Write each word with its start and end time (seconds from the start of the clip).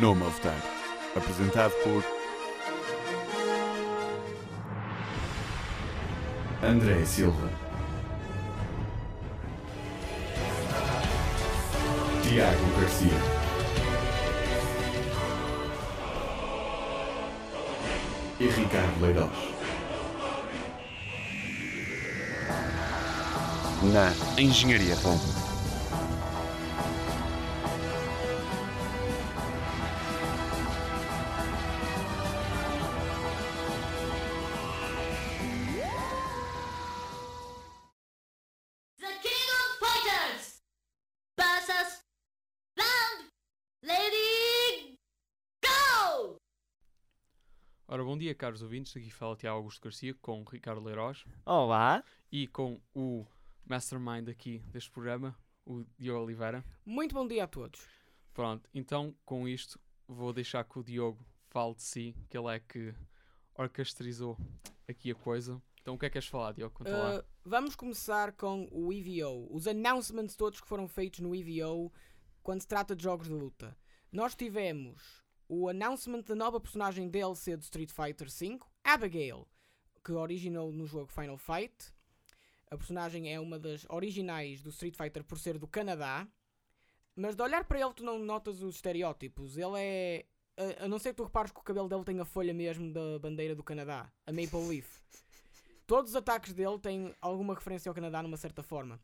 Nome 0.00 0.24
a 0.24 0.28
Votar. 0.30 0.56
Apresentado 1.14 1.74
por 1.84 2.02
André 6.66 7.04
Silva, 7.04 7.50
Tiago 12.22 12.80
Garcia, 12.80 13.10
e 18.40 18.46
Ricardo 18.46 19.00
Leirós. 19.02 19.30
Na 23.82 24.40
Engenharia. 24.40 24.96
Caros 48.40 48.62
ouvintes. 48.62 48.96
Aqui 48.96 49.10
fala 49.10 49.36
Tiago 49.36 49.58
Augusto 49.58 49.82
Garcia 49.82 50.14
com 50.14 50.40
o 50.40 50.44
Ricardo 50.44 50.80
Leiroz 50.82 51.26
Olá, 51.44 52.02
e 52.32 52.46
com 52.46 52.80
o 52.94 53.26
mastermind 53.66 54.30
aqui 54.30 54.60
deste 54.72 54.90
programa, 54.90 55.36
o 55.66 55.84
Diogo 55.98 56.24
Oliveira. 56.24 56.64
Muito 56.86 57.14
bom 57.14 57.28
dia 57.28 57.44
a 57.44 57.46
todos. 57.46 57.86
Pronto, 58.32 58.66
então 58.72 59.14
com 59.26 59.46
isto 59.46 59.78
vou 60.08 60.32
deixar 60.32 60.64
que 60.64 60.78
o 60.78 60.82
Diogo 60.82 61.22
fale 61.50 61.74
de 61.74 61.82
si, 61.82 62.16
que 62.30 62.38
ele 62.38 62.48
é 62.48 62.58
que 62.58 62.94
orquestrizou 63.54 64.38
aqui 64.88 65.10
a 65.10 65.14
coisa. 65.14 65.60
Então 65.82 65.92
o 65.92 65.98
que 65.98 66.06
é 66.06 66.08
que 66.08 66.14
queres 66.14 66.28
falar, 66.28 66.52
Diogo? 66.52 66.74
Conta 66.74 66.96
lá. 66.96 67.20
Uh, 67.20 67.24
vamos 67.44 67.76
começar 67.76 68.32
com 68.32 68.66
o 68.72 68.90
EVO, 68.90 69.54
os 69.54 69.66
announcements 69.66 70.34
todos 70.34 70.62
que 70.62 70.66
foram 70.66 70.88
feitos 70.88 71.20
no 71.20 71.34
EVO 71.34 71.92
quando 72.42 72.62
se 72.62 72.68
trata 72.68 72.96
de 72.96 73.02
jogos 73.02 73.26
de 73.26 73.34
luta. 73.34 73.76
Nós 74.10 74.34
tivemos 74.34 75.22
o 75.50 75.68
announcement 75.68 76.22
da 76.22 76.36
nova 76.36 76.60
personagem 76.60 77.08
DLC 77.08 77.56
de 77.56 77.64
Street 77.64 77.90
Fighter 77.90 78.28
V, 78.30 78.60
Abigail, 78.84 79.48
que 80.04 80.12
originou 80.12 80.70
no 80.70 80.86
jogo 80.86 81.10
Final 81.10 81.36
Fight. 81.36 81.92
A 82.70 82.76
personagem 82.76 83.34
é 83.34 83.40
uma 83.40 83.58
das 83.58 83.84
originais 83.88 84.62
do 84.62 84.70
Street 84.70 84.94
Fighter 84.96 85.24
por 85.24 85.40
ser 85.40 85.58
do 85.58 85.66
Canadá. 85.66 86.24
Mas 87.16 87.34
de 87.34 87.42
olhar 87.42 87.64
para 87.64 87.80
ele 87.80 87.92
tu 87.92 88.04
não 88.04 88.16
notas 88.20 88.62
os 88.62 88.76
estereótipos. 88.76 89.56
Ele 89.56 89.74
é... 89.76 90.26
A, 90.56 90.84
a 90.84 90.88
não 90.88 91.00
ser 91.00 91.10
que 91.10 91.16
tu 91.16 91.24
repares 91.24 91.50
que 91.50 91.58
o 91.58 91.64
cabelo 91.64 91.88
dele 91.88 92.04
tem 92.04 92.20
a 92.20 92.24
folha 92.24 92.54
mesmo 92.54 92.92
da 92.92 93.18
bandeira 93.18 93.56
do 93.56 93.64
Canadá. 93.64 94.08
A 94.24 94.32
Maple 94.32 94.68
Leaf. 94.68 95.00
Todos 95.84 96.12
os 96.12 96.16
ataques 96.16 96.52
dele 96.52 96.78
têm 96.78 97.12
alguma 97.20 97.54
referência 97.54 97.90
ao 97.90 97.94
Canadá 97.94 98.22
numa 98.22 98.36
certa 98.36 98.62
forma. 98.62 99.00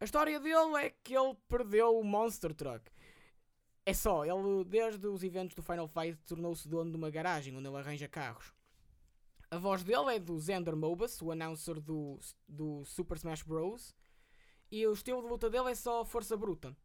A 0.00 0.04
história 0.04 0.40
dele 0.40 0.84
é 0.84 0.90
que 0.90 1.16
ele 1.16 1.36
perdeu 1.48 1.96
o 1.96 2.02
Monster 2.02 2.52
Truck. 2.52 2.90
É 3.86 3.94
só, 3.94 4.24
ele 4.24 4.64
desde 4.64 5.06
os 5.06 5.22
eventos 5.22 5.54
do 5.54 5.62
Final 5.62 5.88
Fight 5.88 6.16
tornou-se 6.26 6.68
dono 6.68 6.90
de 6.90 6.96
uma 6.96 7.10
garagem 7.10 7.56
onde 7.56 7.66
ele 7.66 7.76
arranja 7.76 8.08
carros. 8.08 8.52
A 9.50 9.58
voz 9.58 9.82
dele 9.82 10.14
é 10.14 10.18
do 10.18 10.40
Xander 10.40 10.76
Mobus, 10.76 11.20
o 11.20 11.32
announcer 11.32 11.80
do, 11.80 12.18
do 12.46 12.84
Super 12.84 13.16
Smash 13.16 13.42
Bros. 13.42 13.94
E 14.70 14.86
o 14.86 14.92
estilo 14.92 15.22
de 15.22 15.28
luta 15.28 15.50
dele 15.50 15.72
é 15.72 15.74
só 15.74 16.04
força 16.04 16.36
bruta. 16.36 16.76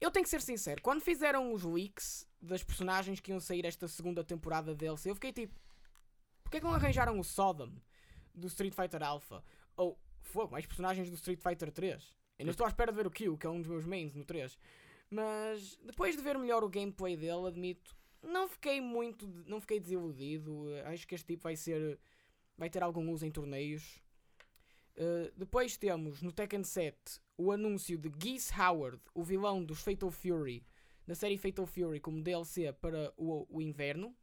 Eu 0.00 0.10
tenho 0.10 0.24
que 0.24 0.30
ser 0.30 0.42
sincero, 0.42 0.82
quando 0.82 1.00
fizeram 1.00 1.52
os 1.52 1.62
leaks 1.62 2.28
das 2.42 2.64
personagens 2.64 3.20
que 3.20 3.30
iam 3.30 3.38
sair 3.38 3.64
esta 3.64 3.86
segunda 3.86 4.24
temporada 4.24 4.74
DLC, 4.74 5.08
eu 5.10 5.14
fiquei 5.14 5.32
tipo, 5.32 5.54
porquê 6.42 6.58
que 6.58 6.66
não 6.66 6.74
arranjaram 6.74 7.18
o 7.18 7.24
Sodom 7.24 7.72
do 8.34 8.48
Street 8.48 8.74
Fighter 8.74 9.02
Alpha? 9.02 9.44
Ou, 9.76 9.98
fogo, 10.20 10.52
mais 10.52 10.66
personagens 10.66 11.08
do 11.08 11.14
Street 11.14 11.40
Fighter 11.40 11.70
3? 11.70 12.12
Ainda 12.40 12.50
estou 12.50 12.66
à 12.66 12.68
espera 12.68 12.90
de 12.90 12.96
ver 12.96 13.06
o 13.06 13.10
Q, 13.10 13.36
que 13.38 13.46
é 13.46 13.50
um 13.50 13.60
dos 13.60 13.68
meus 13.68 13.86
mains 13.86 14.12
no 14.14 14.24
3. 14.24 14.58
Mas 15.14 15.78
depois 15.84 16.16
de 16.16 16.22
ver 16.22 16.36
melhor 16.36 16.64
o 16.64 16.68
gameplay 16.68 17.16
dele, 17.16 17.46
admito, 17.46 17.94
não 18.20 18.48
fiquei 18.48 18.80
muito, 18.80 19.28
não 19.46 19.60
fiquei 19.60 19.78
desiludido. 19.78 20.64
Acho 20.86 21.06
que 21.06 21.14
este 21.14 21.28
tipo 21.28 21.44
vai 21.44 21.54
ser, 21.54 22.00
vai 22.58 22.68
ter 22.68 22.82
algum 22.82 23.08
uso 23.12 23.24
em 23.24 23.30
torneios. 23.30 24.02
Uh, 24.96 25.30
depois 25.36 25.76
temos 25.76 26.20
no 26.20 26.32
Tekken 26.32 26.64
7 26.64 27.20
o 27.36 27.52
anúncio 27.52 27.96
de 27.96 28.10
Geese 28.20 28.52
Howard, 28.60 29.00
o 29.14 29.22
vilão 29.22 29.64
dos 29.64 29.82
Fatal 29.82 30.10
Fury, 30.10 30.66
da 31.06 31.14
série 31.14 31.38
Fatal 31.38 31.66
Fury, 31.66 32.00
como 32.00 32.20
DLC 32.20 32.72
para 32.72 33.12
o, 33.16 33.46
o 33.48 33.62
inverno. 33.62 34.16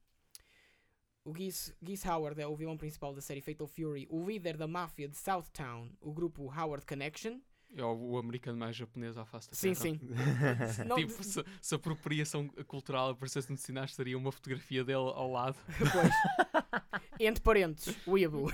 O 1.23 1.33
Geese, 1.33 1.73
Geese 1.81 2.05
Howard 2.05 2.41
é 2.41 2.47
o 2.47 2.55
vilão 2.55 2.77
principal 2.77 3.13
da 3.13 3.21
série 3.21 3.39
Fatal 3.39 3.67
Fury, 3.67 4.07
o 4.09 4.25
líder 4.25 4.57
da 4.57 4.67
máfia 4.67 5.07
de 5.07 5.15
Southtown, 5.15 5.89
o 6.01 6.11
grupo 6.11 6.51
Howard 6.53 6.85
Connection. 6.85 7.39
É 7.75 7.83
o, 7.83 8.17
americano 8.17 8.57
mais 8.57 8.75
japonês 8.75 9.17
à 9.17 9.23
face 9.23 9.49
da 9.49 9.55
Sim, 9.55 9.73
terra. 9.73 10.67
sim. 10.73 10.83
Não- 10.87 10.95
Tipo, 10.97 11.23
se, 11.23 11.43
se 11.61 11.73
a 11.73 11.77
apropriação 11.77 12.47
cultural 12.67 13.11
aparecesse 13.11 13.49
no 13.49 13.57
cenário, 13.57 13.89
estaria 13.89 14.17
uma 14.17 14.31
fotografia 14.31 14.83
dele 14.83 14.97
ao 14.97 15.31
lado. 15.31 15.55
Pois. 15.77 16.81
Entre 17.19 17.41
parênteses, 17.41 17.95
Weeaboo. 18.07 18.51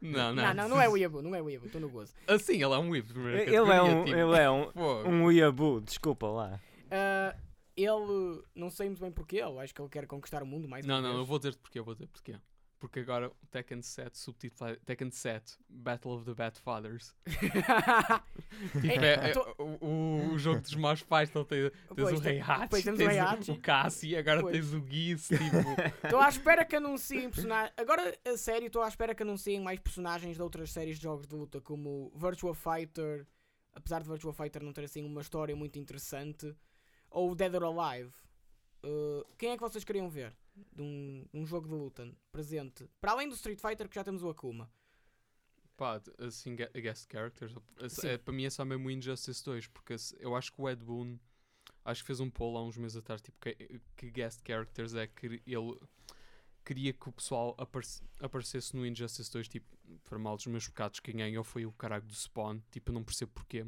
Não, 0.00 0.34
não. 0.34 0.42
Não, 0.46 0.54
não, 0.54 0.68
não 0.70 0.80
é 0.80 0.88
Weeaboo, 0.88 1.22
não 1.22 1.34
é 1.34 1.40
Weeaboo, 1.42 1.66
estou 1.66 1.80
no 1.80 1.88
gozo. 1.88 2.12
Assim, 2.26 2.54
ele 2.54 2.64
é 2.74 2.78
um 2.78 2.90
whip. 2.90 3.06
de 3.06 3.12
primeira 3.12 3.42
ele 3.42 3.54
é 3.56 3.82
um, 3.82 4.04
tipo, 4.04 4.16
ele 4.18 4.36
é 4.38 4.50
um, 4.50 4.70
um 5.06 5.24
Weeaboo, 5.26 5.80
desculpa 5.80 6.26
lá. 6.26 6.60
Ah, 6.90 7.36
ele, 7.76 8.42
não 8.54 8.70
sei 8.70 8.88
muito 8.88 9.00
bem 9.00 9.12
porquê, 9.12 9.36
eu 9.36 9.60
acho 9.60 9.74
que 9.74 9.80
ele 9.82 9.88
quer 9.90 10.06
conquistar 10.06 10.42
o 10.42 10.46
mundo 10.46 10.66
mais 10.66 10.84
Não, 10.86 11.00
não, 11.02 11.10
eu 11.10 11.16
vez. 11.18 11.28
vou 11.28 11.38
dizer-te 11.38 11.58
porquê, 11.58 11.78
eu 11.78 11.84
vou 11.84 11.94
dizer 11.94 12.06
porquê. 12.08 12.36
Porque 12.86 13.00
agora 13.00 13.28
o 13.28 13.46
Tekken 13.50 13.82
7, 13.82 14.16
subtítulo 14.16 14.76
Tekken 14.86 15.10
7, 15.10 15.56
Battle 15.68 16.12
of 16.12 16.24
the 16.24 16.34
Bad 16.34 16.56
Fathers. 16.60 17.16
Tipo, 18.80 18.86
É, 19.04 19.14
é, 19.26 19.30
é 19.30 19.32
tô- 19.32 19.54
o, 19.58 20.32
o- 20.32 20.38
jogo 20.38 20.60
dos 20.60 20.74
maus 20.76 21.02
pais, 21.02 21.28
então 21.28 21.44
tens, 21.44 21.70
tens 21.70 21.82
Pois, 21.88 22.18
o 22.18 22.22
Rei 22.22 22.40
Hachi, 22.40 22.68
pois 22.70 22.84
temos 22.84 23.00
o 23.00 23.02
tens 23.02 23.08
Rei 23.12 23.20
o, 23.20 23.24
Hachi. 23.26 23.50
o 23.50 23.60
Cassie, 23.60 24.16
agora 24.16 24.40
Pois. 24.40 24.52
tens 24.56 24.72
o 24.72 24.86
Geese, 24.86 25.36
tipo... 25.36 25.56
Estou 26.06 26.20
à 26.20 26.28
espera 26.28 26.64
que 26.64 26.76
anunciem 26.76 27.28
personagens. 27.28 27.72
Agora, 27.76 28.16
a 28.24 28.36
sério, 28.36 28.66
estou 28.68 28.82
à 28.82 28.88
espera 28.88 29.14
que 29.14 29.22
anunciem 29.22 29.60
mais 29.60 29.78
personagens 29.80 30.36
de 30.36 30.42
outras 30.42 30.70
séries 30.72 30.96
de 30.96 31.02
jogos 31.02 31.26
de 31.26 31.34
luta, 31.34 31.60
como 31.60 32.12
Virtua 32.14 32.54
Fighter, 32.54 33.26
apesar 33.74 34.00
de 34.02 34.08
Virtua 34.08 34.32
Fighter 34.32 34.62
não 34.62 34.72
ter 34.72 34.84
assim 34.84 35.04
uma 35.04 35.20
história 35.20 35.54
muito 35.56 35.78
interessante, 35.78 36.54
ou 37.10 37.34
Dead 37.34 37.52
or 37.54 37.64
Alive. 37.64 38.12
Uh, 38.84 39.24
quem 39.36 39.50
é 39.50 39.56
que 39.56 39.62
vocês 39.62 39.82
queriam 39.84 40.08
ver 40.08 40.32
de 40.74 40.82
um, 40.82 41.26
um 41.32 41.46
jogo 41.46 41.68
de 41.68 41.74
luta 41.74 42.12
presente? 42.32 42.88
Para 43.00 43.12
além 43.12 43.28
do 43.28 43.34
Street 43.34 43.60
Fighter, 43.60 43.88
que 43.88 43.94
já 43.94 44.04
temos 44.04 44.22
o 44.22 44.28
Akuma. 44.28 44.70
Pá, 45.76 46.00
assim, 46.18 46.56
gue- 46.56 46.70
guest 46.80 47.06
characters, 47.10 47.54
é- 47.78 47.88
Sim. 47.88 48.08
é, 48.08 48.18
para 48.18 48.32
mim 48.32 48.44
é 48.44 48.50
só 48.50 48.64
mesmo 48.64 48.88
o 48.88 48.90
Injustice 48.90 49.44
2, 49.44 49.66
porque 49.66 49.94
eu 50.18 50.34
acho 50.34 50.50
que 50.52 50.60
o 50.60 50.68
Ed 50.68 50.82
Boon, 50.82 51.18
acho 51.84 52.02
que 52.02 52.06
fez 52.06 52.18
um 52.20 52.30
poll 52.30 52.56
há 52.56 52.64
uns 52.64 52.78
meses 52.78 52.96
atrás, 52.96 53.20
tipo, 53.20 53.36
que, 53.38 53.80
que 53.94 54.10
guest 54.10 54.40
characters 54.46 54.94
é 54.94 55.06
que 55.06 55.26
ele 55.46 55.78
queria 56.64 56.92
que 56.94 57.08
o 57.08 57.12
pessoal 57.12 57.54
aparece- 57.58 58.02
aparecesse 58.20 58.74
no 58.74 58.86
Injustice 58.86 59.30
2, 59.30 59.48
tipo, 59.48 59.66
para 60.04 60.18
mal 60.18 60.36
dos 60.36 60.46
meus 60.46 60.66
pecados, 60.66 60.98
quem 60.98 61.16
ganhou 61.16 61.44
foi 61.44 61.66
o 61.66 61.72
caralho 61.72 62.04
do 62.04 62.14
Spawn, 62.14 62.58
tipo, 62.70 62.90
eu 62.90 62.94
não 62.94 63.04
percebo 63.04 63.32
porquê, 63.32 63.66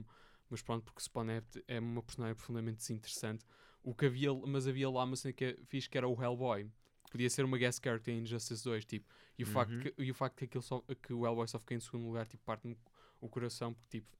mas 0.48 0.62
pronto, 0.62 0.84
porque 0.84 0.98
o 1.00 1.02
Spawn 1.02 1.28
é, 1.30 1.42
é 1.68 1.78
uma 1.78 2.02
personagem 2.02 2.34
profundamente 2.34 2.78
desinteressante, 2.78 3.44
o 3.82 3.94
que 3.94 4.06
havia, 4.06 4.32
mas 4.34 4.66
havia 4.66 4.88
lá 4.90 5.04
uma 5.04 5.14
cena 5.14 5.32
que 5.34 5.44
é 5.44 5.56
fixe, 5.66 5.88
que 5.90 5.96
era 5.98 6.08
o 6.08 6.20
Hellboy, 6.20 6.68
podia 7.10 7.28
ser 7.30 7.44
uma 7.44 7.58
guest 7.58 7.82
character 7.82 8.14
em 8.14 8.20
Injustice 8.22 8.62
2, 8.64 8.84
tipo, 8.84 9.06
e 9.38 9.42
o, 9.42 9.46
facto 9.46 9.72
Uhum. 9.72 9.80
que, 9.80 9.94
e 9.98 10.10
o 10.10 10.14
facto 10.14 10.36
que, 10.36 10.44
aquilo 10.44 10.62
só, 10.62 10.82
que 11.02 11.12
o 11.12 11.26
Hellboy 11.26 11.46
só 11.48 11.58
fica 11.58 11.74
em 11.74 11.80
segundo 11.80 12.06
lugar, 12.06 12.26
tipo, 12.26 12.42
parte-me 12.44 12.76
o 13.20 13.28
coração, 13.28 13.72
porque, 13.74 13.98
tipo, 14.00 14.16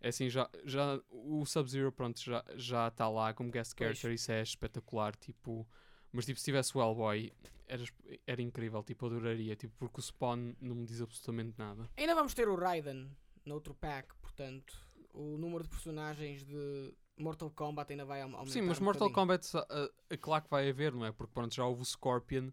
é 0.00 0.08
assim, 0.08 0.28
já, 0.28 0.48
já 0.64 1.00
o 1.10 1.44
Sub-Zero, 1.46 1.92
pronto, 1.92 2.20
já 2.20 2.44
já 2.56 2.88
está 2.88 3.08
lá 3.08 3.32
como 3.32 3.50
guest 3.50 3.74
Pois. 3.76 3.86
character, 3.98 4.12
isso 4.12 4.32
é 4.32 4.42
espetacular, 4.42 5.14
tipo, 5.16 5.66
mas, 6.12 6.26
tipo, 6.26 6.38
se 6.38 6.44
tivesse 6.44 6.76
o 6.76 6.80
Hellboy, 6.80 7.32
era, 7.66 7.82
era 8.26 8.42
incrível, 8.42 8.82
tipo, 8.82 9.06
adoraria, 9.06 9.56
tipo, 9.56 9.72
porque 9.78 10.00
o 10.00 10.02
Spawn 10.02 10.54
não 10.60 10.74
me 10.74 10.84
diz 10.84 11.00
absolutamente 11.00 11.54
nada. 11.58 11.88
Ainda 11.96 12.14
vamos 12.14 12.34
ter 12.34 12.48
o 12.48 12.54
Raiden 12.56 13.10
no 13.46 13.54
outro 13.54 13.74
pack, 13.74 14.14
portanto, 14.20 14.74
o 15.14 15.36
número 15.38 15.62
de 15.64 15.70
personagens 15.70 16.44
de 16.44 16.94
Mortal 17.16 17.50
Kombat 17.50 17.92
ainda 17.92 18.04
vai 18.04 18.22
aum- 18.22 18.34
aumentar. 18.34 18.50
Sim, 18.52 18.62
mas 18.62 18.80
um 18.80 18.84
Mortal 18.84 19.08
bocadinho. 19.08 19.14
Kombat, 19.14 19.56
ah, 19.56 19.90
ah, 20.10 20.16
claro 20.16 20.44
que 20.44 20.50
vai 20.50 20.68
haver, 20.68 20.92
não 20.92 21.04
é? 21.06 21.12
Porque, 21.12 21.32
pronto, 21.32 21.54
já 21.54 21.64
houve 21.64 21.82
o 21.82 21.84
Scorpion 21.84 22.50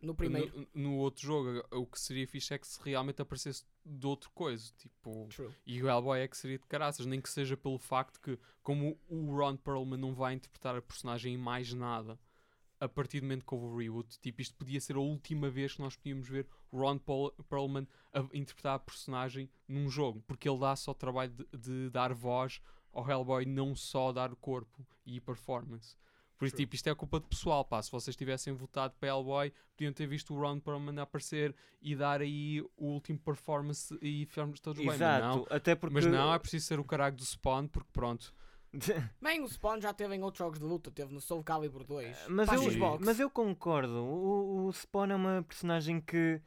No 0.00 0.14
primeiro. 0.14 0.68
no, 0.74 0.82
no 0.82 0.96
outro 0.98 1.22
jogo, 1.26 1.62
o 1.72 1.86
que 1.86 1.98
seria 2.00 2.26
fixe 2.26 2.54
é 2.54 2.58
que 2.58 2.66
se 2.66 2.80
realmente 2.82 3.20
aparecesse 3.20 3.64
de 3.84 4.06
outra 4.06 4.30
coisa, 4.30 4.72
tipo... 4.78 5.26
True. 5.28 5.50
E 5.66 5.82
o 5.82 5.88
Hellboy 5.88 6.20
é 6.20 6.28
que 6.28 6.36
seria 6.36 6.58
de 6.58 6.66
caraças, 6.66 7.04
nem 7.06 7.20
que 7.20 7.28
seja 7.28 7.56
pelo 7.56 7.78
facto 7.78 8.20
que, 8.20 8.38
como 8.62 8.98
o 9.08 9.34
Ron 9.36 9.56
Perlman 9.56 9.98
não 9.98 10.14
vai 10.14 10.34
interpretar 10.34 10.76
a 10.76 10.82
personagem 10.82 11.34
em 11.34 11.38
mais 11.38 11.72
nada, 11.72 12.18
a 12.78 12.88
partir 12.88 13.20
do 13.20 13.24
momento 13.24 13.44
que 13.46 13.54
houve 13.54 13.66
o 13.66 13.76
reboot, 13.78 14.18
tipo, 14.20 14.42
isto 14.42 14.54
podia 14.54 14.80
ser 14.80 14.96
a 14.96 15.00
última 15.00 15.48
vez 15.48 15.74
que 15.74 15.80
nós 15.80 15.96
podíamos 15.96 16.28
ver 16.28 16.46
o 16.70 16.78
Ron 16.78 16.98
Paul- 16.98 17.32
Perlman 17.48 17.86
a 18.12 18.20
interpretar 18.34 18.74
a 18.76 18.78
personagem 18.78 19.48
num 19.66 19.88
jogo, 19.88 20.22
porque 20.26 20.46
ele 20.48 20.58
dá 20.58 20.76
só 20.76 20.90
o 20.90 20.94
trabalho 20.94 21.32
de, 21.32 21.46
de 21.58 21.90
dar 21.90 22.12
voz 22.12 22.60
ao 22.96 23.08
Hellboy, 23.08 23.44
não 23.44 23.74
só 23.74 24.12
dar 24.12 24.34
corpo 24.36 24.86
e 25.04 25.20
performance. 25.20 25.96
Por 26.38 26.46
isso, 26.46 26.56
tipo, 26.56 26.74
isto 26.74 26.88
é 26.88 26.94
culpa 26.94 27.18
de 27.18 27.26
pessoal, 27.26 27.64
pá. 27.64 27.80
Se 27.82 27.90
vocês 27.90 28.14
tivessem 28.14 28.52
votado 28.52 28.94
para 29.00 29.08
Hellboy, 29.08 29.52
podiam 29.74 29.92
ter 29.92 30.06
visto 30.06 30.34
o 30.34 30.38
Ron 30.38 30.60
Perlman 30.60 31.00
aparecer 31.00 31.54
e 31.80 31.96
dar 31.96 32.20
aí 32.20 32.60
o 32.76 32.86
último 32.86 33.18
performance 33.18 33.96
e 34.02 34.26
ficámos 34.26 34.60
todos 34.60 34.78
bem. 34.78 34.86
Mas 34.86 35.00
não, 35.00 35.38
Exato, 35.40 35.54
até 35.54 35.74
porque. 35.74 35.94
mas 35.94 36.06
não, 36.06 36.32
é 36.32 36.38
preciso 36.38 36.66
ser 36.66 36.78
o 36.78 36.84
caralho 36.84 37.16
do 37.16 37.24
Spawn, 37.24 37.68
porque 37.68 37.88
pronto. 37.92 38.34
Bem, 39.22 39.40
o 39.42 39.48
Spawn 39.48 39.80
já 39.80 39.94
teve 39.94 40.14
em 40.14 40.22
outros 40.22 40.38
jogos 40.38 40.58
de 40.58 40.64
luta, 40.64 40.90
teve 40.90 41.14
no 41.14 41.20
Soul 41.20 41.42
Calibur 41.42 41.84
2. 41.84 42.26
mas, 42.28 42.46
para 42.46 42.60
a 42.60 42.64
eu, 42.64 42.98
mas 43.00 43.18
eu 43.18 43.30
concordo. 43.30 44.04
O, 44.04 44.66
o 44.66 44.72
Spawn 44.72 45.12
é 45.12 45.16
uma 45.16 45.42
personagem 45.42 46.00
que. 46.00 46.40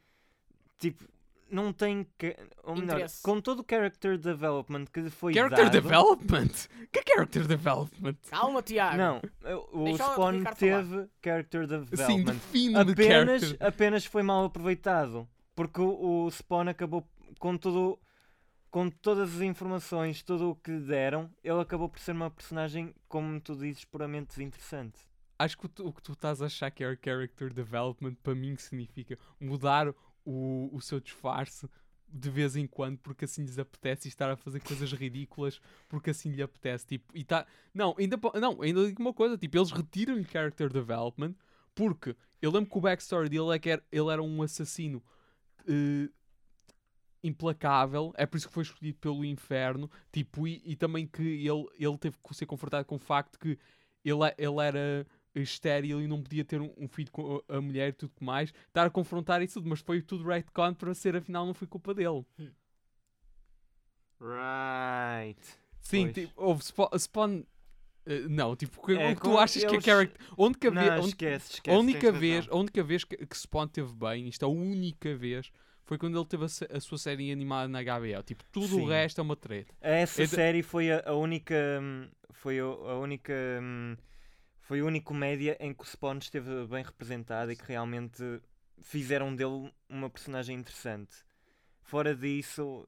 Tipo. 0.78 1.04
Não 1.50 1.72
tem. 1.72 2.06
Que, 2.16 2.36
ou 2.62 2.74
melhor, 2.76 2.94
Interesse. 2.94 3.22
com 3.22 3.40
todo 3.40 3.60
o 3.60 3.64
character 3.68 4.16
development 4.16 4.84
que 4.92 5.00
lhe 5.00 5.10
foi 5.10 5.34
Character 5.34 5.64
dado. 5.64 5.72
development? 5.72 6.48
Que 6.92 7.02
character 7.06 7.46
development? 7.46 8.16
Calma, 8.30 8.62
Tiago. 8.62 8.96
Não, 8.96 9.20
o 9.72 9.84
Deixa 9.84 10.06
o 10.08 10.12
Spawn 10.12 10.38
Ricardo 10.38 10.56
teve 10.58 11.08
character 11.24 11.62
Sim, 11.68 11.84
development. 11.84 12.24
define 12.34 12.84
de 12.84 12.92
apenas, 12.92 13.40
character. 13.42 13.66
apenas 13.68 14.04
foi 14.06 14.22
mal 14.22 14.44
aproveitado. 14.44 15.28
Porque 15.54 15.80
o, 15.80 16.24
o 16.26 16.30
Spawn 16.30 16.68
acabou 16.68 17.06
com 17.38 17.56
tudo. 17.56 17.98
Com 18.70 18.88
todas 18.88 19.34
as 19.34 19.40
informações, 19.40 20.22
tudo 20.22 20.50
o 20.50 20.54
que 20.54 20.70
lhe 20.70 20.80
deram, 20.86 21.28
ele 21.42 21.60
acabou 21.60 21.88
por 21.88 21.98
ser 21.98 22.12
uma 22.12 22.30
personagem, 22.30 22.94
como 23.08 23.40
tu 23.40 23.56
dizes, 23.56 23.84
puramente 23.84 24.28
desinteressante. 24.28 24.96
Acho 25.36 25.58
que 25.58 25.66
o, 25.66 25.68
tu- 25.68 25.86
o 25.88 25.92
que 25.92 26.00
tu 26.00 26.12
estás 26.12 26.40
a 26.40 26.46
achar 26.46 26.70
que 26.70 26.84
é 26.84 26.96
character 27.04 27.52
development, 27.52 28.14
para 28.22 28.32
mim, 28.34 28.54
que 28.54 28.62
significa 28.62 29.18
mudar 29.40 29.92
o, 30.24 30.70
o 30.72 30.80
seu 30.80 31.00
disfarce 31.00 31.68
de 32.12 32.28
vez 32.28 32.56
em 32.56 32.66
quando, 32.66 32.98
porque 32.98 33.24
assim 33.24 33.42
lhes 33.42 33.58
apetece 33.58 34.08
e 34.08 34.10
estar 34.10 34.30
a 34.30 34.36
fazer 34.36 34.60
coisas 34.60 34.92
ridículas, 34.92 35.60
porque 35.88 36.10
assim 36.10 36.30
lhe 36.30 36.42
apetece. 36.42 36.86
Tipo, 36.86 37.16
e 37.16 37.22
tá... 37.24 37.46
Não, 37.72 37.94
ainda, 37.98 38.18
não, 38.40 38.60
ainda 38.62 38.86
digo 38.86 39.00
uma 39.00 39.14
coisa: 39.14 39.38
tipo, 39.38 39.56
eles 39.56 39.70
retiram-lhe 39.70 40.24
character 40.24 40.72
development, 40.72 41.34
porque 41.74 42.16
eu 42.42 42.50
lembro 42.50 42.70
que 42.70 42.78
o 42.78 42.80
backstory 42.80 43.28
dele 43.28 43.54
é 43.54 43.58
que 43.58 43.70
era, 43.70 43.84
ele 43.92 44.10
era 44.10 44.22
um 44.22 44.42
assassino. 44.42 45.02
eh, 45.68 46.08
implacável, 47.22 48.12
é 48.16 48.24
por 48.24 48.38
isso 48.38 48.48
que 48.48 48.54
foi 48.54 48.62
escolhido 48.62 48.98
pelo 48.98 49.24
inferno, 49.24 49.90
tipo, 50.10 50.46
e, 50.48 50.62
e 50.64 50.74
também 50.76 51.06
que 51.06 51.22
ele, 51.22 51.66
ele 51.78 51.98
teve 51.98 52.16
que 52.16 52.34
ser 52.34 52.46
confrontado 52.46 52.86
com 52.86 52.96
o 52.96 52.98
facto 52.98 53.38
que 53.38 53.58
ele, 54.04 54.20
ele 54.38 54.60
era 54.62 55.06
estéril 55.34 56.00
e 56.02 56.06
não 56.08 56.22
podia 56.22 56.44
ter 56.44 56.60
um, 56.60 56.72
um 56.76 56.88
filho 56.88 57.10
com 57.12 57.40
a, 57.48 57.60
mulher 57.60 57.90
e 57.90 57.92
tudo 57.92 58.12
que 58.16 58.24
mais, 58.24 58.52
estar 58.68 58.86
a 58.86 58.90
confrontar 58.90 59.40
isso 59.42 59.54
tudo, 59.54 59.68
mas 59.68 59.80
foi 59.80 60.02
tudo 60.02 60.24
retcon 60.28 60.74
para 60.74 60.92
ser 60.94 61.14
afinal 61.16 61.46
não 61.46 61.54
foi 61.54 61.68
culpa 61.68 61.94
dele. 61.94 62.24
Right. 64.20 65.40
Sim, 65.80 66.12
tipo, 66.12 66.32
houve 66.36 66.62
Spawn. 66.64 66.88
Spawn 66.98 67.42
eh, 68.06 68.20
não, 68.28 68.54
tipo, 68.54 68.80
o 68.80 68.86
que- 68.86 68.92
É, 68.92 69.14
que 69.14 69.20
tu 69.22 69.38
achas 69.38 69.64
que 69.64 69.70
eles- 69.74 69.84
character. 69.84 70.20
A 70.36 70.42
única 70.42 70.70
Não, 70.70 70.80
vez. 70.82 70.92
a 70.92 70.94
única- 70.96 71.08
esquece, 71.08 71.54
esquece. 71.54 71.76
A 71.76 71.80
única 71.80 72.12
vez, 72.12 72.48
a 72.48 72.56
única 72.56 72.82
vez 72.82 73.04
que, 73.04 73.16
que 73.26 73.36
Spawn 73.38 73.68
teve 73.68 73.92
bem, 73.94 74.28
isto 74.28 74.44
é 74.44 74.46
a 74.46 74.50
única 74.50 75.14
vez, 75.16 75.50
foi 75.84 75.96
quando 75.98 76.18
ele 76.18 76.26
teve 76.26 76.44
a, 76.44 76.76
a 76.76 76.80
sua 76.80 76.98
série 76.98 77.32
animada 77.32 77.66
na 77.68 77.80
HBO. 77.82 78.22
Tipo, 78.22 78.44
tudo 78.52 78.68
Sim. 78.68 78.82
o 78.82 78.86
resto 78.88 79.20
é 79.20 79.22
uma 79.22 79.36
treta. 79.36 79.74
Essa 79.80 80.22
É 80.22 80.26
série 80.26 80.62
foi 80.62 80.90
a, 80.92 81.02
a 81.06 81.14
única. 81.14 81.54
hum, 81.82 82.08
Foi 82.32 82.60
a, 82.60 82.64
a 82.64 82.98
única. 82.98 83.32
hum, 83.62 83.96
Foi 84.70 84.80
o 84.82 84.86
único 84.86 85.12
média 85.12 85.56
em 85.58 85.74
que 85.74 85.82
o 85.82 85.84
Spawn 85.84 86.18
esteve 86.18 86.64
bem 86.68 86.84
representado 86.84 87.50
e 87.50 87.56
que 87.56 87.64
realmente 87.66 88.22
fizeram 88.80 89.34
dele 89.34 89.68
uma 89.88 90.08
personagem 90.08 90.56
interessante. 90.56 91.12
Fora 91.82 92.14
disso, 92.14 92.86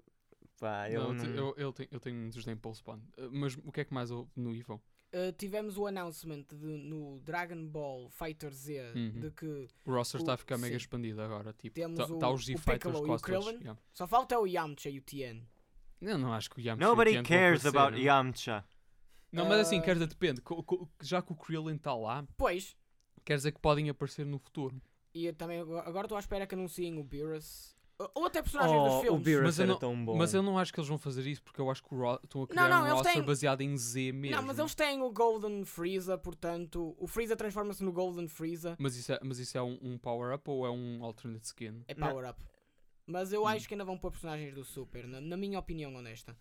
pá, 0.61 0.89
eu 0.89 1.13
Não, 1.13 1.13
não. 1.15 1.25
eu, 1.35 1.55
eu, 1.57 1.73
tenho, 1.73 1.89
eu 1.91 1.99
tenho 1.99 2.17
um 2.25 2.29
desdém 2.31 2.57
pelo 2.57 2.73
Spawn. 2.73 3.01
Eh, 3.17 3.29
Mas 3.33 3.57
o 3.57 3.73
que 3.73 3.81
é 3.81 3.85
que 3.85 3.93
mais 3.93 4.13
houve 4.13 4.31
no 4.37 4.55
Evil? 4.55 4.81
Uh, 5.13 5.33
tivemos 5.37 5.77
o 5.77 5.85
announcement 5.89 6.45
de- 6.53 6.57
no 6.65 7.19
Dragon 7.19 7.67
Ball 7.67 8.09
Fighter 8.11 8.53
Z 8.53 8.93
Uhum. 8.95 9.19
de 9.19 9.31
que 9.33 9.67
O 9.85 9.93
roster 9.93 10.21
O- 10.21 10.23
está 10.23 10.35
a 10.35 10.37
ficar 10.37 10.59
mega 10.59 10.75
sim. 10.75 10.77
expandido 10.77 11.21
agora. 11.21 11.53
Tipo, 11.53 11.75
Temos 11.75 11.99
está 11.99 12.15
o- 12.15 12.19
tá 12.21 12.31
os 12.31 12.43
o 12.43 12.45
Z-Fighters 12.45 12.95
e 12.97 12.99
o 13.01 13.07
quase 13.07 13.25
todos. 13.25 13.47
Yeah. 13.61 13.81
só 13.93 14.07
falta 14.07 14.39
o 14.39 14.47
Yamcha 14.47 14.89
e 14.89 14.99
o 15.01 15.03
Tien. 15.03 15.45
Eu 16.01 16.17
não 16.17 16.33
acho 16.33 16.49
que 16.49 16.59
o 16.59 16.61
Yamcha 16.61 16.81
e 16.81 16.87
o 16.87 16.89
Nobody 16.91 17.23
cares 17.25 17.67
aparecer, 17.67 17.69
about 17.77 17.97
não. 17.97 18.05
Yamcha. 18.05 18.65
Não, 19.33 19.49
mas 19.49 19.61
assim, 19.61 19.79
Ah. 19.79 19.83
quer 19.83 19.95
dizer, 19.95 20.07
depende. 20.07 20.41
Co- 20.43 20.63
co- 20.63 20.89
Já 21.01 21.23
que 21.23 21.33
o 21.33 21.37
Krillin 21.37 21.77
está 21.77 21.95
lá, 21.95 22.25
Pois, 22.37 22.77
quer 23.25 23.37
dizer 23.37 23.53
que 23.53 23.61
podem 23.61 23.89
aparecer 23.89 24.27
no 24.27 24.39
futuro. 24.39 24.81
e 25.15 25.27
eu 25.27 25.35
também 25.35 25.61
agora 25.61 25.89
agora 25.89 26.05
estou 26.07 26.17
à 26.17 26.21
espera 26.21 26.47
que 26.47 26.55
anunciem 26.55 26.99
o 26.99 27.05
Beerus. 27.05 27.75
Ou- 27.99 28.11
Ou 28.17 28.25
até 28.27 28.43
personagens 28.43 28.83
dos 28.83 28.93
Oh, 28.93 28.99
o 28.99 29.01
filmes. 29.03 29.23
Beerus 29.23 29.45
Mas 29.45 29.59
eu 29.59 29.63
era 29.65 29.73
não- 29.73 29.79
tão 29.79 30.05
bom. 30.05 30.17
Mas 30.17 30.35
eu 30.35 30.43
não 30.43 30.59
acho 30.59 30.73
que 30.73 30.81
eles 30.81 30.89
vão 30.89 30.99
fazer 30.99 31.25
isso 31.27 31.43
porque 31.43 31.61
eu 31.61 31.71
acho 31.71 31.83
que 31.83 31.95
o 31.95 31.99
ro- 31.99 32.19
estão 32.25 32.43
a 32.43 32.49
criar 32.49 32.69
não, 32.69 32.79
um 32.79 32.87
eles 32.87 32.93
roster 32.95 33.13
têm- 33.13 33.23
baseado 33.23 33.61
em 33.61 33.77
Z 33.77 34.13
mesmo. 34.13 34.37
Não, 34.37 34.43
mas 34.43 34.59
eles 34.59 34.75
têm 34.75 35.01
o 35.03 35.11
Golden 35.13 35.65
Freeza, 35.65 36.19
portanto, 36.19 36.97
o 36.99 37.07
Freeza 37.07 37.37
transforma-se 37.37 37.85
no 37.85 37.93
Golden 37.93 38.27
Freeza. 38.29 38.75
Mas 38.79 38.97
isso 38.97 39.13
é, 39.13 39.21
mas 39.23 39.39
isso 39.39 39.57
é 39.57 39.63
um, 39.63 39.79
um 39.83 39.99
power-up 39.99 40.51
ou 40.51 40.67
é 40.67 40.71
um 40.71 41.05
alternate 41.05 41.47
skin? 41.47 41.85
É 41.87 41.95
Não. 41.95 42.09
power-up. 42.09 42.43
Mas 43.07 43.33
eu 43.33 43.43
Hum. 43.43 43.47
acho 43.49 43.69
que 43.69 43.75
ainda 43.75 43.85
vão 43.85 43.99
pôr 43.99 44.11
personagens 44.11 44.53
do 44.55 44.65
Super, 44.65 45.07
na, 45.07 45.21
na 45.21 45.37
minha 45.37 45.59
opinião 45.59 45.95
honesta. 45.95 46.37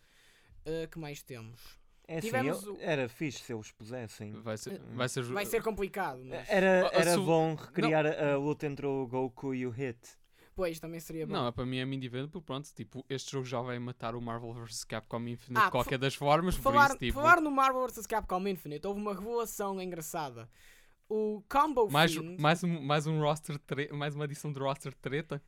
Uh, 0.66 0.88
que 0.90 0.98
mais 1.00 1.22
temos? 1.22 1.80
É 2.12 2.18
assim, 2.18 2.28
tivemos 2.28 2.64
eu- 2.66 2.74
o- 2.74 2.78
era 2.82 3.08
fixe 3.10 3.40
se 3.44 3.54
eles 3.54 3.72
pusessem. 3.72 4.32
Vai 4.42 4.58
ser, 4.58 4.74
Eh, 4.74 4.80
vai 4.96 5.10
ser, 5.10 5.24
Vai 5.24 5.46
ser 5.46 5.62
complicado, 5.64 6.22
mas. 6.26 6.48
Era, 6.50 6.88
Ah, 6.88 6.92
era 6.94 7.20
o- 7.20 7.26
bom 7.26 7.56
recriar 7.56 8.06
a, 8.06 8.34
a 8.34 8.38
luta 8.38 8.66
entre 8.68 8.86
o 8.86 9.08
Goku 9.08 9.54
e 9.54 9.66
o 9.66 9.70
Hit. 9.70 9.98
Pois, 10.54 10.80
também 10.80 11.00
seria 11.00 11.26
bom. 11.26 11.34
Não, 11.34 11.48
é 11.48 11.52
para 11.52 11.66
mim 11.66 11.78
é 11.78 11.86
mim 11.86 11.96
indiferente 11.96 12.30
porque 12.30 12.46
pronto, 12.46 12.70
tipo, 12.76 13.06
este 13.10 13.32
jogo 13.32 13.46
já 13.46 13.62
vai 13.62 13.80
matar 13.80 14.16
o 14.16 14.22
Marvel 14.22 14.54
vs 14.54 14.84
Capcom 14.84 15.20
Infinite 15.28 15.62
Ah, 15.62 15.66
de 15.66 15.72
qualquer 15.72 15.98
por- 15.98 16.02
das 16.02 16.14
formas, 16.16 16.56
Por 16.56 16.64
por 16.64 16.74
falar, 16.74 16.88
isso, 16.90 16.98
tipo, 16.98 17.14
falar 17.14 17.40
no 17.42 17.50
Marvel 17.50 17.88
vs 17.88 18.06
Capcom 18.06 18.46
Infinite, 18.48 18.86
houve 18.86 19.00
uma 19.00 19.14
revelação 19.14 19.82
engraçada. 19.82 20.50
O 21.10 21.42
Combo 21.50 21.90
mais, 21.90 22.14
Fiend... 22.14 22.42
mais, 22.42 22.64
um, 22.64 22.82
mais 22.82 23.08
um 23.08 23.20
roster, 23.22 23.58
tre- 23.60 23.92
mais 23.94 24.14
uma 24.16 24.26
edição 24.26 24.52
de 24.52 24.60
roster 24.60 24.94
treta. 24.94 25.42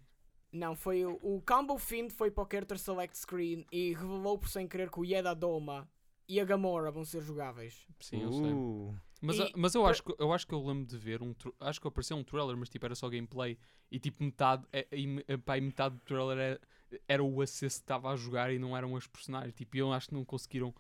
Não, 0.52 0.76
foi 0.76 1.06
o, 1.06 1.20
o 1.22 1.42
Combo 1.46 1.78
Fiend 1.78 2.12
foi 2.14 2.30
para 2.32 2.44
o 2.44 2.48
Character 2.50 2.78
Select 2.80 3.18
Screen 3.18 3.66
e 3.72 3.94
revelou 3.94 4.38
por 4.38 4.48
sem 4.50 4.68
querer 4.68 4.90
que 4.90 5.00
o 5.00 5.04
Yeda 5.06 5.34
Doma 5.34 5.88
e 6.28 6.40
a 6.40 6.46
Gamora 6.46 6.92
vão 6.92 7.04
ser 7.06 7.22
jogáveis. 7.22 7.86
Sim, 8.00 8.24
eu 8.24 8.32
sei. 8.32 8.52
Uh, 8.54 8.96
Mas, 9.22 9.38
E 9.38 9.54
mas 9.56 9.76
eu, 9.76 9.86
acho 9.86 10.04
que, 10.04 10.16
eu 10.20 10.34
acho 10.34 10.46
que 10.48 10.54
eu 10.54 10.66
lembro 10.66 10.86
de 10.86 10.98
ver 10.98 11.22
um. 11.22 11.34
Acho 11.60 11.80
que 11.80 11.88
apareceu 11.88 12.18
um 12.18 12.24
trailer, 12.24 12.58
mas 12.58 12.70
tipo 12.70 12.86
era 12.86 12.96
só 12.96 13.10
gameplay. 13.10 13.58
E 13.92 14.00
tipo 14.00 14.24
metade. 14.24 14.66
É, 14.72 14.88
e, 14.92 15.08
me- 15.08 15.24
pá, 15.46 15.58
e 15.58 15.62
metade 15.62 15.96
do 15.96 16.02
trailer 16.02 16.38
era, 16.38 16.62
era 17.08 17.24
o 17.24 17.42
acesso 17.42 17.78
que 17.80 17.84
estava 17.84 18.10
a 18.12 18.16
jogar 18.16 18.52
e 18.52 18.60
não 18.60 18.76
eram 18.76 18.96
as 18.96 19.08
personagens. 19.08 19.54
Tipo, 19.54 19.78
eu 19.78 19.94
acho 19.94 20.10
que 20.10 20.14
não 20.14 20.26
conseguiram 20.26 20.74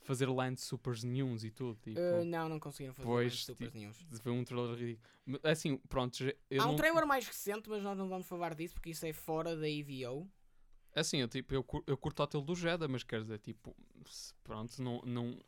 fazer 0.00 0.28
land 0.28 0.60
supers 0.60 1.02
nenhuns 1.04 1.44
e 1.44 1.50
tudo. 1.50 1.78
Tipo, 1.82 2.00
Uh, 2.00 2.24
não, 2.24 2.48
não 2.48 2.60
conseguiram 2.60 2.94
fazer 2.94 3.06
Pois, 3.06 3.32
mais 3.32 3.44
supers 3.44 3.70
tipo, 3.72 3.78
nenhuns. 3.78 4.06
Foi 4.22 4.32
um 4.32 4.44
trailer 4.44 4.76
ridículo. 4.78 5.40
Assim, 5.42 5.76
pronto. 5.88 6.18
Há 6.58 6.64
um 6.64 6.68
não, 6.68 6.76
trailer 6.76 7.06
mais 7.06 7.26
recente, 7.26 7.68
mas 7.68 7.82
nós 7.82 7.96
não 7.96 8.08
vamos 8.08 8.26
falar 8.26 8.54
disso 8.54 8.74
porque 8.74 8.90
isso 8.90 9.04
é 9.06 9.12
fora 9.12 9.56
da 9.56 9.68
EVO. 9.68 10.28
Assim, 10.98 11.18
eu, 11.18 11.28
tipo, 11.28 11.54
eu, 11.54 11.64
eu 11.86 11.96
curto 11.96 12.20
o 12.20 12.22
hotel 12.24 12.40
do 12.42 12.54
Jedi, 12.54 12.88
mas 12.88 13.02
quer 13.02 13.22
dizer, 13.22 13.38
tipo, 13.38 13.74
pronto, 14.42 14.82
não, 14.82 15.00
não, 15.02 15.38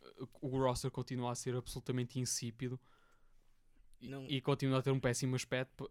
o 0.40 0.49
roster 0.59 0.90
continua 0.90 1.33
a 1.33 1.35
ser 1.35 1.54
absolutamente 1.54 2.19
insípido 2.19 2.78
e, 4.00 4.09
Não- 4.09 4.26
e 4.28 4.40
continua 4.40 4.78
a 4.78 4.83
ter 4.83 4.90
um 4.90 5.00
péssimo 5.00 5.37
aspecto 5.37 5.88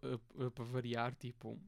para 0.54 0.64
variar, 0.64 1.14
tipo. 1.14 1.58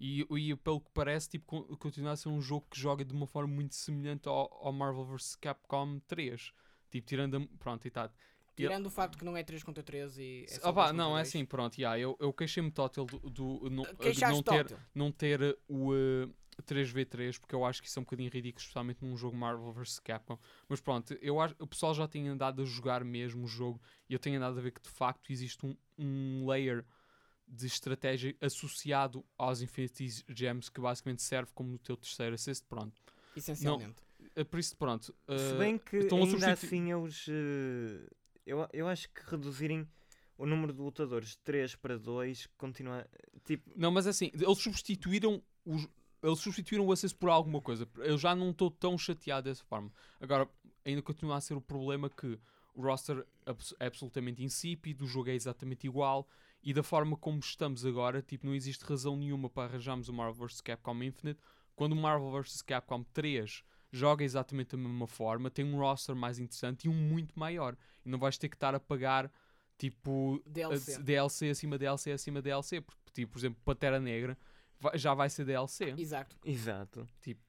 E, 0.00 0.24
e 0.30 0.56
pelo 0.56 0.80
que 0.80 0.90
parece, 0.94 1.28
tipo, 1.28 1.44
con- 1.46 1.76
continua 1.76 2.12
a 2.12 2.16
ser 2.16 2.28
um 2.28 2.40
jogo 2.40 2.66
que 2.70 2.78
joga 2.80 3.04
de 3.04 3.12
uma 3.12 3.26
forma 3.26 3.52
muito 3.52 3.74
semelhante 3.74 4.28
ao, 4.28 4.52
ao 4.64 4.72
Marvel 4.72 5.04
vs 5.04 5.34
Capcom 5.36 5.98
3. 6.06 6.52
Tipo, 6.90 7.06
tirando 7.06 7.36
a, 7.36 7.40
Pronto, 7.58 7.86
e 7.86 7.90
tá. 7.90 8.10
Tirando 8.62 8.86
o 8.86 8.90
facto 8.90 9.16
que 9.18 9.24
não 9.24 9.36
é 9.36 9.42
3 9.42 9.62
contra 9.62 9.82
3 9.82 10.18
e. 10.18 10.44
É 10.44 10.48
Se- 10.48 10.60
só 10.60 10.70
Opa, 10.70 10.84
2 10.86 10.96
não, 10.96 11.10
é 11.16 11.20
2. 11.22 11.28
assim, 11.28 11.44
pronto, 11.44 11.78
yeah, 11.78 11.98
eu, 11.98 12.16
eu 12.20 12.32
queixei-me 12.32 12.70
total 12.70 13.04
do, 13.06 13.18
do, 13.30 13.70
no- 13.70 13.82
de 13.86 13.94
Queixaste 13.96 14.34
não 14.34 14.42
ter, 14.42 14.64
Tótil. 14.68 14.78
não 14.94 15.12
ter 15.12 15.40
uh, 15.42 15.56
o 15.68 15.92
uh, 15.92 16.34
3v3, 16.64 17.38
porque 17.38 17.54
eu 17.54 17.64
acho 17.64 17.80
que 17.80 17.88
isso 17.88 17.98
é 17.98 18.00
um 18.00 18.04
bocadinho 18.04 18.30
ridículo, 18.30 18.60
especialmente 18.60 19.04
num 19.04 19.16
jogo 19.16 19.36
Marvel 19.36 19.70
vs 19.72 20.00
Capcom. 20.00 20.38
Mas 20.68 20.80
pronto, 20.80 21.16
eu 21.22 21.40
acho, 21.40 21.54
o 21.58 21.66
pessoal 21.66 21.94
já 21.94 22.08
tem 22.08 22.26
andado 22.28 22.62
a 22.62 22.64
jogar 22.64 23.04
mesmo 23.04 23.44
o 23.44 23.46
jogo 23.48 23.80
e 24.08 24.12
eu 24.12 24.18
tenho 24.18 24.36
andado 24.38 24.58
a 24.58 24.62
ver 24.62 24.72
que 24.72 24.82
de 24.82 24.88
facto 24.90 25.30
existe 25.32 25.64
um, 25.64 25.76
um 25.96 26.46
layer 26.48 26.84
de 27.46 27.66
estratégia 27.66 28.36
associado 28.40 29.24
aos 29.38 29.62
Infinity 29.62 30.22
Gems 30.28 30.68
que 30.68 30.80
basicamente 30.80 31.22
serve 31.22 31.50
como 31.54 31.74
o 31.74 31.78
teu 31.78 31.96
terceiro 31.96 32.34
assist. 32.34 32.66
Pronto, 32.68 33.00
Essencialmente. 33.36 34.02
Uh, 34.36 34.44
por 34.44 34.58
isso, 34.58 34.76
pronto. 34.76 35.04
se 35.06 35.12
uh, 35.54 35.58
bem 35.58 35.78
que 35.78 35.96
estão 35.98 36.18
a 36.18 36.24
ainda 36.24 36.38
substitu- 36.38 36.66
assim 36.66 36.92
eles. 36.92 37.26
eh, 37.28 38.10
eu, 38.48 38.68
eu 38.72 38.88
acho 38.88 39.08
que 39.10 39.20
reduzirem 39.30 39.86
o 40.36 40.46
número 40.46 40.72
de 40.72 40.80
lutadores 40.80 41.30
de 41.30 41.38
3 41.38 41.76
para 41.76 41.98
2 41.98 42.48
continua. 42.56 43.06
Tipo, 43.44 43.70
Não, 43.76 43.90
mas 43.90 44.06
assim, 44.06 44.30
eles 44.34 44.58
substituíram 44.58 45.42
os. 45.64 45.88
Eles 46.20 46.40
substituíram 46.40 46.84
o 46.84 46.90
acesso 46.90 47.16
por 47.16 47.30
alguma 47.30 47.60
coisa. 47.60 47.88
Eu 47.98 48.18
já 48.18 48.34
não 48.34 48.50
estou 48.50 48.70
tão 48.70 48.98
chateado 48.98 49.48
dessa 49.48 49.64
forma. 49.64 49.92
Agora, 50.20 50.48
ainda 50.84 51.00
continua 51.00 51.36
a 51.36 51.40
ser 51.40 51.54
o 51.54 51.60
problema 51.60 52.10
que 52.10 52.38
o 52.74 52.82
roster 52.82 53.24
é 53.78 53.86
absolutamente 53.86 54.42
insípido, 54.42 55.04
o 55.04 55.08
jogo 55.08 55.30
é 55.30 55.34
exatamente 55.34 55.86
igual 55.86 56.28
e 56.62 56.72
da 56.72 56.82
forma 56.82 57.16
como 57.16 57.38
estamos 57.38 57.84
agora, 57.84 58.20
tipo, 58.20 58.46
não 58.46 58.54
existe 58.54 58.84
razão 58.84 59.16
nenhuma 59.16 59.48
para 59.48 59.70
arranjarmos 59.70 60.08
o 60.08 60.12
Marvel 60.12 60.46
vs 60.46 60.60
Capcom 60.60 61.02
Infinite 61.02 61.40
quando 61.74 61.92
o 61.92 61.96
Marvel 61.96 62.30
vs 62.30 62.62
Capcom 62.62 63.04
3 63.12 63.62
joga 63.90 64.24
exatamente 64.24 64.70
da 64.70 64.76
mesma 64.76 65.06
forma, 65.06 65.50
tem 65.50 65.64
um 65.64 65.78
roster 65.78 66.14
mais 66.14 66.38
interessante 66.38 66.84
e 66.84 66.88
um 66.88 66.94
muito 66.94 67.38
maior. 67.38 67.76
E 68.04 68.08
não 68.08 68.18
vais 68.18 68.36
ter 68.38 68.48
que 68.48 68.56
estar 68.56 68.74
a 68.74 68.80
pagar 68.80 69.30
tipo 69.76 70.42
DLC. 70.46 70.98
DLC 71.02 71.50
acima 71.50 71.78
DLC 71.78 72.12
acima 72.12 72.42
DLC, 72.42 72.80
porque 72.80 73.00
tipo, 73.12 73.32
por 73.32 73.38
exemplo, 73.38 73.60
Pantera 73.64 73.98
Negra 74.00 74.36
já 74.94 75.14
vai 75.14 75.30
ser 75.30 75.44
DLC. 75.44 75.94
Exato. 75.96 76.36
Exato. 76.44 77.06
Tipo, 77.20 77.40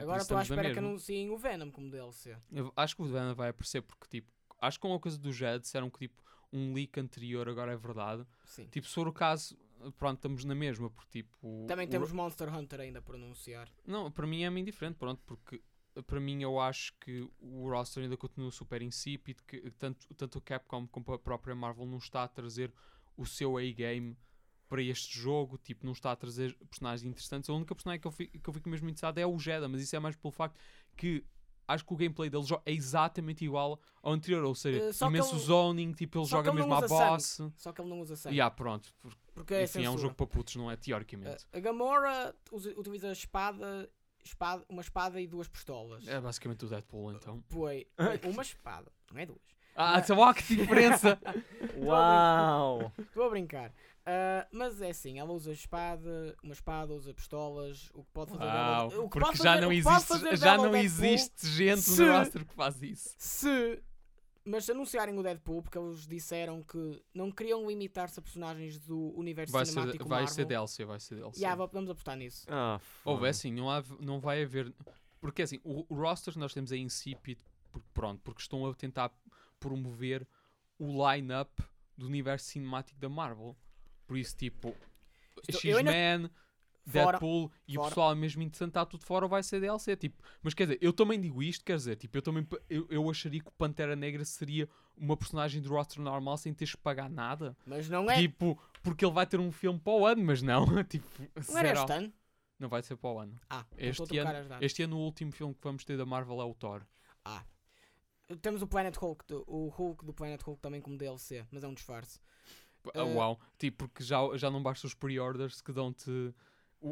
Agora 0.00 0.22
estou 0.22 0.36
à 0.36 0.42
espera 0.42 0.72
que 0.72 0.78
anunciem 0.78 1.30
o 1.30 1.36
Venom 1.38 1.70
como 1.70 1.88
DLC. 1.90 2.36
Eu 2.50 2.72
acho 2.76 2.96
que 2.96 3.02
o 3.02 3.06
Venom 3.06 3.34
vai 3.34 3.50
aparecer 3.50 3.80
porque 3.82 4.06
tipo, 4.08 4.28
acho 4.60 4.78
que 4.78 4.82
com 4.82 4.92
a 4.94 4.98
coisa 4.98 5.16
do 5.18 5.32
Jed 5.32 5.60
disseram 5.60 5.88
que 5.88 6.00
tipo 6.00 6.22
um 6.52 6.72
leak 6.72 6.98
anterior 6.98 7.48
agora 7.48 7.72
é 7.72 7.76
verdade. 7.76 8.26
Sim. 8.44 8.66
Tipo, 8.68 8.86
se 8.88 8.94
for 8.94 9.06
o 9.06 9.12
caso, 9.12 9.56
pronto, 9.98 10.16
estamos 10.18 10.44
na 10.44 10.54
mesma, 10.54 10.90
porque 10.90 11.22
tipo. 11.22 11.64
Também 11.68 11.86
o- 11.86 11.90
temos 11.90 12.10
Monster 12.12 12.52
Hunter 12.52 12.80
ainda 12.80 13.00
por 13.02 13.14
anunciar. 13.14 13.68
Não, 13.86 14.10
para 14.10 14.26
mim 14.26 14.42
é-me 14.42 14.60
indiferente, 14.60 14.96
pronto, 14.96 15.20
porque 15.26 15.60
para 16.02 16.18
mim 16.20 16.42
eu 16.42 16.58
acho 16.58 16.92
que 17.00 17.28
o 17.40 17.68
roster 17.70 18.02
ainda 18.02 18.16
continua 18.16 18.50
super 18.50 18.82
insípido, 18.82 19.42
que 19.46 19.70
tanto, 19.72 20.06
tanto 20.14 20.38
o 20.38 20.40
Capcom 20.40 20.86
como 20.88 21.12
a 21.14 21.18
própria 21.18 21.54
Marvel 21.54 21.86
não 21.86 21.98
está 21.98 22.24
a 22.24 22.28
trazer 22.28 22.72
o 23.16 23.24
seu 23.24 23.56
A-game 23.56 24.16
para 24.68 24.82
este 24.82 25.16
jogo, 25.18 25.56
tipo, 25.58 25.84
não 25.86 25.92
está 25.92 26.10
a 26.10 26.16
trazer 26.16 26.56
personagens 26.68 27.04
interessantes. 27.08 27.48
A 27.48 27.52
única 27.52 27.74
personagem 27.74 28.00
que 28.00 28.06
eu, 28.06 28.10
fi- 28.10 28.26
que 28.28 28.48
eu 28.48 28.52
fico 28.54 28.68
mesmo 28.68 28.88
interessado 28.88 29.18
é 29.18 29.26
o 29.26 29.38
Jedi, 29.38 29.68
mas 29.68 29.80
isso 29.82 29.94
é 29.94 29.98
mais 30.00 30.16
pelo 30.16 30.32
facto 30.32 30.58
que 30.96 31.24
acho 31.68 31.84
que 31.84 31.92
o 31.94 31.96
gameplay 31.96 32.28
dele 32.28 32.44
é 32.66 32.72
exatamente 32.72 33.44
igual 33.44 33.78
ao 34.02 34.12
anterior, 34.12 34.42
ou 34.44 34.54
seja, 34.54 34.92
que 34.92 35.04
imenso 35.04 35.34
ele- 35.36 35.42
zoning, 35.44 35.92
tipo, 35.92 36.18
ele 36.18 36.26
joga 36.26 36.48
ele 36.50 36.56
mesmo 36.56 36.74
à 36.74 36.78
usa 36.78 36.88
sangue. 36.88 37.10
boss. 37.10 37.40
Só 37.56 37.72
que 37.72 37.80
ele 37.80 37.88
não 37.88 38.00
usa 38.00 38.16
sangue. 38.16 38.36
E 38.36 38.40
ah, 38.40 38.50
pronto, 38.50 38.92
porque, 39.00 39.18
Porque 39.32 39.54
é 39.54 39.62
enfim, 39.64 39.78
é 39.78 39.82
um 39.82 39.92
censura. 39.92 40.02
jogo 40.02 40.14
para 40.14 40.26
putos, 40.26 40.56
não 40.56 40.70
é? 40.70 40.76
Teoricamente. 40.76 41.46
A- 41.52 41.56
A 41.56 41.60
Gamora 41.60 42.34
usa- 42.50 42.74
utiliza 42.76 43.12
espada, 43.12 43.88
espada, 44.24 44.64
uma 44.68 44.80
espada 44.82 45.20
e 45.20 45.26
duas 45.26 45.48
pistolas. 45.48 46.06
É 46.08 46.20
basicamente 46.20 46.64
o 46.64 46.68
Deadpool, 46.68 47.12
então. 47.12 47.42
Foi 47.48 47.86
uma 48.24 48.42
espada, 48.42 48.90
não 49.12 49.20
é 49.20 49.26
duas. 49.26 49.40
Ah, 49.76 49.94
Mas- 49.94 50.04
então, 50.04 50.18
ó, 50.18 50.32
que 50.32 50.42
diferença! 50.56 51.18
Uau! 51.76 52.92
Estou 52.98 53.24
a 53.26 53.30
brincar. 53.30 53.72
Ah, 54.06 54.46
mas 54.52 54.80
é 54.82 54.90
assim, 54.90 55.18
ela 55.18 55.32
usa 55.32 55.50
espada, 55.52 56.36
uma 56.42 56.52
espada, 56.52 56.92
usa 56.92 57.12
pistolas, 57.14 57.90
o 57.94 58.04
que 58.04 58.10
pode 58.12 58.30
fazer 58.32 58.44
Uau, 58.44 58.52
dela, 58.52 58.84
o 58.86 58.90
que 58.90 58.96
porque 59.08 59.18
pode 59.20 59.38
já 59.38 59.44
fazer- 59.54 59.60
não 59.62 59.72
existe, 59.72 60.36
já 60.36 60.56
não 60.56 60.76
existe 60.76 61.46
gente 61.48 61.80
se- 61.82 62.02
no 62.04 62.12
roster 62.18 62.44
que 62.46 62.54
faz 62.54 62.82
isso. 62.82 63.14
Se. 63.18 63.82
Mas 64.46 64.66
se 64.66 64.72
anunciarem 64.72 65.18
o 65.18 65.22
Deadpool, 65.22 65.62
porque 65.62 65.78
eles 65.78 66.06
disseram 66.06 66.62
que 66.62 67.02
não 67.14 67.30
queriam 67.30 67.66
limitar-se 67.66 68.18
a 68.18 68.22
personagens 68.22 68.78
do 68.78 69.16
universo 69.18 69.52
Vai 69.52 69.64
ser, 69.64 69.72
cinemático 69.72 70.06
vai 70.06 70.20
Marvel. 70.20 70.34
ser 70.34 70.44
DLC, 70.44 70.84
vai 70.84 71.00
ser 71.00 71.14
DLC. 71.14 71.38
Yeah, 71.40 71.56
va- 71.56 71.66
vamos 71.72 71.88
apostar 71.90 72.14
nisso. 72.16 72.44
Ah, 72.50 72.78
Houve 73.04 73.20
foda. 73.20 73.30
assim, 73.30 73.50
não, 73.52 73.70
há, 73.70 73.82
não 74.00 74.20
vai 74.20 74.42
haver. 74.42 74.70
Porque 75.18 75.40
assim, 75.42 75.58
o, 75.64 75.86
o 75.88 75.94
roster 75.98 76.34
que 76.34 76.38
nós 76.38 76.52
temos 76.52 76.70
é 76.72 76.76
insípido, 76.76 77.42
porque, 77.72 77.88
pronto, 77.94 78.20
porque 78.22 78.42
estão 78.42 78.66
a 78.66 78.74
tentar 78.74 79.10
promover 79.58 80.26
o 80.78 81.10
line-up 81.10 81.50
do 81.96 82.06
universo 82.06 82.46
cinemático 82.50 83.00
da 83.00 83.08
Marvel. 83.08 83.56
Por 84.06 84.18
isso, 84.18 84.36
tipo, 84.36 84.76
X-Men, 85.50 86.30
Fora- 86.86 87.12
Deadpool 87.12 87.50
e 87.66 87.72
o 87.72 87.80
fora. 87.80 87.88
pessoal 87.88 88.14
mesmo 88.16 88.42
interessante 88.42 88.68
está 88.70 88.84
tudo 88.84 89.04
fora 89.04 89.24
ou 89.24 89.28
vai 89.28 89.42
ser 89.42 89.60
DLC. 89.60 89.96
Tipo, 89.96 90.22
mas 90.42 90.52
quer 90.54 90.64
dizer, 90.64 90.78
eu 90.82 90.92
também 90.92 91.20
digo 91.20 91.42
isto, 91.42 91.64
quer 91.64 91.76
dizer, 91.76 91.96
tipo, 91.96 92.16
eu 92.18 92.22
também 92.22 92.46
eu, 92.68 92.86
eu 92.90 93.08
acharia 93.10 93.40
que 93.40 93.48
o 93.48 93.52
Pantera 93.52 93.96
Negra 93.96 94.24
seria 94.24 94.68
uma 94.96 95.16
personagem 95.16 95.60
do 95.62 95.70
roster 95.70 96.00
normal 96.02 96.36
sem 96.36 96.52
teres 96.52 96.74
que 96.74 96.80
pagar 96.80 97.08
nada. 97.08 97.56
Mas 97.66 97.88
não 97.88 98.10
é. 98.10 98.16
Tipo, 98.18 98.60
porque 98.82 99.04
ele 99.04 99.12
vai 99.12 99.26
ter 99.26 99.40
um 99.40 99.50
filme 99.50 99.78
para 99.80 99.92
o 99.92 100.06
ano, 100.06 100.22
mas 100.24 100.42
não. 100.42 100.64
tipo, 100.84 101.06
não 101.50 101.58
era 101.58 101.72
este 101.72 101.92
ano? 101.92 102.12
Não 102.58 102.68
vai 102.68 102.82
ser 102.82 102.96
para 102.96 103.10
o 103.10 103.18
ano. 103.18 103.40
Ah, 103.50 103.64
então 103.72 103.88
Este 103.88 104.18
ano, 104.18 104.30
este 104.60 104.82
ano 104.82 104.96
o 104.96 105.00
último 105.00 105.32
filme 105.32 105.54
que 105.54 105.60
vamos 105.64 105.84
ter 105.84 105.96
da 105.96 106.06
Marvel 106.06 106.40
é 106.40 106.44
o 106.44 106.54
Thor. 106.54 106.82
Temos 108.40 108.62
o 108.62 108.66
Planet 108.66 108.96
Hulk, 108.96 109.24
o 109.46 109.68
Hulk 109.68 110.04
do 110.04 110.12
Planet 110.14 110.40
Hulk 110.42 110.60
também 110.62 110.80
como 110.80 110.96
DLC, 110.96 111.44
mas 111.50 111.62
é 111.62 111.68
um 111.68 111.74
disfarce. 111.74 112.18
Ah, 112.86 112.90
Eh, 112.94 113.02
Uau, 113.02 113.38
tipo, 113.58 113.86
porque 113.88 114.02
já, 114.02 114.18
já 114.36 114.50
não 114.50 114.62
basta 114.62 114.86
os 114.86 114.94
pre-orders 114.94 115.60
que 115.60 115.72
dão-te. 115.72 116.34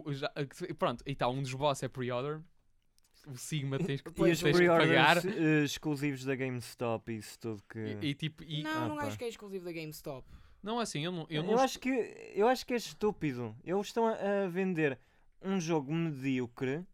O- 0.07 0.13
já- 0.13 0.33
Pronto, 0.79 1.03
e 1.07 1.15
tá, 1.15 1.29
um 1.29 1.43
dos 1.43 1.53
boss 1.55 1.83
é 1.83 1.89
pre-order. 1.89 2.41
O 3.27 3.37
Sigma 3.37 3.79
tens 3.79 4.01
que, 4.01 4.09
E 4.09 4.13
Pois, 4.13 4.41
tens 4.43 4.59
que 4.59 4.67
pagar. 4.67 5.25
eh, 5.25 5.63
exclusivos 5.65 6.25
da 6.25 6.35
GameStop 6.35 7.13
e 7.13 7.19
isso 7.19 7.39
tudo 7.39 7.63
que... 7.69 7.79
E, 7.79 8.07
e 8.09 8.15
tipo, 8.15 8.43
e- 8.43 8.63
não, 8.65 8.71
Ah, 8.85 8.89
não 8.89 8.97
pá. 8.97 9.05
acho 9.05 9.17
que 9.19 9.25
é 9.25 9.29
exclusivo 9.29 9.65
da 9.65 9.73
GameStop. 9.73 10.27
não 10.63 10.81
é 10.81 10.83
assim, 10.83 11.05
eu 11.05 11.13
não. 11.13 11.23
Eu 11.31 11.43
Eu, 11.43 11.43
não 11.45 11.59
acho 11.59 11.79
que, 11.79 11.89
eu 12.35 12.49
acho 12.49 12.67
que 12.67 12.73
é 12.75 12.77
estúpido. 12.77 13.55
Eles 13.65 13.87
estão 13.87 14.07
a, 14.09 14.13
a 14.45 14.49
vender 14.49 14.99
um 15.41 15.61
jogo 15.61 15.93
medíocre 15.95 16.85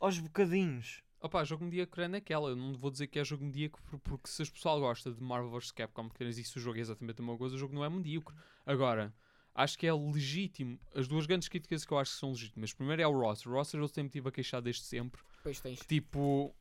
aos 0.00 0.18
bocadinhos. 0.18 1.02
Opa, 1.20 1.42
jogo 1.44 1.64
medíocre 1.64 2.02
é 2.02 2.08
naquela. 2.08 2.50
Eu 2.50 2.56
não 2.56 2.74
vou 2.74 2.90
dizer 2.90 3.06
que 3.06 3.18
é 3.18 3.24
jogo 3.24 3.44
medíocre 3.44 3.80
por- 3.88 3.98
porque 4.00 4.28
se 4.28 4.42
o 4.42 4.50
pessoal 4.52 4.78
gosta 4.80 5.12
de 5.12 5.22
Marvel 5.22 5.50
vs 5.50 5.70
Capcom, 5.72 6.08
que 6.10 6.22
existe 6.24 6.56
o 6.58 6.60
jogo 6.60 6.78
é 6.78 6.80
exatamente 6.80 7.20
a 7.20 7.22
mesma 7.24 7.38
coisa, 7.38 7.54
o 7.54 7.58
jogo 7.58 7.74
não 7.74 7.84
é 7.84 7.88
medíocre. 7.88 8.34
Agora, 8.64 9.12
acho 9.56 9.78
que 9.78 9.86
é 9.86 9.92
legítimo. 9.92 10.78
As 10.94 11.08
duas 11.08 11.26
grandes 11.26 11.48
críticas 11.48 11.84
que 11.84 11.92
eu 11.92 11.98
acho 11.98 12.12
que 12.12 12.18
são 12.20 12.30
legítimas. 12.30 12.72
Primeiro 12.72 13.02
é 13.02 13.06
o 13.06 13.18
roster. 13.18 13.50
O 13.50 13.54
roster 13.54 13.80
eu 13.80 13.88
sempre 13.88 14.12
tive 14.12 14.28
a 14.28 14.32
queixar 14.32 14.60
desde 14.62 14.82
sempre. 14.82 15.20
Depois 15.38 15.58
tens. 15.60 15.80
Tipo, 15.80 16.54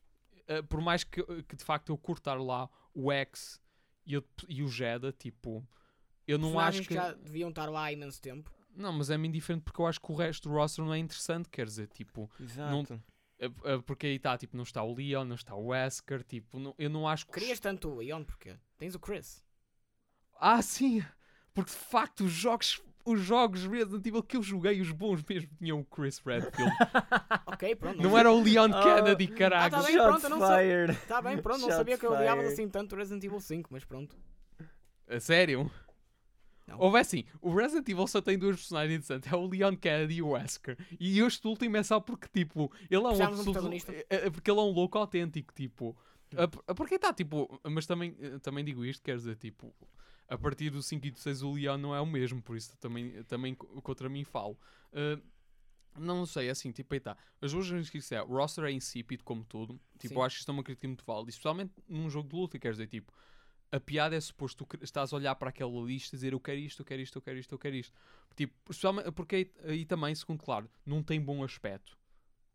eh, 0.47 0.61
por 0.63 0.81
mais 0.81 1.03
que, 1.03 1.21
que 1.43 1.55
de 1.55 1.63
facto 1.63 1.89
eu 1.91 1.97
curtar 1.97 2.39
lá 2.41 2.69
o 2.93 3.11
X 3.11 3.61
e, 4.05 4.13
eu- 4.13 4.23
e 4.47 4.63
o 4.63 4.67
Jedi, 4.67 5.11
tipo, 5.13 5.67
eu 6.27 6.37
não 6.39 6.59
acho 6.59 6.81
que. 6.83 6.93
já 6.93 7.11
deviam 7.13 7.49
estar 7.49 7.69
lá 7.69 7.83
há 7.85 7.91
imenso 7.91 8.21
tempo. 8.21 8.51
Não, 8.75 8.91
mas 8.91 9.09
é-me 9.09 9.27
indiferente 9.27 9.63
porque 9.63 9.79
eu 9.79 9.87
acho 9.87 10.01
que 10.01 10.11
o 10.11 10.15
resto 10.15 10.49
do 10.49 10.55
roster 10.55 10.83
não 10.83 10.93
é 10.93 10.97
interessante. 10.97 11.49
Quer 11.49 11.65
dizer, 11.65 11.87
tipo, 11.87 12.29
Exato. 12.39 13.01
eh, 13.39 13.49
eh, 13.63 13.77
porque 13.85 14.07
aí 14.07 14.15
está, 14.15 14.37
tipo, 14.37 14.55
não 14.57 14.63
está 14.63 14.83
o 14.83 14.93
Leon, 14.93 15.23
não 15.25 15.35
está 15.35 15.55
o 15.55 15.67
Wesker, 15.67 16.23
tipo, 16.23 16.59
não- 16.59 16.75
eu 16.77 16.89
não 16.89 17.07
acho 17.07 17.25
que. 17.25 17.31
Querias 17.33 17.59
tanto 17.59 17.89
o 17.89 17.95
Leon, 17.95 18.23
porquê? 18.23 18.57
Tens 18.77 18.93
o 18.95 18.99
Chris. 18.99 19.43
Ah, 20.37 20.61
sim! 20.61 21.01
Porque 21.55 21.71
de 21.71 21.77
facto 21.77 22.25
os 22.25 22.31
jogos, 22.31 22.79
os 23.05 23.19
jogos 23.21 23.65
Resident 23.65 24.05
Evil 24.05 24.21
que 24.21 24.37
eu 24.37 24.43
joguei, 24.43 24.79
os 24.81 24.91
bons 24.91 25.23
mesmo, 25.27 25.49
tinham 25.57 25.79
o 25.79 25.85
Chris 25.85 26.19
Redfield. 26.19 26.71
Ok, 27.47 27.73
pronto. 27.77 28.01
não 28.03 28.17
era 28.17 28.29
o 28.31 28.43
Leon 28.43 28.69
Ah, 28.73 28.83
Kennedy, 28.83 29.29
ah, 29.33 29.37
caralho. 29.37 29.71
tá 29.71 29.81
bem, 29.83 29.95
pronto, 29.95 30.29
não 30.29 30.39
sei. 30.45 30.57
fired. 30.57 30.91
Está 30.91 31.21
bem, 31.21 31.41
pronto, 31.41 31.59
não 31.61 31.67
Shots 31.67 31.77
sabia 31.77 31.97
que 31.97 32.05
eu 32.05 32.11
odiava 32.11 32.41
assim 32.41 32.67
tanto 32.67 32.95
Resident 32.97 33.23
Evil 33.23 33.39
5, 33.39 33.69
mas 33.71 33.85
pronto. 33.85 34.13
A 35.07 35.19
sério? 35.21 35.71
Não. 36.67 36.79
Houve 36.79 36.97
assim, 36.99 37.23
o 37.41 37.53
Resident 37.55 37.87
Evil 37.87 38.07
só 38.07 38.19
tem 38.21 38.37
duas 38.37 38.57
personagens 38.57 38.95
interessantes, 38.95 39.31
é 39.31 39.35
o 39.35 39.47
Leon 39.47 39.77
Kennedy 39.77 40.15
e 40.15 40.21
o 40.21 40.29
Wesker. 40.31 40.77
E 40.99 41.19
este 41.21 41.47
último 41.47 41.77
é 41.77 41.83
só 41.83 41.99
porque, 42.01 42.27
tipo, 42.27 42.69
ele 42.89 42.95
é 42.95 43.07
um 43.07 43.17
um 43.17 43.23
absoluto- 43.23 43.43
protagonista. 43.53 43.93
é- 43.93 44.05
é 44.09 44.29
porque 44.29 44.51
ele 44.51 44.59
é 44.59 44.63
um 44.63 44.71
louco 44.71 44.97
autêntico, 44.97 45.53
tipo. 45.53 45.95
Porque 46.75 46.95
está, 46.95 47.13
tipo, 47.13 47.61
mas 47.63 47.85
também, 47.85 48.17
eh, 48.19 48.39
também 48.39 48.65
digo 48.65 48.83
isto, 48.83 49.01
quer 49.03 49.15
dizer, 49.15 49.35
tipo, 49.37 49.73
a 50.27 50.37
partir 50.37 50.69
do 50.69 50.81
5 50.81 51.05
e 51.07 51.11
do 51.11 51.19
6 51.19 51.41
o 51.41 51.53
Leon 51.53 51.77
não 51.77 51.95
é 51.95 52.01
o 52.01 52.05
mesmo, 52.05 52.41
por 52.41 52.55
isso 52.57 52.75
também, 52.77 53.23
também 53.23 53.53
co- 53.55 53.67
contra 53.81 54.09
mim 54.09 54.23
falo. 54.23 54.57
Eh, 54.93 55.19
não 55.97 56.25
sei, 56.25 56.49
assim, 56.49 56.71
tipo, 56.71 56.93
aí 56.93 56.97
está. 56.97 57.15
As 57.41 57.51
duas 57.53 57.69
coisas 57.69 57.89
que 57.89 57.99
isso 57.99 58.13
é, 58.13 58.21
o 58.21 58.27
roster 58.27 58.65
é 58.65 58.71
insípido 58.71 59.23
como 59.23 59.45
tudo, 59.45 59.79
tipo, 59.97 60.09
Sim. 60.09 60.15
eu 60.15 60.23
acho 60.23 60.35
que 60.35 60.39
isto 60.41 60.51
é 60.51 60.53
uma 60.53 60.63
crítica 60.63 60.87
muito 60.87 61.05
válida, 61.05 61.29
especialmente 61.29 61.71
num 61.87 62.09
jogo 62.09 62.27
de 62.29 62.35
luta, 62.35 62.59
quer 62.59 62.71
dizer, 62.71 62.87
tipo, 62.87 63.13
a 63.71 63.79
piada 63.79 64.15
é 64.15 64.19
suposto 64.19 64.65
tu 64.65 64.77
estás 64.83 65.11
a 65.13 65.15
olhar 65.15 65.35
para 65.35 65.49
aquela 65.49 65.71
lista 65.81 66.15
e 66.15 66.17
dizer 66.17 66.33
eu 66.33 66.39
quero 66.39 66.59
isto, 66.59 66.81
eu 66.81 66.85
quero 66.85 67.01
isto, 67.01 67.17
eu 67.17 67.21
quero 67.21 67.37
isto, 67.39 67.51
eu 67.53 67.59
quero 67.59 67.75
isto. 67.75 67.93
Tipo, 68.35 68.53
especialmente 68.69 69.11
porque 69.11 69.35
aí, 69.35 69.51
aí 69.63 69.85
também, 69.85 70.13
segundo 70.15 70.41
claro, 70.43 70.69
não 70.85 71.01
tem 71.01 71.19
bom 71.21 71.43
aspecto. 71.43 71.97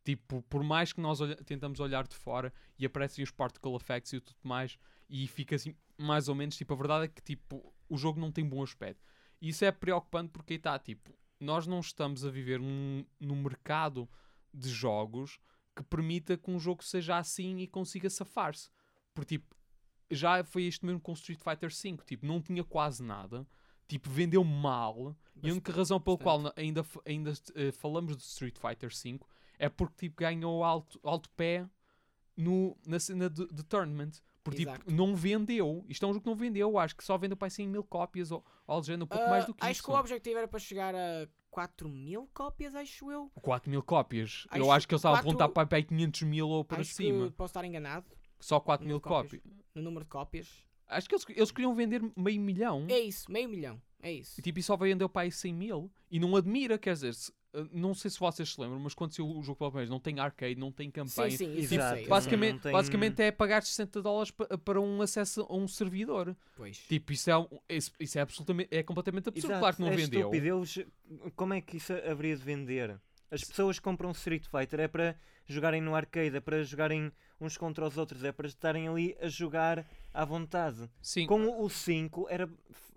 Tipo, 0.04 0.42
por 0.42 0.62
mais 0.62 0.92
que 0.92 1.00
nós 1.00 1.20
olha- 1.20 1.36
tentamos 1.36 1.78
olhar 1.80 2.06
de 2.06 2.14
fora 2.16 2.52
e 2.78 2.86
aparecem 2.86 3.22
os 3.22 3.30
particle 3.30 3.74
effects 3.76 4.12
e 4.12 4.20
tudo 4.20 4.38
mais, 4.42 4.78
e 5.08 5.26
fica 5.26 5.56
assim, 5.56 5.74
mais 6.00 6.28
ou 6.28 6.34
menos, 6.34 6.56
tipo, 6.56 6.72
a 6.72 6.76
verdade 6.76 7.04
é 7.04 7.08
que 7.08 7.22
tipo, 7.22 7.72
o 7.88 7.96
jogo 7.96 8.20
não 8.20 8.32
tem 8.32 8.44
bom 8.48 8.62
aspecto. 8.62 9.02
E 9.40 9.48
isso 9.48 9.64
é 9.64 9.70
preocupante 9.72 10.30
porque 10.30 10.54
aí 10.54 10.56
está, 10.58 10.78
tipo, 10.78 11.16
nós 11.38 11.66
não 11.66 11.80
estamos 11.80 12.24
a 12.24 12.30
viver 12.30 12.58
num, 12.60 13.04
num 13.18 13.40
mercado 13.42 14.08
de 14.52 14.68
jogos 14.68 15.38
que 15.74 15.82
permita 15.82 16.36
que 16.36 16.50
um 16.50 16.58
jogo 16.58 16.82
seja 16.84 17.16
assim 17.16 17.58
e 17.58 17.66
consiga 17.66 18.10
safar-se. 18.10 18.68
Porque, 19.14 19.38
tipo, 19.38 19.56
já 20.10 20.42
foi 20.44 20.64
isto 20.64 20.84
mesmo 20.84 21.00
com 21.00 21.12
Street 21.12 21.40
Fighter 21.40 21.70
V, 21.70 22.02
tipo, 22.04 22.26
não 22.26 22.40
tinha 22.40 22.64
quase 22.64 23.02
nada, 23.02 23.46
tipo, 23.88 24.10
vendeu 24.10 24.42
mal, 24.44 25.16
e 25.42 25.48
a 25.48 25.52
única 25.52 25.72
razão 25.72 26.00
pela 26.00 26.18
qual 26.18 26.40
na- 26.40 26.52
ainda, 26.56 26.84
ainda 27.06 27.32
eh, 27.54 27.72
falamos 27.72 28.16
de 28.16 28.22
Street 28.24 28.56
Fighter 28.58 28.90
V 28.90 29.20
é 29.58 29.68
porque, 29.68 30.08
tipo, 30.08 30.20
ganhou 30.20 30.64
alto, 30.64 30.98
alto 31.02 31.30
pé 31.30 31.68
no, 32.36 32.76
na 32.86 32.98
cena 32.98 33.28
de, 33.30 33.46
de 33.48 33.62
tournament. 33.64 34.12
Porque, 34.42 34.64
tipo, 34.64 34.90
não 34.90 35.14
vendeu. 35.14 35.84
Isto 35.88 36.06
é 36.06 36.08
um 36.08 36.12
jogo 36.14 36.24
que 36.24 36.30
não 36.30 36.36
vendeu, 36.36 36.78
acho 36.78 36.96
que 36.96 37.04
só 37.04 37.18
vendeu 37.18 37.36
para 37.36 37.50
100 37.50 37.68
mil 37.68 37.84
cópias 37.84 38.30
ou, 38.30 38.44
ou 38.66 38.78
um 38.78 39.06
pouco 39.06 39.24
Ah, 39.24 39.28
mais 39.30 39.44
do 39.44 39.54
que 39.54 39.62
acho 39.62 39.72
isso. 39.72 39.82
que 39.84 39.90
o 39.90 39.94
objetivo 39.94 40.38
era 40.38 40.48
para 40.48 40.58
chegar 40.58 40.94
a 40.94 41.28
4 41.50 41.88
mil 41.88 42.28
cópias, 42.32 42.74
acho 42.74 43.10
eu. 43.10 43.30
4 43.42 43.70
mil 43.70 43.82
cópias. 43.82 44.46
Eu 44.54 44.62
Acho 44.62 44.72
acho 44.72 44.88
que 44.88 44.94
eles 44.94 45.00
estavam 45.00 45.18
a 45.18 45.20
apontar 45.20 45.48
para 45.50 45.76
aí 45.76 45.84
500 45.84 46.22
mil 46.22 46.48
ou 46.48 46.64
para 46.64 46.80
acho 46.80 46.94
cima. 46.94 47.30
posso 47.32 47.50
estar 47.50 47.64
enganado 47.64 48.06
Só 48.38 48.58
4 48.60 48.86
mil 48.86 49.00
cópias. 49.00 49.42
cópias. 49.42 49.60
no 49.74 49.82
número 49.82 50.04
de 50.04 50.10
cópias. 50.10 50.64
Acho 50.88 51.08
que 51.08 51.14
eles, 51.14 51.24
eles 51.28 51.50
queriam 51.52 51.74
vender 51.74 52.02
meio 52.16 52.40
milhão. 52.40 52.86
É 52.88 52.98
isso, 52.98 53.30
meio 53.30 53.48
milhão. 53.48 53.80
É 54.02 54.10
isso. 54.12 54.40
E 54.40 54.42
tipo, 54.42 54.58
e 54.58 54.62
só 54.62 54.76
vendeu 54.76 55.08
para 55.08 55.22
aí 55.22 55.30
100 55.30 55.54
mil. 55.54 55.92
E 56.10 56.18
não 56.18 56.34
admira, 56.34 56.78
quer 56.78 56.94
dizer, 56.94 57.14
se- 57.14 57.30
uh, 57.30 57.34
não 57.72 57.94
sei 57.94 58.10
se 58.10 58.18
vocês 58.18 58.52
se 58.52 58.60
lembram, 58.60 58.78
mas 58.80 58.94
quando 58.94 59.14
saiu 59.14 59.28
o 59.28 59.42
jogo 59.42 59.56
pela 59.58 59.70
primeira 59.70 59.86
vez, 59.86 59.90
não 59.90 59.98
tem 60.00 60.18
arcade, 60.20 60.54
não 60.54 60.70
tem 60.70 60.86
Sim, 60.88 60.92
campanha. 60.92 61.30
sim, 61.36 61.52
isso 61.56 61.74
Exato. 61.74 61.94
eu 61.94 61.98
sei. 62.00 62.08
Basicamente, 62.08 62.52
Não 62.54 62.58
tem- 62.60 62.72
basicamente 62.72 63.22
é 63.22 63.30
pagar 63.32 63.62
60 63.62 64.00
dólares 64.02 64.30
pa- 64.30 64.58
para 64.58 64.80
um 64.80 65.02
acesso 65.02 65.46
a 65.48 65.54
um 65.56 65.66
servidor. 65.66 66.36
Pois. 66.56 66.78
Tipo, 66.78 67.12
isso 67.12 67.30
é, 67.30 67.34
isso, 67.76 67.92
isso 67.98 68.18
é 68.18 68.20
absolutamente, 68.22 68.68
é 68.74 68.82
completamente 68.82 69.28
absurdo. 69.28 69.46
Exato, 69.52 69.60
Claro 69.60 69.76
que 69.76 69.82
não 69.82 69.88
é 69.88 69.96
vendeu. 69.96 70.20
estúpido. 70.20 70.46
Eles- 70.46 70.86
como 71.34 71.54
é 71.54 71.60
que 71.60 71.76
isso 71.78 71.92
haveria 71.92 72.36
de 72.36 72.42
vender? 72.42 73.00
As 73.30 73.44
pessoas 73.44 73.78
compram 73.78 74.10
Street 74.10 74.44
Fighter 74.46 74.80
é 74.80 74.88
para 74.88 75.16
jogarem 75.46 75.80
no 75.80 75.94
arcade, 75.94 76.36
é 76.36 76.40
para 76.40 76.62
jogarem 76.64 77.12
uns 77.40 77.56
contra 77.56 77.86
os 77.86 77.96
outros, 77.96 78.24
é 78.24 78.32
para 78.32 78.46
estarem 78.48 78.88
ali 78.88 79.16
a 79.20 79.28
jogar 79.28 79.86
à 80.12 80.24
vontade. 80.24 80.90
Sim, 81.00 81.26
Com 81.26 81.62
o 81.64 81.68
5 81.70 82.26
era, 82.28 82.48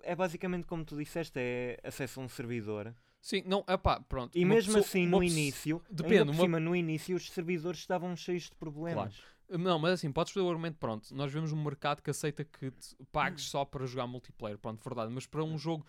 é 0.01 0.15
basicamente 0.15 0.65
como 0.67 0.83
tu 0.83 0.97
disseste, 0.97 1.39
é 1.39 1.79
acesso 1.83 2.19
a 2.19 2.23
um 2.23 2.29
servidor. 2.29 2.93
sim, 3.21 3.41
não, 3.45 3.63
epá, 3.67 3.99
pronto. 4.01 4.37
E 4.37 4.43
uma 4.43 4.55
mesmo 4.55 4.73
pessoa- 4.73 4.85
assim, 4.85 5.07
no 5.07 5.23
início, 5.23 5.81
depende, 5.89 6.23
uma- 6.31 6.33
cima, 6.41 6.59
no 6.59 6.75
início, 6.75 7.15
os 7.15 7.29
servidores 7.31 7.79
estavam 7.79 8.15
cheios 8.15 8.43
de 8.49 8.55
problemas. 8.55 9.21
Não, 9.49 9.77
mas 9.77 9.93
assim, 9.93 10.11
podes 10.11 10.33
fazer 10.33 10.45
o 10.45 10.49
argumento, 10.49 10.77
pronto, 10.79 11.13
nós 11.15 11.31
vemos 11.31 11.51
um 11.51 11.63
mercado 11.63 12.01
que 12.01 12.09
aceita 12.09 12.43
que 12.43 12.71
te 12.71 12.95
Hum. 12.99 13.05
pagues 13.11 13.43
só 13.49 13.63
para 13.63 13.85
jogar 13.85 14.07
multiplayer, 14.07 14.57
pronto, 14.57 14.83
verdade, 14.83 15.11
mas 15.13 15.27
para 15.27 15.43
um 15.43 15.57
jogo 15.57 15.85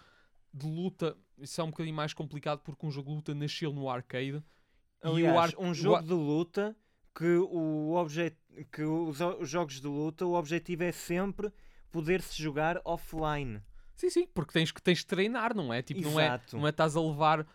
de 0.57 0.67
luta, 0.67 1.17
isso 1.39 1.61
é 1.61 1.65
um 1.65 1.71
bocadinho 1.71 1.97
mais 1.97 2.15
complicado 2.15 2.61
porque 2.61 2.87
um 2.87 2.91
jogo 2.91 3.11
de 3.11 3.17
luta 3.17 3.35
nasceu 3.35 3.73
no 3.73 3.91
arcade 3.91 4.43
e 5.03 5.09
Aliás, 5.09 5.35
o 5.35 5.39
ar... 5.39 5.67
um 5.67 5.71
o 5.71 5.75
jogo 5.75 5.97
ar- 5.97 6.03
de 6.05 6.13
luta 6.13 6.77
que, 7.15 7.37
o 7.37 8.07
que 8.73 8.83
os, 8.83 9.21
os 9.21 9.49
jogos 9.49 9.81
de 9.81 9.87
luta, 9.87 10.25
o 10.25 10.35
objetivo 10.35 10.85
é 10.85 10.93
sempre 10.93 11.53
poder-se 11.91 12.41
jogar 12.41 12.81
offline. 12.85 13.61
Sim, 13.97 14.11
sim, 14.11 14.27
porque 14.33 14.53
tens 14.53 14.71
que, 14.73 14.81
tens 14.83 15.01
que 15.01 15.07
treinar, 15.07 15.55
não 15.55 15.73
é? 15.73 15.83
Tipo, 15.83 16.01
não 16.03 16.19
é, 16.19 16.27
Exato. 16.27 16.57
não 16.57 16.67
é 16.67 16.71
estás 16.71 16.97
a 16.97 17.01
levar 17.01 17.47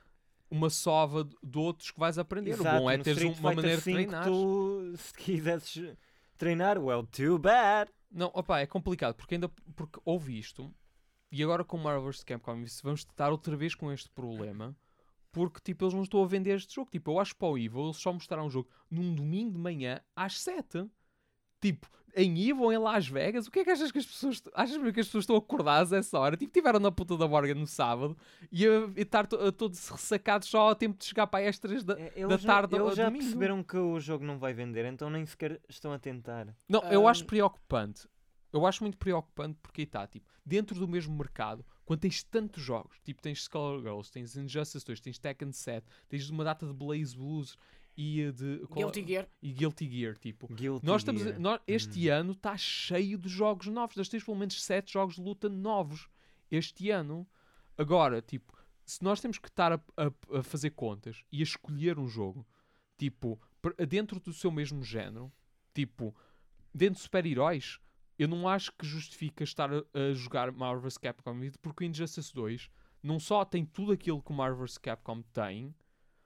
uma 0.51 0.69
sova 0.69 1.23
de- 1.43 1.57
outros 1.57 1.91
que 1.91 1.99
vais 1.99 2.17
aprender. 2.17 2.51
Exato, 2.51 2.77
o 2.77 2.79
bom 2.81 2.89
é 2.91 2.97
no 2.97 3.03
teres 3.03 3.23
uma 3.39 3.53
maneira 3.53 3.77
de 3.77 3.83
5 3.83 3.95
treinar. 3.95 4.23
Tu, 4.25 4.93
se 4.97 5.13
quisesses 5.13 5.93
treinar, 6.37 6.77
well, 6.77 7.05
too 7.05 7.37
bad. 7.37 7.91
Não, 8.11 8.31
opá, 8.33 8.59
é 8.59 8.65
complicado, 8.65 9.15
porque 9.15 9.35
ainda 9.35 9.49
porque 9.75 9.99
houve 10.05 10.37
isto, 10.39 10.73
e 11.31 11.43
agora 11.43 11.63
com 11.63 11.77
Marvel 11.77 12.03
vs. 12.11 12.23
Capcom 12.23 12.63
vamos 12.83 12.99
estar 13.01 13.31
outra 13.31 13.55
vez 13.55 13.75
com 13.75 13.91
este 13.91 14.09
problema, 14.09 14.75
porque 15.31 15.59
tipo, 15.63 15.83
eles 15.85 15.93
não 15.93 16.03
estão 16.03 16.23
a 16.23 16.27
vender 16.27 16.55
este 16.55 16.73
jogo. 16.75 16.89
Tipo, 16.89 17.11
eu 17.11 17.19
acho 17.19 17.35
para 17.35 17.47
o 17.49 17.57
Evil 17.57 17.85
eles 17.85 17.97
só 17.97 18.11
mostraram 18.11 18.47
o 18.47 18.49
jogo 18.49 18.69
num 18.89 19.13
domingo 19.13 19.51
de 19.53 19.59
manhã 19.59 20.01
às 20.15 20.39
7. 20.41 20.89
Tipo, 21.61 21.87
em 22.15 22.39
Evil, 22.49 22.71
em 22.71 22.77
Las 22.77 23.07
Vegas, 23.07 23.45
o 23.45 23.51
que 23.51 23.59
é 23.59 23.63
que 23.65 23.69
achas 23.69 23.91
que 23.91 23.99
as 23.99 24.05
pessoas 24.05 24.41
achas 24.55 24.77
mesmo 24.77 24.93
que 24.93 25.01
as 25.01 25.05
pessoas 25.07 25.23
estão 25.23 25.35
acordadas 25.35 25.91
a 25.93 25.97
essa 25.97 26.17
hora? 26.17 26.35
Tipo, 26.37 26.51
tiveram 26.53 26.79
na 26.79 26.89
puta 26.91 27.15
da 27.17 27.27
borga 27.27 27.53
no 27.53 27.67
sábado 27.67 28.17
e 28.51 28.65
a, 28.65 28.89
estar 28.95 29.27
to- 29.27 29.35
a 29.35 29.51
todos 29.51 29.87
ressacados 29.89 30.47
só 30.47 30.69
ao 30.69 30.75
tempo 30.75 30.97
de 30.97 31.05
chegar 31.05 31.27
para 31.27 31.41
aí 31.41 31.47
às 31.49 31.59
3 31.59 31.83
da, 31.83 31.99
É, 31.99 32.25
da 32.25 32.37
tarde 32.37 32.75
ao 32.77 32.85
eles 32.85 32.95
já 32.97 33.05
domingo. 33.05 33.23
perceberam 33.25 33.61
que 33.63 33.77
o 33.77 33.99
jogo 33.99 34.23
não 34.25 34.39
vai 34.39 34.53
vender, 34.53 34.85
então 34.85 35.09
nem 35.09 35.25
sequer 35.25 35.61
estão 35.69 35.91
a 35.91 35.99
tentar. 35.99 36.55
Não, 36.67 36.81
eu 36.91 37.07
acho 37.07 37.23
Ahm. 37.23 37.27
preocupante. 37.27 38.07
Eu 38.51 38.65
acho 38.65 38.83
muito 38.83 38.97
preocupante 38.97 39.57
porque 39.61 39.81
aí 39.81 39.85
está, 39.85 40.07
tipo, 40.07 40.27
dentro 40.45 40.77
do 40.79 40.87
mesmo 40.87 41.15
mercado, 41.15 41.63
quando 41.85 41.99
tens 41.99 42.23
tantos 42.23 42.63
jogos, 42.63 42.97
tipo, 43.03 43.21
tens 43.21 43.39
Skull 43.39 43.79
Girls, 43.81 44.11
tens 44.11 44.35
Injustice 44.35 44.85
2, 44.85 44.99
tens 44.99 45.19
Tekken 45.19 45.51
7, 45.51 45.85
tens 46.07 46.29
uma 46.29 46.43
data 46.43 46.65
de 46.65 46.73
Blaze 46.73 47.15
Blues 47.15 47.55
e 47.95 48.31
de 48.31 48.59
qual- 48.67 48.89
Guilty 48.91 49.05
Gear. 49.07 49.27
e 49.41 49.51
Guilty 49.53 49.89
Gear, 49.89 50.17
tipo. 50.17 50.47
Guilty 50.53 50.85
Nós 50.85 51.01
estamos, 51.01 51.21
Gear. 51.21 51.39
nós- 51.39 51.61
este 51.67 52.09
Uhum. 52.09 52.15
ano 52.15 52.31
está 52.31 52.57
cheio 52.57 53.17
de 53.17 53.29
jogos 53.29 53.67
novos. 53.67 53.95
Nós 53.95 54.09
temos 54.09 54.23
pelo 54.23 54.37
menos 54.37 54.61
7 54.63 54.93
jogos 54.93 55.15
de 55.15 55.21
luta 55.21 55.47
novos 55.49 56.07
este 56.49 56.89
ano. 56.89 57.27
Agora, 57.77 58.21
tipo, 58.21 58.57
se 58.85 59.03
nós 59.03 59.21
temos 59.21 59.37
que 59.37 59.47
estar 59.47 59.73
a, 59.73 59.81
a- 59.97 60.39
a 60.39 60.43
fazer 60.43 60.71
contas 60.71 61.23
e 61.31 61.39
a 61.41 61.43
escolher 61.43 61.99
um 61.99 62.07
jogo, 62.07 62.47
tipo, 62.97 63.39
dentro 63.87 64.19
do 64.19 64.33
seu 64.33 64.49
mesmo 64.51 64.81
género, 64.83 65.31
tipo, 65.73 66.15
dentro 66.73 66.95
de 66.95 67.01
super-heróis, 67.01 67.79
eu 68.19 68.27
não 68.27 68.47
acho 68.49 68.73
que 68.73 68.85
justifica 68.85 69.45
estar 69.45 69.73
a, 69.73 69.77
a 69.93 70.13
jogar 70.13 70.51
Marvel 70.51 70.81
vs. 70.81 70.97
Capcom 70.97 71.33
porque 71.61 71.85
o 71.85 71.87
Injustice 71.87 72.33
2 72.33 72.69
não 73.01 73.17
só 73.17 73.45
tem 73.45 73.65
tudo 73.65 73.93
aquilo 73.93 74.21
que 74.21 74.31
o 74.31 74.35
Marvel 74.35 74.65
vs. 74.65 74.77
Capcom 74.77 75.21
tem, 75.21 75.73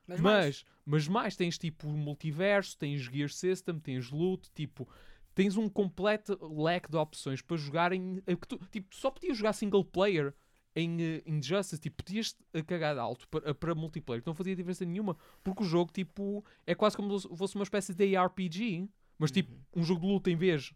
Mas, 0.04 0.20
mais. 0.20 0.44
mas, 0.44 0.64
mas 0.84 1.08
mais, 1.08 1.36
tens 1.36 1.56
tipo 1.56 1.88
multiverso, 1.88 2.76
tens 2.76 3.02
Gear 3.02 3.30
System, 3.30 3.78
tens 3.78 4.10
loot, 4.10 4.50
tipo, 4.52 4.88
tens 5.36 5.56
um 5.56 5.68
completo 5.68 6.36
leque 6.52 6.90
de 6.90 6.96
opções 6.96 7.40
para 7.40 7.56
jogar 7.56 7.92
em. 7.92 8.20
tu, 8.48 8.58
tipo, 8.72 8.94
só 8.94 9.08
podias 9.08 9.38
jogar 9.38 9.52
single 9.52 9.84
player 9.84 10.34
em 10.74 11.00
eh, 11.00 11.22
Injustice, 11.24 11.80
tipo, 11.80 12.02
podias 12.02 12.36
cagar 12.66 12.94
de 12.94 13.00
alto 13.00 13.28
para, 13.28 13.54
para 13.54 13.72
multiplayer, 13.76 14.20
não 14.26 14.34
fazia 14.34 14.56
diferença 14.56 14.84
nenhuma, 14.84 15.16
porque 15.44 15.62
o 15.62 15.66
jogo, 15.66 15.92
tipo, 15.92 16.44
é 16.66 16.74
quase 16.74 16.96
como 16.96 17.16
se 17.16 17.28
fosse 17.36 17.54
uma 17.54 17.62
espécie 17.62 17.94
de 17.94 18.16
ARPG, 18.16 18.88
mas 19.16 19.30
tipo, 19.30 19.54
um 19.76 19.84
jogo 19.84 20.00
de 20.00 20.06
luta 20.08 20.28
em 20.28 20.36
vez. 20.36 20.74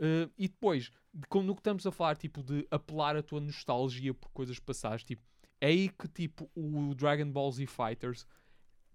Eh, 0.00 0.28
e 0.38 0.48
depois, 0.48 0.90
de, 1.12 1.26
como 1.28 1.44
no 1.46 1.54
que 1.54 1.60
estamos 1.60 1.86
a 1.86 1.92
falar, 1.92 2.16
tipo, 2.16 2.42
de 2.42 2.66
apelar 2.70 3.16
a 3.16 3.22
tua 3.22 3.40
nostalgia 3.40 4.14
por 4.14 4.30
coisas 4.30 4.58
passadas, 4.58 5.04
tipo, 5.04 5.22
é 5.60 5.66
aí 5.66 5.88
que, 5.90 6.08
tipo, 6.08 6.50
o 6.54 6.94
Dragon 6.94 7.30
Ball 7.30 7.52
Z 7.52 7.66
Fighters 7.66 8.26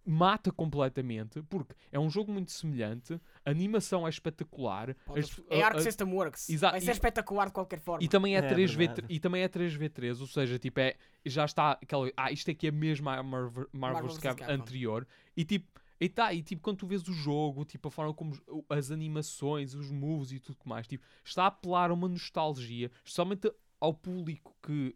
mata 0.08 0.52
completamente, 0.52 1.42
porque 1.44 1.74
é 1.92 2.00
um 2.00 2.10
jogo 2.12 2.32
muito 2.32 2.52
semelhante, 2.52 3.20
a 3.44 3.50
animação 3.50 4.06
é 4.06 4.10
espetacular, 4.10 4.96
as- 5.16 5.42
É 5.50 5.64
Arc 5.64 5.80
System 5.82 6.14
Works. 6.14 6.48
Vai 6.60 6.80
ser 6.80 6.90
e- 6.90 6.94
espetacular 6.94 7.48
de 7.48 7.54
qualquer 7.54 7.80
forma. 7.80 8.04
e 8.04 8.08
também 8.08 8.36
é, 8.36 8.40
É 8.40 8.42
3v, 8.48 8.78
verdade. 8.88 9.08
e 9.10 9.20
também 9.20 9.42
é 9.42 9.48
3v3, 9.48 10.22
ou 10.22 10.28
seja, 10.28 10.60
tipo, 10.60 10.80
é, 10.80 10.96
já 11.26 11.46
está 11.46 11.72
aquela. 11.72 12.12
Ah, 12.16 12.32
isto 12.32 12.52
aqui 12.52 12.68
é 12.68 12.72
mesmo 12.72 13.10
a 13.10 13.24
Marvel, 13.24 13.68
Marvel 13.74 14.16
Capcom. 14.20 14.46
anterior. 14.48 15.08
E 15.36 15.44
tipo, 15.44 15.68
e 16.00 16.10
tá, 16.10 16.34
e 16.34 16.44
tipo, 16.44 16.62
quando 16.62 16.78
tu 16.78 16.88
vês 16.88 17.08
o 17.08 17.14
jogo, 17.14 17.64
tipo, 17.64 17.88
a 17.88 17.92
forma 17.92 18.14
como 18.14 18.38
as 18.70 18.92
animações, 18.92 19.74
os 19.74 19.90
moves 19.92 20.32
e 20.32 20.40
tudo 20.40 20.60
mais, 20.66 20.88
tipo, 20.88 21.06
está 21.24 21.44
a 21.44 21.48
apelar 21.48 21.90
a 21.90 21.94
uma 21.94 22.08
nostalgia, 22.08 22.92
especialmente 23.04 23.52
ao 23.80 23.94
público 23.94 24.56
que 24.62 24.96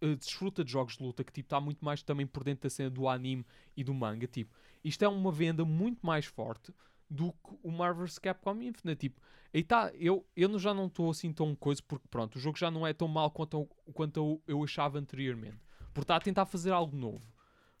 eh, 0.00 0.14
desfruta 0.16 0.64
de 0.64 0.72
jogos 0.72 0.96
de 0.96 1.02
luta, 1.02 1.24
que 1.24 1.32
tipo, 1.32 1.46
está 1.46 1.60
muito 1.60 1.84
mais 1.84 2.02
também 2.02 2.26
por 2.26 2.44
dentro 2.44 2.62
da 2.62 2.70
cena 2.70 2.90
do 2.90 3.08
anime 3.08 3.44
e 3.76 3.84
do 3.84 3.94
manga. 3.94 4.26
Tipo, 4.26 4.54
isto 4.84 5.04
é 5.04 5.08
uma 5.08 5.30
venda 5.32 5.64
muito 5.64 6.04
mais 6.04 6.24
forte 6.26 6.72
do 7.08 7.32
que 7.32 7.58
o 7.62 7.70
Marvel 7.70 8.06
vs. 8.06 8.18
Capcom 8.18 8.62
Infinite. 8.62 8.98
Tipo, 9.00 9.20
e 9.52 9.62
tá, 9.62 9.92
eu, 9.94 10.26
eu 10.34 10.58
já 10.58 10.72
não 10.72 10.86
estou 10.86 11.10
assim 11.10 11.32
tão 11.32 11.54
coisa, 11.54 11.82
porque 11.86 12.08
pronto, 12.08 12.36
o 12.36 12.40
jogo 12.40 12.58
já 12.58 12.70
não 12.70 12.86
é 12.86 12.92
tão 12.92 13.06
mal 13.06 13.30
quanto, 13.30 13.66
quanto 13.92 14.16
eu, 14.16 14.42
eu 14.46 14.64
achava 14.64 14.98
anteriormente. 14.98 15.58
Porque 15.92 16.04
está 16.04 16.16
a 16.16 16.20
tentar 16.20 16.46
fazer 16.46 16.72
algo 16.72 16.96
novo. 16.96 17.22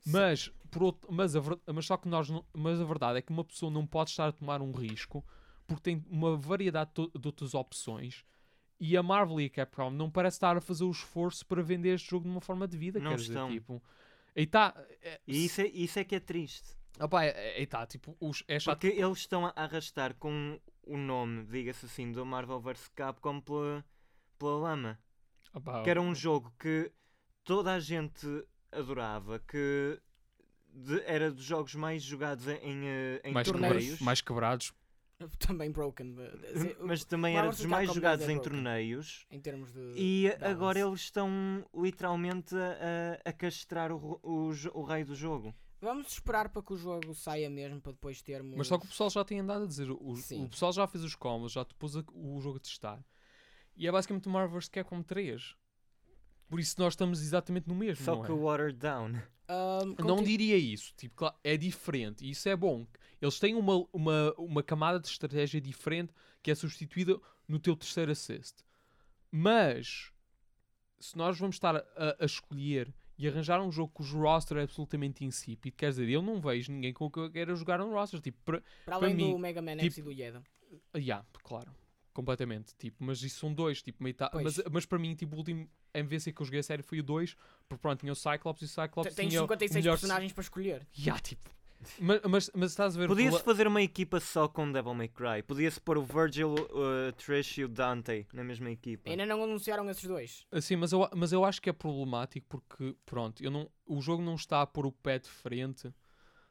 Mas, 0.06 0.48
por 0.70 0.82
outro, 0.82 1.12
mas, 1.12 1.36
a, 1.36 1.40
mas 1.72 1.86
só 1.86 1.96
que 1.96 2.08
nós 2.08 2.28
não- 2.28 2.44
mas 2.52 2.80
a 2.80 2.84
verdade 2.84 3.18
é 3.18 3.22
que 3.22 3.32
uma 3.32 3.44
pessoa 3.44 3.70
não 3.70 3.86
pode 3.86 4.10
estar 4.10 4.28
a 4.28 4.32
tomar 4.32 4.60
um 4.62 4.72
risco 4.72 5.24
porque 5.66 5.82
tem 5.82 6.04
uma 6.10 6.36
variedade 6.36 6.90
de, 6.94 7.26
outras 7.26 7.54
opções 7.54 8.24
e 8.80 8.96
a 8.96 9.02
Marvel 9.02 9.40
e 9.40 9.44
a 9.46 9.50
Capcom 9.50 9.90
não 9.90 10.10
parece 10.10 10.36
estar 10.36 10.56
a 10.56 10.60
fazer 10.60 10.84
o 10.84 10.90
esforço 10.90 11.46
para 11.46 11.62
vender 11.62 11.94
este 11.94 12.10
jogo 12.10 12.24
de 12.24 12.30
uma 12.30 12.40
forma 12.40 12.66
de 12.66 12.76
vida, 12.76 12.98
Não 12.98 13.10
quer 13.12 13.16
dizer, 13.16 13.28
estão. 13.32 13.48
tipo, 13.50 13.82
e 14.34 14.44
tá, 14.46 14.74
é, 15.02 15.20
E 15.26 15.44
isso 15.44 15.60
é, 15.60 15.66
isso 15.68 15.98
é 16.00 16.04
que 16.04 16.16
é 16.16 16.20
triste. 16.20 16.76
opá, 16.98 17.24
é, 17.24 17.62
é, 17.62 17.66
tá, 17.66 17.86
tipo, 17.86 18.16
os, 18.18 18.42
é 18.48 18.58
chato, 18.58 18.80
Porque 18.80 18.88
eles 19.00 19.18
estão 19.18 19.46
a 19.46 19.52
arrastar 19.54 20.14
com 20.16 20.58
o 20.84 20.96
nome, 20.96 21.44
diga-se 21.44 21.86
assim, 21.86 22.10
do 22.10 22.26
Marvel 22.26 22.60
vs 22.60 22.88
Capcom 22.88 23.40
pela, 23.40 23.84
pela 24.36 24.56
lama. 24.56 24.98
opá, 25.54 25.82
Que 25.84 25.90
era 25.90 26.00
um 26.02 26.12
jogo 26.14 26.52
que 26.58 26.90
toda 27.44 27.72
a 27.72 27.78
gente 27.78 28.26
adorava, 28.72 29.38
que 29.38 30.00
de- 30.74 31.02
era 31.04 31.30
dos 31.30 31.44
jogos 31.44 31.74
mais 31.74 32.02
jogados 32.02 32.46
em, 32.48 32.86
eh, 32.86 33.20
em 33.24 33.32
mais, 33.32 33.46
torneios. 33.46 33.74
quebrados, 33.76 34.00
mais 34.00 34.20
quebrados, 34.20 34.72
Também 35.38 35.70
broken. 35.70 36.16
mas 36.80 37.04
também 37.04 37.34
Marvel 37.34 37.50
era 37.52 37.56
dos 37.56 37.66
mais 37.66 37.92
jogados 37.92 38.26
é 38.28 38.32
em 38.32 38.34
broken. 38.36 38.50
torneios. 38.52 39.26
Em 39.30 39.40
termos 39.40 39.70
de. 39.72 39.92
E 39.96 40.24
balance. 40.30 40.44
agora 40.44 40.80
eles 40.80 41.00
estão 41.00 41.64
literalmente 41.74 42.54
a, 42.56 43.20
a- 43.30 43.32
castrar 43.32 43.92
o, 43.92 44.18
o, 44.22 44.50
o 44.74 44.82
rei 44.82 45.04
do 45.04 45.14
jogo. 45.14 45.54
Vamos 45.80 46.12
esperar 46.12 46.48
para 46.48 46.62
que 46.62 46.72
o 46.72 46.76
jogo 46.76 47.12
saia 47.14 47.50
mesmo 47.50 47.80
para 47.80 47.92
depois 47.92 48.20
termos. 48.22 48.56
mas 48.56 48.66
só 48.68 48.78
que 48.78 48.84
o 48.84 48.88
pessoal 48.88 49.10
já 49.10 49.24
tem 49.24 49.40
andado 49.40 49.64
a 49.64 49.66
dizer, 49.66 49.90
o, 49.90 50.16
Sim. 50.16 50.44
o 50.44 50.48
pessoal 50.48 50.72
já 50.72 50.86
fez 50.86 51.02
os 51.04 51.14
combos, 51.16 51.52
já 51.52 51.64
te 51.64 51.74
pôs 51.74 51.94
o 51.96 52.40
jogo 52.40 52.56
a 52.56 52.60
testar, 52.60 53.04
e 53.76 53.86
é 53.88 53.92
basicamente 53.92 54.28
o 54.28 54.30
Marvel 54.30 54.58
vs. 54.60 54.68
Capcom 54.68 55.02
3. 55.02 55.56
Por 56.52 56.60
isso 56.60 56.74
nós 56.78 56.92
estamos 56.92 57.22
exatamente 57.22 57.66
no 57.66 57.74
mesmo, 57.74 58.04
Só 58.04 58.14
não 58.16 58.24
que 58.24 58.30
é? 58.30 58.34
watered 58.34 58.78
down. 58.78 59.14
Ahm, 59.48 59.94
Não 60.06 60.22
diria 60.22 60.54
isso, 60.58 60.92
tipo, 60.98 61.14
claro, 61.16 61.34
é 61.42 61.56
diferente 61.56 62.26
e 62.26 62.30
isso 62.30 62.46
é 62.46 62.54
bom. 62.54 62.86
Eles 63.22 63.38
têm 63.38 63.54
uma, 63.54 63.86
uma, 63.90 64.34
uma 64.36 64.62
camada 64.62 65.00
de 65.00 65.08
estratégia 65.08 65.62
diferente 65.62 66.12
que 66.42 66.50
é 66.50 66.54
substituída 66.54 67.18
no 67.48 67.58
teu 67.58 67.74
terceiro 67.74 68.12
assist. 68.12 68.56
Mas 69.30 70.12
se 71.00 71.16
nós 71.16 71.38
vamos 71.38 71.56
estar 71.56 71.74
a, 71.74 71.84
a 72.20 72.24
escolher 72.26 72.92
e 73.16 73.26
arranjar 73.26 73.62
um 73.62 73.72
jogo 73.72 73.90
cujo 73.94 74.20
roster 74.20 74.58
é 74.58 74.62
absolutamente 74.64 75.24
insípido, 75.24 75.74
quer 75.74 75.88
dizer, 75.88 76.06
eu 76.10 76.20
não 76.20 76.38
vejo 76.38 76.70
ninguém 76.70 76.92
com 76.92 77.10
que 77.10 77.18
eu 77.18 77.30
queira 77.30 77.54
jogar 77.56 77.80
um 77.80 77.92
roster. 77.94 78.20
Tipo, 78.20 78.38
pra, 78.44 78.62
Para 78.84 78.96
além 78.96 79.14
mim, 79.14 79.30
do 79.32 79.38
Mega 79.38 79.62
Man 79.62 79.72
tipo- 79.78 79.86
X 79.86 79.96
e 79.96 80.02
do 80.02 80.12
Yeda. 80.12 80.42
ah, 80.92 80.98
yeah, 80.98 81.24
claro. 81.42 81.72
Completamente. 82.12 82.74
Tipo, 82.76 83.04
mas 83.04 83.22
isso 83.22 83.40
são 83.40 83.52
dois, 83.52 83.82
tipo, 83.82 83.98
Pois. 84.02 84.44
mas, 84.44 84.62
mas 84.70 84.86
para 84.86 84.98
mim, 84.98 85.14
tipo, 85.14 85.34
o 85.34 85.38
último 85.38 85.68
MVC 85.94 86.32
que 86.32 86.42
eu 86.42 86.46
joguei 86.46 86.60
a 86.60 86.62
série 86.62 86.82
foi 86.82 87.00
o 87.00 87.02
2, 87.02 87.36
porque 87.68 87.80
pronto, 87.80 88.00
tinha 88.00 88.12
o 88.12 88.16
Cyclops 88.16 88.62
e 88.62 88.64
o 88.64 88.68
Cyclops 88.68 89.14
Tens 89.14 89.28
tinha 89.28 89.40
o 89.40 89.44
56 89.44 89.84
melhor... 89.84 89.94
personagens 89.94 90.32
para 90.32 90.42
escolher. 90.42 90.86
Yeah, 90.96 91.20
tipo, 91.20 91.50
mas, 91.98 92.20
mas, 92.22 92.50
mas 92.54 92.70
estás 92.70 92.96
a 92.96 92.98
ver 92.98 93.06
o 93.06 93.08
Podia-se 93.08 93.42
fazer 93.42 93.66
uma 93.66 93.82
equipa 93.82 94.20
só 94.20 94.48
com 94.48 94.70
Devil 94.70 94.94
May 94.94 95.08
Cry. 95.08 95.42
Podia-se 95.42 95.80
pôr 95.80 95.98
o 95.98 96.02
Virgil, 96.02 96.54
uh, 96.54 97.12
Trish 97.16 97.58
e 97.58 97.64
o 97.64 97.68
Dante 97.68 98.26
na 98.32 98.44
mesma 98.44 98.70
equipa. 98.70 99.10
Ainda 99.10 99.26
não 99.26 99.42
anunciaram 99.42 99.88
esses 99.90 100.04
dois. 100.04 100.46
Sim, 100.60 100.76
mas 100.76 100.92
eu, 100.92 101.08
mas 101.14 101.32
eu 101.32 101.44
acho 101.44 101.60
que 101.60 101.70
é 101.70 101.72
problemático 101.72 102.46
porque, 102.48 102.96
pronto, 103.04 103.42
eu 103.42 103.50
não, 103.50 103.70
o 103.86 104.00
jogo 104.00 104.22
não 104.22 104.34
está 104.34 104.62
a 104.62 104.66
pôr 104.66 104.86
o 104.86 104.92
pé 104.92 105.18
de 105.18 105.28
frente 105.28 105.92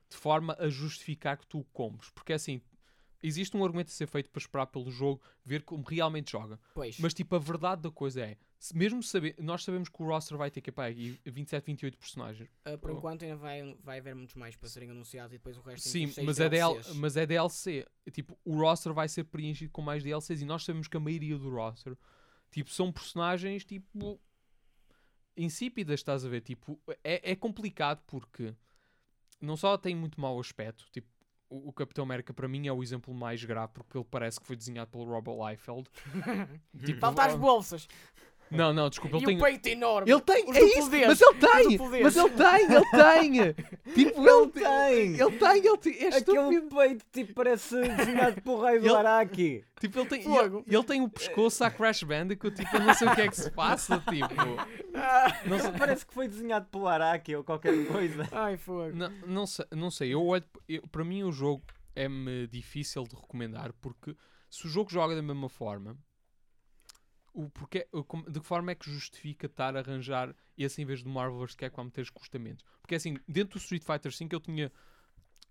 de 0.09 0.17
forma 0.17 0.55
a 0.59 0.67
justificar 0.67 1.37
que 1.37 1.47
tu 1.47 1.59
o 1.59 1.63
compres. 1.63 2.09
Porque 2.11 2.33
assim, 2.33 2.61
existe 3.23 3.55
um 3.55 3.63
argumento 3.63 3.87
a 3.87 3.91
ser 3.91 4.07
feito 4.07 4.29
para 4.29 4.39
esperar 4.39 4.67
pelo 4.67 4.89
jogo, 4.91 5.21
ver 5.45 5.63
como 5.63 5.83
realmente 5.83 6.31
joga. 6.31 6.59
Pois. 6.73 6.99
Mas 6.99 7.13
tipo, 7.13 7.35
a 7.35 7.39
verdade 7.39 7.81
da 7.81 7.91
coisa 7.91 8.21
é, 8.21 8.37
se 8.59 8.75
mesmo 8.77 9.01
saber, 9.01 9.35
nós 9.39 9.63
sabemos 9.63 9.89
que 9.89 10.01
o 10.01 10.05
roster 10.05 10.37
vai 10.37 10.51
ter 10.51 10.61
que 10.61 10.71
aí 10.81 11.19
27, 11.25 11.65
28 11.65 11.97
personagens. 11.97 12.49
Ah, 12.63 12.77
por 12.77 12.91
Oh. 12.91 12.97
enquanto 12.97 13.23
ainda 13.23 13.35
vai, 13.35 13.75
vai 13.83 13.99
haver 13.99 14.13
muitos 14.15 14.35
mais 14.35 14.55
para 14.55 14.69
serem 14.69 14.91
anunciados 14.91 15.33
e 15.33 15.37
depois 15.37 15.57
o 15.57 15.61
resto 15.61 15.87
Sim, 15.89 16.07
seis 16.07 16.25
mas 16.25 16.39
é, 16.39 16.47
DL, 16.49 16.73
DLCs. 16.73 16.95
mas 16.95 17.17
é 17.17 17.25
DLC. 17.25 17.87
Tipo, 18.11 18.37
o 18.45 18.55
roster 18.59 18.93
vai 18.93 19.07
ser 19.07 19.23
preenchido 19.25 19.71
com 19.71 19.81
mais 19.81 20.03
DLCs 20.03 20.41
e 20.41 20.45
nós 20.45 20.63
sabemos 20.63 20.87
que 20.87 20.95
a 20.97 20.99
maioria 20.99 21.37
do 21.37 21.49
roster, 21.49 21.97
tipo, 22.51 22.69
são 22.69 22.91
personagens, 22.91 23.63
tipo, 23.65 24.19
insípidas, 25.35 25.99
estás 25.99 26.25
a 26.25 26.29
ver? 26.29 26.41
Tipo, 26.41 26.79
é, 27.03 27.31
é 27.31 27.35
complicado 27.35 28.03
porque 28.05 28.53
não 29.39 29.57
só 29.57 29.77
tem 29.77 29.95
muito 29.95 30.19
mau 30.19 30.39
aspecto, 30.39 30.85
tipo, 30.91 31.07
o, 31.51 31.69
o 31.69 31.73
Capitão 31.73 32.03
América 32.03 32.33
para 32.33 32.47
mim 32.47 32.67
é 32.67 32.73
o 32.73 32.81
exemplo 32.81 33.13
mais 33.13 33.43
grave 33.43 33.73
porque 33.73 33.97
ele 33.97 34.07
parece 34.09 34.39
que 34.39 34.47
foi 34.47 34.55
desenhado 34.55 34.89
pelo 34.89 35.03
Robert 35.03 35.35
Liefeld. 35.49 35.89
tipo, 36.85 36.99
Falta 36.99 37.25
as 37.25 37.35
bolsas. 37.35 37.87
Não, 38.51 38.73
não, 38.73 38.89
desculpa, 38.89 39.15
e 39.15 39.19
ele 39.19 39.25
tem... 39.27 39.37
o 39.37 39.41
peito 39.41 39.67
enorme. 39.69 40.11
Ele 40.11 40.21
tem, 40.21 40.35
é 40.35 40.63
isso, 40.77 40.91
mas 40.91 40.93
ele 40.93 41.05
os 41.11 41.19
tem, 41.39 41.79
mas 42.03 42.15
ele 42.17 42.29
tem, 42.29 43.37
ele 43.37 43.53
tem, 43.53 43.53
tipo, 43.95 44.27
ele 44.29 44.47
tem. 44.51 45.13
ele 45.19 45.37
tem, 45.37 45.65
ele 45.65 45.77
tem, 45.77 45.93
é 45.93 46.07
Aquele 46.07 46.17
estúpido. 46.17 46.75
peito 46.75 47.05
tipo 47.11 47.33
parece 47.33 47.81
desenhado 47.81 48.41
por 48.41 48.61
raio 48.61 48.81
do 48.81 48.87
Ele- 48.87 48.95
Araki. 48.95 49.65
Tipo, 49.79 49.99
ele 49.99 50.09
tem, 50.09 50.21
ele, 50.21 50.63
ele 50.67 50.83
tem 50.83 51.01
o 51.01 51.09
pescoço 51.09 51.63
a 51.63 51.71
Crash 51.71 52.03
Bandicoot, 52.03 52.55
tipo, 52.55 52.75
eu 52.75 52.81
não 52.81 52.93
sei 52.93 53.07
o 53.07 53.15
que 53.15 53.21
é 53.21 53.27
que 53.27 53.35
se 53.37 53.49
passa, 53.51 53.97
tipo. 53.99 54.35
Não 55.47 55.57
sei, 55.59 55.71
Parece 55.71 56.05
que 56.05 56.13
foi 56.13 56.27
desenhado 56.27 56.67
pelo 56.67 56.87
Araki 56.87 57.35
ou 57.35 57.43
qualquer 57.43 57.85
coisa. 57.87 58.27
Ai, 58.31 58.57
fogo. 58.57 58.91
não, 58.93 59.09
não 59.25 59.47
sei, 59.47 59.65
não 59.71 59.89
sei, 59.89 60.13
eu 60.13 60.23
olho, 60.23 60.43
eu- 60.67 60.83
para 60.91 61.03
mim 61.03 61.23
o 61.23 61.31
jogo 61.31 61.63
é-me 61.95 62.47
difícil 62.47 63.03
de 63.05 63.15
recomendar, 63.15 63.71
porque 63.81 64.15
se 64.49 64.65
o 64.65 64.69
jogo 64.69 64.91
joga 64.91 65.15
da 65.15 65.21
mesma 65.21 65.49
forma, 65.49 65.97
o 67.33 67.49
porquê, 67.49 67.87
de 68.29 68.39
que 68.39 68.45
forma 68.45 68.71
é 68.71 68.75
que 68.75 68.89
justifica 68.91 69.45
estar 69.45 69.75
a 69.75 69.79
arranjar 69.79 70.35
esse 70.57 70.81
em 70.81 70.85
vez 70.85 71.01
do 71.01 71.09
Marvel 71.09 71.39
vs. 71.39 71.55
Capcom 71.55 71.89
ter 71.89 72.01
escustamentos? 72.01 72.65
Porque 72.81 72.95
assim, 72.95 73.17
dentro 73.27 73.57
do 73.57 73.61
Street 73.61 73.83
Fighter 73.83 74.11
V 74.11 74.27
eu 74.31 74.39
tinha 74.39 74.71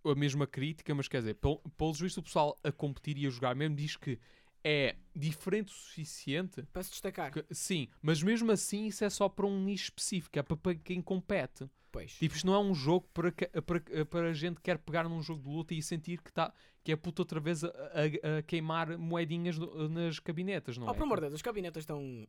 a 0.05 0.14
mesma 0.14 0.47
crítica, 0.47 0.95
mas 0.95 1.09
quer 1.09 1.19
dizer, 1.19 1.35
pelo, 1.35 1.59
pelos 1.77 2.01
vistos 2.01 2.19
o 2.19 2.23
pessoal 2.23 2.59
a 2.62 2.73
competir 2.73 3.19
e 3.19 3.27
a 3.27 3.31
jogar 3.31 3.55
mesmo 3.55 3.77
diz 3.77 3.97
que 3.97 4.19
é 4.64 4.96
diferente 5.14 5.68
o 5.68 5.75
suficiente 5.75 6.62
Para 6.73 6.83
se 6.83 6.90
destacar. 6.90 7.33
que- 7.33 7.44
sim, 7.51 7.88
mas 8.03 8.23
mesmo 8.23 8.51
assim 8.53 8.87
isso 8.87 9.05
é 9.05 9.11
só 9.11 9.29
para 9.29 9.46
um 9.46 9.62
nicho 9.64 9.85
específico, 9.85 10.38
é 10.38 10.42
para, 10.42 10.57
para 10.57 10.75
quem 10.75 11.01
compete. 11.01 11.68
Pois. 11.92 12.12
Tipo, 12.12 12.37
isto 12.37 12.46
não 12.46 12.55
é 12.55 12.59
um 12.61 12.73
jogo 12.73 13.09
para, 13.12 13.33
para, 13.33 14.07
para 14.07 14.33
gente 14.33 14.57
que 14.57 14.62
quer 14.62 14.79
pegar 14.79 15.09
num 15.09 15.20
jogo 15.20 15.42
de 15.42 15.49
luta 15.49 15.75
e 15.75 15.83
sentir 15.83 16.23
que, 16.23 16.33
tá, 16.33 16.53
que 16.85 16.92
é 16.92 16.96
puto 16.96 17.23
outra 17.23 17.40
vez 17.40 17.64
a, 17.64 17.68
a- 17.68 18.38
a 18.38 18.42
queimar 18.42 18.96
moedinhas 18.96 19.59
no- 19.59 19.88
nas 19.88 20.20
cabinetas, 20.20 20.79
não 20.79 20.87
oh, 20.87 20.90
é? 20.90 20.94
por 20.94 21.03
amor 21.03 21.16
de 21.16 21.23
Deus, 21.23 21.35
as 21.35 21.42
cabinetas 21.42 21.83
estão 21.83 22.29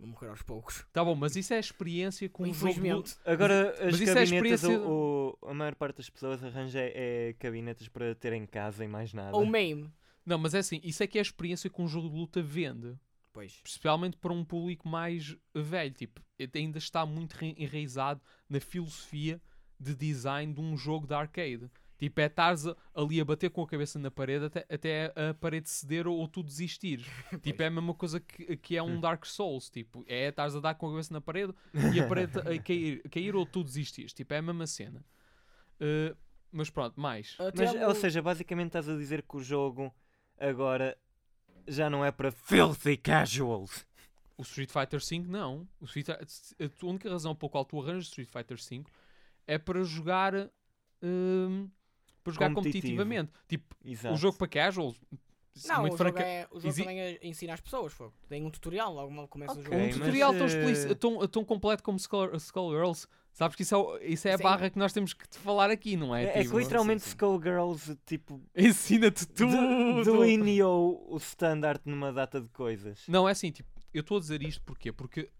a 0.00 0.06
morrer 0.06 0.28
aos 0.28 0.42
poucos. 0.42 0.86
Tá 0.92 1.04
bom, 1.04 1.16
mas 1.16 1.34
isso 1.34 1.52
é 1.52 1.56
a 1.56 1.60
experiência 1.60 2.28
com 2.28 2.44
um 2.44 2.54
jogo 2.54 2.72
de. 2.80 3.16
Agora 3.24 3.74
mas 3.80 3.94
as 3.94 4.00
isso 4.00 4.10
é 4.10 4.12
a 4.12 4.14
cabinetas, 4.26 4.62
experiência- 4.62 4.80
o, 4.88 5.36
o- 5.42 5.48
a 5.48 5.54
maior 5.54 5.74
parte 5.74 5.96
das 5.96 6.08
pessoas 6.08 6.44
arranja 6.44 6.78
é, 6.80 7.34
cabinetas 7.36 7.88
para 7.88 8.14
ter 8.14 8.32
em 8.32 8.46
casa 8.46 8.84
e 8.84 8.88
mais 8.88 9.12
nada. 9.12 9.36
Ou 9.36 9.44
MAME. 9.44 9.90
Não, 10.28 10.36
mas 10.38 10.52
é 10.54 10.58
assim, 10.58 10.78
isso 10.84 11.02
é 11.02 11.06
que 11.06 11.16
é 11.16 11.20
a 11.20 11.22
experiência 11.22 11.70
que 11.70 11.80
um 11.80 11.88
jogo 11.88 12.10
de 12.10 12.14
luta 12.16 12.42
vende. 12.42 12.94
Pois. 13.32 13.62
Especialmente 13.64 14.16
para 14.18 14.32
um 14.32 14.44
público 14.44 14.86
mais 14.86 15.34
velho. 15.54 15.94
Tipo, 15.94 16.20
ainda 16.54 16.76
está 16.76 17.06
muito 17.06 17.34
enraizado 17.42 18.20
na 18.48 18.60
filosofia 18.60 19.40
de 19.80 19.94
design 19.94 20.52
de 20.52 20.60
um 20.60 20.76
jogo 20.76 21.06
de 21.06 21.14
arcade. 21.14 21.70
Tipo, 21.96 22.20
é 22.20 22.26
estares 22.26 22.66
a- 22.66 22.76
ali 22.94 23.20
a 23.20 23.24
bater 23.24 23.48
com 23.50 23.62
a 23.62 23.66
cabeça 23.66 23.98
na 23.98 24.10
parede 24.10 24.44
até, 24.44 24.66
até 24.68 25.12
a 25.16 25.32
parede 25.34 25.68
ceder 25.70 26.06
ou, 26.06 26.18
ou 26.18 26.28
tu 26.28 26.42
desistires. 26.42 27.06
tipo, 27.42 27.62
é 27.62 27.66
a 27.66 27.70
mesma 27.70 27.94
coisa 27.94 28.20
que, 28.20 28.56
que 28.58 28.76
é 28.76 28.82
um 28.82 29.00
Dark 29.00 29.24
Souls. 29.24 29.70
Tipo, 29.70 30.04
é 30.06 30.28
estares 30.28 30.54
a 30.54 30.60
dar 30.60 30.74
com 30.74 30.86
a 30.88 30.90
cabeça 30.90 31.12
na 31.14 31.20
parede 31.22 31.54
e 31.94 32.00
a 32.00 32.06
parede 32.06 32.38
a 32.38 32.58
cair, 32.62 33.02
cair 33.08 33.34
ou 33.34 33.46
tu 33.46 33.64
desistires. 33.64 34.12
Tipo, 34.12 34.34
é 34.34 34.38
a 34.38 34.42
mesma 34.42 34.66
cena. 34.66 35.02
Uh, 35.80 36.14
mas 36.52 36.68
pronto, 36.70 37.00
mais. 37.00 37.36
Ah, 37.38 37.50
Mas, 37.54 37.74
ou 37.74 37.94
seja, 37.94 38.20
basicamente 38.22 38.68
estás 38.68 38.88
a 38.88 38.96
dizer 38.96 39.22
que 39.22 39.36
o 39.36 39.40
jogo 39.40 39.94
agora 40.38 40.96
já 41.66 41.90
não 41.90 42.04
é 42.04 42.10
para 42.10 42.30
filthy 42.30 42.96
casuals. 42.96 43.86
O 44.36 44.42
Street 44.42 44.70
Fighter 44.70 45.00
V 45.00 45.28
não. 45.28 45.68
O 45.80 45.84
Street, 45.84 46.08
a 46.08 46.86
única 46.86 47.10
razão 47.10 47.34
pela 47.34 47.50
qual 47.50 47.64
tu 47.64 47.80
arranjas 47.80 48.06
Street 48.06 48.28
Fighter 48.28 48.56
V 48.56 48.84
é 49.46 49.58
para 49.58 49.82
jogar 49.82 50.34
hum, 51.02 51.68
para 52.22 52.32
jogar 52.32 52.54
competitivamente. 52.54 53.32
Tipo, 53.48 53.74
Exato. 53.84 54.14
o 54.14 54.18
jogo 54.18 54.36
para 54.36 54.48
casuals. 54.48 55.00
Não, 55.66 55.80
muito 55.80 55.94
o 55.94 55.96
jogo, 55.96 56.10
franca- 56.12 56.22
é, 56.28 56.46
o 56.50 56.54
jogo 56.56 56.68
exi- 56.68 56.82
também 56.82 57.00
é- 57.00 57.18
ensina 57.22 57.54
as 57.54 57.60
pessoas. 57.60 57.92
Fogo. 57.92 58.14
Tem 58.28 58.44
um 58.44 58.50
tutorial 58.50 58.92
logo 58.92 59.10
mal 59.12 59.26
começa 59.26 59.54
o 59.54 59.60
Ok, 59.60 59.64
jogo. 59.64 59.76
um 59.76 59.86
mas, 59.86 59.96
tutorial 59.96 60.32
tão, 60.34 60.42
eh, 60.42 60.46
explícito- 60.46 60.94
tão, 60.94 61.28
tão 61.28 61.44
completo 61.44 61.82
como 61.82 61.96
Skull, 61.96 62.34
Skullgirls. 62.36 63.06
Sabes 63.32 63.54
que 63.56 63.62
isso 63.62 63.74
é, 63.74 63.78
o- 63.78 63.96
isso 63.98 64.26
é 64.28 64.32
a 64.34 64.36
Sim. 64.36 64.42
barra 64.42 64.68
que 64.70 64.78
nós 64.78 64.92
temos 64.92 65.12
que 65.12 65.28
te 65.28 65.38
falar 65.38 65.70
aqui, 65.70 65.96
não 65.96 66.14
é? 66.14 66.24
É, 66.24 66.38
é 66.38 66.42
Tipo, 66.42 66.56
que 66.56 66.62
literalmente. 66.62 67.06
Skullgirls 67.06 67.96
tipo 68.04 68.42
Ensina-te 68.56 69.26
tudo. 69.26 70.04
delineou 70.04 71.06
o 71.08 71.16
standard 71.18 71.80
numa 71.84 72.12
data 72.12 72.40
de 72.40 72.48
coisas. 72.50 73.04
Não, 73.08 73.28
é 73.28 73.32
assim, 73.32 73.50
tipo, 73.50 73.68
eu 73.94 74.00
estou 74.00 74.16
a 74.16 74.20
dizer 74.20 74.42
isto 74.42 74.62
porquê? 74.62 74.92
Porque 74.92 75.30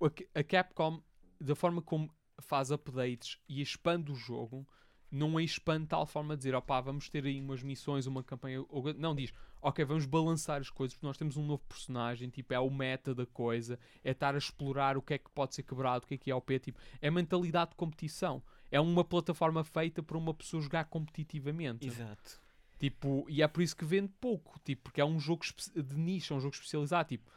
a- 0.00 0.38
a 0.40 0.44
Capcom, 0.44 1.02
da 1.40 1.54
forma 1.54 1.80
como 1.82 2.10
faz 2.40 2.70
updates 2.70 3.38
e 3.48 3.60
expande 3.62 4.12
o 4.12 4.14
jogo, 4.14 4.66
não 5.10 5.40
expande 5.40 5.84
de 5.84 5.88
tal 5.88 6.04
forma 6.04 6.34
de 6.34 6.38
dizer, 6.40 6.54
opá, 6.54 6.80
vamos 6.80 7.08
ter 7.08 7.24
aí 7.24 7.40
umas 7.40 7.62
missões, 7.62 8.06
uma 8.06 8.22
campanha. 8.22 8.62
ou- 8.68 8.92
Não, 8.94 9.14
diz, 9.14 9.32
ok, 9.62 9.84
vamos 9.84 10.04
balançar 10.06 10.60
as 10.60 10.68
coisas, 10.70 10.94
porque 10.94 11.06
nós 11.06 11.16
temos 11.16 11.36
um 11.36 11.44
novo 11.46 11.62
personagem, 11.68 12.28
tipo, 12.28 12.52
é 12.52 12.60
o 12.60 12.70
meta 12.70 13.14
da 13.14 13.24
coisa, 13.26 13.78
é 14.04 14.10
estar 14.10 14.34
a 14.34 14.38
explorar 14.38 14.96
o 14.96 15.02
que 15.02 15.14
é 15.14 15.18
que 15.18 15.30
pode 15.30 15.54
ser 15.54 15.62
quebrado, 15.62 16.04
o 16.04 16.08
que 16.08 16.14
é 16.14 16.18
que 16.18 16.30
é 16.30 16.34
OP, 16.34 16.58
tipo, 16.58 16.78
é 17.00 17.10
mentalidade 17.10 17.70
de 17.70 17.76
competição. 17.76 18.42
É 18.70 18.78
uma 18.78 19.02
plataforma 19.02 19.64
feita 19.64 20.02
para 20.02 20.18
uma 20.18 20.34
pessoa 20.34 20.62
jogar 20.62 20.84
competitivamente. 20.84 21.86
Exato. 21.86 22.40
Tipo, 22.78 23.24
e 23.28 23.42
é 23.42 23.48
por 23.48 23.62
isso 23.62 23.74
que 23.76 23.84
vende 23.84 24.12
pouco, 24.20 24.58
tipo, 24.64 24.82
porque 24.84 25.00
é 25.00 25.04
um 25.04 25.18
jogo 25.18 25.42
de 25.74 25.96
nicho, 25.96 26.32
é 26.32 26.36
um 26.36 26.40
jogo 26.40 26.54
especializado. 26.54 27.08
Tipo, 27.08 27.28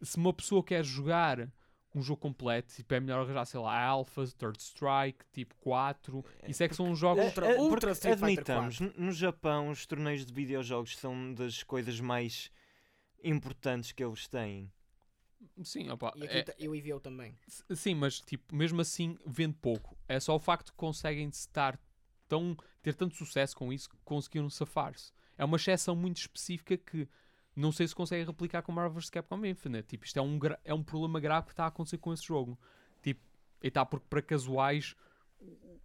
se 0.00 0.16
uma 0.16 0.32
pessoa 0.32 0.62
quer 0.62 0.84
jogar 0.84 1.50
um 1.98 2.02
jogo 2.02 2.20
completo, 2.20 2.74
tipo, 2.74 2.92
é 2.94 3.00
melhor 3.00 3.20
arranjar, 3.24 3.46
sei 3.46 3.58
lá, 3.60 3.82
Alpha, 3.82 4.24
Third 4.38 4.60
Strike, 4.62 5.24
tipo 5.32 5.54
4. 5.56 6.24
Isso 6.46 6.62
é 6.62 6.68
que 6.68 6.74
são 6.76 6.94
jogos. 6.94 7.24
Ultra- 7.24 7.46
É, 7.46 7.56
é, 7.56 7.60
Ultra 7.60 7.80
porque 7.80 7.92
Street 7.92 8.22
admitamos, 8.22 8.80
no 8.80 9.12
Japão 9.12 9.70
os 9.70 9.86
torneios 9.86 10.24
de 10.26 10.32
videojogos 10.32 10.96
são 10.96 11.32
das 11.32 11.62
coisas 11.62 11.98
mais 12.00 12.50
importantes 13.22 13.92
que 13.92 14.04
eles 14.04 14.28
têm. 14.28 14.70
Sim, 15.62 15.88
opa, 15.90 16.12
E, 16.16 16.24
aqui 16.24 16.38
é- 16.50 16.54
e 16.58 16.68
o 16.68 16.74
EVO 16.74 17.00
também. 17.00 17.36
Sim, 17.74 17.94
mas 17.94 18.20
tipo, 18.20 18.54
mesmo 18.54 18.80
assim 18.80 19.16
vende 19.26 19.56
pouco. 19.60 19.96
É 20.08 20.18
só 20.20 20.34
o 20.34 20.38
facto 20.40 20.66
de 20.66 20.72
conseguem 20.72 21.28
estar 21.28 21.78
tão, 22.28 22.56
ter 22.82 22.94
tanto 22.94 23.14
sucesso 23.16 23.56
com 23.56 23.72
isso 23.72 23.88
que 23.88 23.96
conseguiram 24.04 24.50
safar-se. 24.50 25.12
É 25.38 25.44
uma 25.44 25.56
exceção 25.56 25.94
muito 25.94 26.18
específica 26.18 26.76
que 26.76 27.08
não 27.56 27.72
sei 27.72 27.88
se 27.88 27.94
consegue 27.94 28.24
replicar 28.24 28.62
com 28.62 28.70
Marvel 28.70 29.00
vs 29.00 29.10
Capcom 29.10 29.44
Infinite. 29.44 29.88
Tipo, 29.88 30.04
isto 30.04 30.18
é 30.18 30.22
um, 30.22 30.38
é 30.62 30.74
um 30.74 30.82
problema 30.82 31.18
grave 31.18 31.46
que 31.46 31.52
está 31.52 31.64
a 31.64 31.68
acontecer 31.68 31.98
com 31.98 32.12
esse 32.12 32.24
jogo. 32.24 32.58
Tipo, 33.02 33.20
e 33.62 33.68
está 33.68 33.84
porque 33.84 34.06
para 34.08 34.20
casuais 34.20 34.94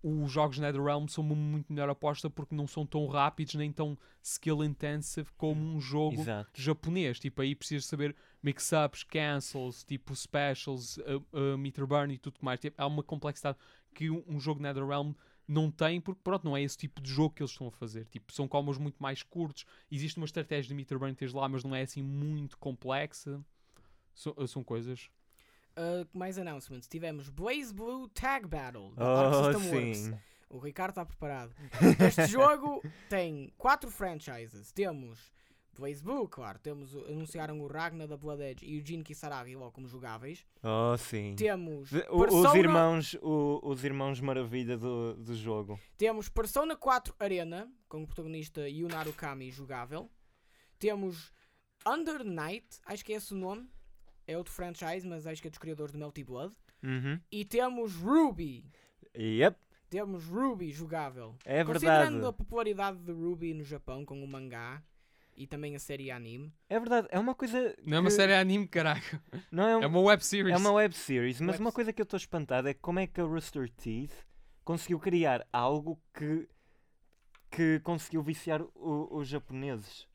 os 0.04 0.32
jogos 0.32 0.58
NetherRealm 0.58 1.08
são 1.08 1.24
uma 1.24 1.36
muito 1.36 1.72
melhor 1.72 1.90
aposta 1.90 2.30
porque 2.30 2.56
não 2.56 2.66
são 2.66 2.86
tão 2.86 3.06
rápidos 3.08 3.54
nem 3.56 3.72
tão 3.72 3.98
skill 4.22 4.64
intensive 4.64 5.30
como 5.38 5.62
um 5.62 5.80
jogo 5.80 6.22
Exato. 6.22 6.50
japonês. 6.56 7.20
Tipo, 7.20 7.42
aí 7.42 7.56
precisas 7.56 7.86
saber 7.86 8.16
mix-ups, 8.42 9.04
cancels, 9.04 9.84
tipo 9.84 10.16
specials, 10.16 10.98
uh, 10.98 11.24
uh, 11.32 11.58
meter 11.58 11.86
burn 11.86 12.14
e 12.14 12.18
tudo 12.18 12.38
mais. 12.42 12.60
Tipo, 12.60 12.82
há 12.82 12.88
uma 12.88 13.04
complexidade 13.04 13.58
que 13.94 14.10
um, 14.10 14.24
um 14.28 14.40
jogo 14.40 14.62
NetherRealm 14.62 15.14
não 15.48 15.70
tem, 15.72 16.00
porque 16.00 16.22
pronto, 16.24 16.44
não 16.46 16.56
é 16.56 16.62
esse 16.64 16.78
tipo 16.78 17.02
de 17.02 17.10
jogo 17.12 17.36
que 17.36 17.42
eles 17.42 17.52
estão 17.52 17.68
a 17.68 17.72
fazer. 17.72 18.06
Tipo, 18.08 18.32
são 18.32 18.48
combos 18.48 18.78
muito 18.78 19.02
mais 19.02 19.22
curtos. 19.24 19.66
Existe 19.92 20.18
uma 20.18 20.26
estratégia 20.26 20.70
de 20.70 20.74
meter 20.76 20.98
burn 20.98 21.14
que 21.14 21.20
tens 21.20 21.34
lá, 21.34 21.48
mas 21.50 21.64
não 21.64 21.76
é 21.76 21.82
assim 21.82 22.02
muito 22.02 22.58
complexa. 22.58 23.44
So- 24.14 24.36
uh, 24.38 24.48
são 24.48 24.64
coisas. 24.64 25.10
Ah, 25.76 26.06
mais 26.14 26.38
announcements. 26.38 26.88
Tivemos 26.88 27.30
Blaze 27.30 27.74
Blue 27.74 28.08
Tag 28.10 28.48
Battle. 28.48 28.92
da 28.96 29.30
Oh, 29.30 29.54
System 29.54 29.72
Works. 29.74 29.98
sim. 29.98 30.20
O 30.50 30.58
Ricardo 30.60 30.90
está 30.92 31.06
preparado. 31.06 31.54
Este 32.06 32.26
jogo 32.28 32.84
tem 33.10 33.54
quatro 33.58 33.90
franchises. 33.90 34.72
Temos 34.74 35.32
Blue, 36.04 36.28
claro. 36.28 36.60
Temos, 36.60 36.96
anunciaram 37.08 37.60
o 37.60 37.68
Ragnar 37.68 38.08
da 38.08 38.18
Blood 38.18 38.42
Edge 38.44 38.66
e 38.66 38.80
o 38.80 38.86
Jin 38.86 39.02
Kisaragi 39.02 39.56
logo 39.56 39.72
como 39.72 39.88
jogáveis. 39.88 40.46
Oh, 40.64 40.98
sim. 40.98 41.36
Temos 41.36 41.92
o- 41.92 42.20
Persona, 42.20 42.50
os, 42.50 42.56
irmãos, 42.56 43.14
o- 43.22 43.60
os 43.64 43.84
irmãos 43.84 44.20
maravilha 44.20 44.78
do, 44.78 45.14
do 45.16 45.36
jogo. 45.36 45.80
temos 45.98 46.30
Persona 46.30 46.76
4 46.76 47.16
Arena, 47.20 47.72
com 47.90 48.04
o 48.04 48.06
protagonista 48.08 48.68
Yunaru 48.70 49.14
Kami 49.14 49.50
jogável. 49.52 50.10
Temos 50.80 51.32
Under 51.88 52.24
Night, 52.24 52.68
acho 52.86 53.04
que 53.06 53.14
é 53.14 53.16
esse 53.16 53.34
o 53.34 53.38
nome. 53.38 53.70
É 54.28 54.38
outro 54.38 54.54
franchise, 54.54 55.08
mas 55.08 55.26
acho 55.26 55.42
que 55.42 55.48
é 55.48 55.52
dos 55.52 55.58
criadores 55.60 55.92
de 55.94 55.98
Melty 56.00 56.24
Blood. 56.24 56.54
Uhum. 56.84 57.20
E 57.32 57.44
temos 57.46 57.96
Ruby. 57.96 58.66
Yep, 59.18 59.58
Temos 59.90 60.24
Ruby 60.26 60.72
jogável. 60.72 61.36
é 61.44 61.64
Considerando 61.66 62.14
verdade. 62.14 62.26
a 62.28 62.34
popularidade 62.34 63.00
de 63.00 63.12
Ruby 63.12 63.54
no 63.54 63.64
Japão 63.64 64.06
com 64.06 64.24
o 64.24 64.28
mangá 64.28 64.82
e 65.44 65.48
também 65.48 65.76
a 65.76 65.80
série 65.80 66.12
anime. 66.12 66.54
É 66.70 66.80
verdade, 66.80 67.08
é 67.12 67.20
uma 67.20 67.34
coisa. 67.36 67.76
Não 67.86 67.98
é 67.98 68.00
uma 68.00 68.10
que- 68.10 68.16
série 68.16 68.34
anime, 68.34 68.68
caralho. 68.68 69.02
Não 69.52 69.68
é, 69.68 69.78
um- 69.78 69.84
É 69.84 69.88
uma 69.88 70.00
web 70.02 70.24
series. 70.26 70.54
é 70.54 70.58
uma 70.58 70.72
web 70.72 70.94
series, 70.96 71.40
mas 71.42 71.52
Web 71.56 71.62
uma 71.62 71.72
coisa 71.72 71.92
que 71.94 72.02
eu 72.02 72.04
estou 72.04 72.18
espantado 72.18 72.68
é 72.70 72.74
como 72.74 73.00
é 73.00 73.08
que 73.08 73.20
a 73.20 73.24
Rooster 73.24 73.70
Teeth 73.70 74.12
conseguiu 74.64 75.00
criar 75.00 75.46
algo 75.52 76.00
que, 76.14 76.48
que 77.50 77.80
conseguiu 77.82 78.22
viciar 78.22 78.62
o- 78.62 79.08
os 79.18 79.28
japoneses. 79.28 80.08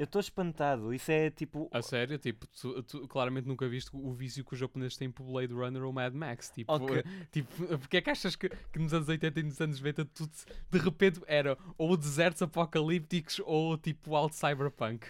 Eu 0.00 0.04
estou 0.04 0.18
espantado. 0.18 0.94
Isso 0.94 1.12
é 1.12 1.28
tipo. 1.28 1.68
A 1.70 1.82
sério, 1.82 2.16
tipo, 2.16 2.46
tu, 2.46 2.82
tu 2.84 3.06
claramente 3.06 3.46
nunca 3.46 3.68
viste 3.68 3.90
o 3.92 4.14
vício 4.14 4.42
que 4.42 4.54
os 4.54 4.58
japoneses 4.58 4.96
têm 4.96 5.10
por 5.10 5.24
Blade 5.24 5.52
Runner 5.52 5.84
ou 5.84 5.92
Mad 5.92 6.14
Max. 6.14 6.48
Tipo, 6.48 6.72
Ok. 6.72 7.04
tipo 7.30 7.66
porque 7.76 7.98
é 7.98 8.00
que 8.00 8.08
achas 8.08 8.34
que, 8.34 8.48
que 8.48 8.78
nos 8.78 8.94
anos 8.94 9.10
80 9.10 9.38
e 9.38 9.42
nos 9.42 9.60
anos 9.60 9.78
90 9.78 10.06
tudo 10.06 10.32
de 10.70 10.78
repente 10.78 11.20
era 11.26 11.58
ou 11.76 11.98
desertos 11.98 12.40
apocalípticos 12.40 13.42
ou 13.44 13.76
tipo 13.76 14.16
alto 14.16 14.34
cyberpunk? 14.34 15.06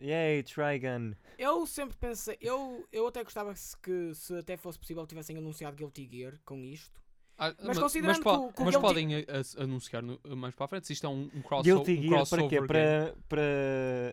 Yay, 0.00 0.44
Trigun. 0.44 1.14
Eu 1.36 1.66
sempre 1.66 1.96
pensei, 1.96 2.38
eu, 2.40 2.86
eu 2.92 3.08
até 3.08 3.24
gostava 3.24 3.52
se, 3.56 3.76
que 3.78 4.14
se 4.14 4.36
até 4.36 4.56
fosse 4.56 4.78
possível 4.78 5.04
tivessem 5.04 5.36
anunciado 5.36 5.76
Guilty 5.76 6.08
Gear 6.08 6.38
com 6.44 6.62
isto. 6.62 7.01
Ah, 7.38 7.52
Mas 7.64 7.76
considerando 7.78 8.22
po- 8.22 8.30
que 8.30 8.36
o- 8.36 8.52
que 8.52 8.62
o 8.62 8.64
mas 8.66 8.74
Guilty- 8.74 8.86
podem 8.86 9.14
a- 9.16 9.18
a- 9.18 9.62
anunciar 9.64 10.02
no- 10.02 10.20
mais 10.36 10.54
para 10.54 10.64
a 10.64 10.68
frente 10.68 10.86
se 10.86 10.92
isto 10.92 11.06
é 11.06 11.08
um, 11.10 11.28
um, 11.34 11.42
crosso, 11.42 11.64
Guilty 11.64 11.92
um 11.92 11.94
Gear 12.02 12.08
para 12.08 12.16
crossover 12.18 12.48
quê? 12.48 12.54
game. 12.56 12.68
Para, 12.68 13.14
para 13.28 13.42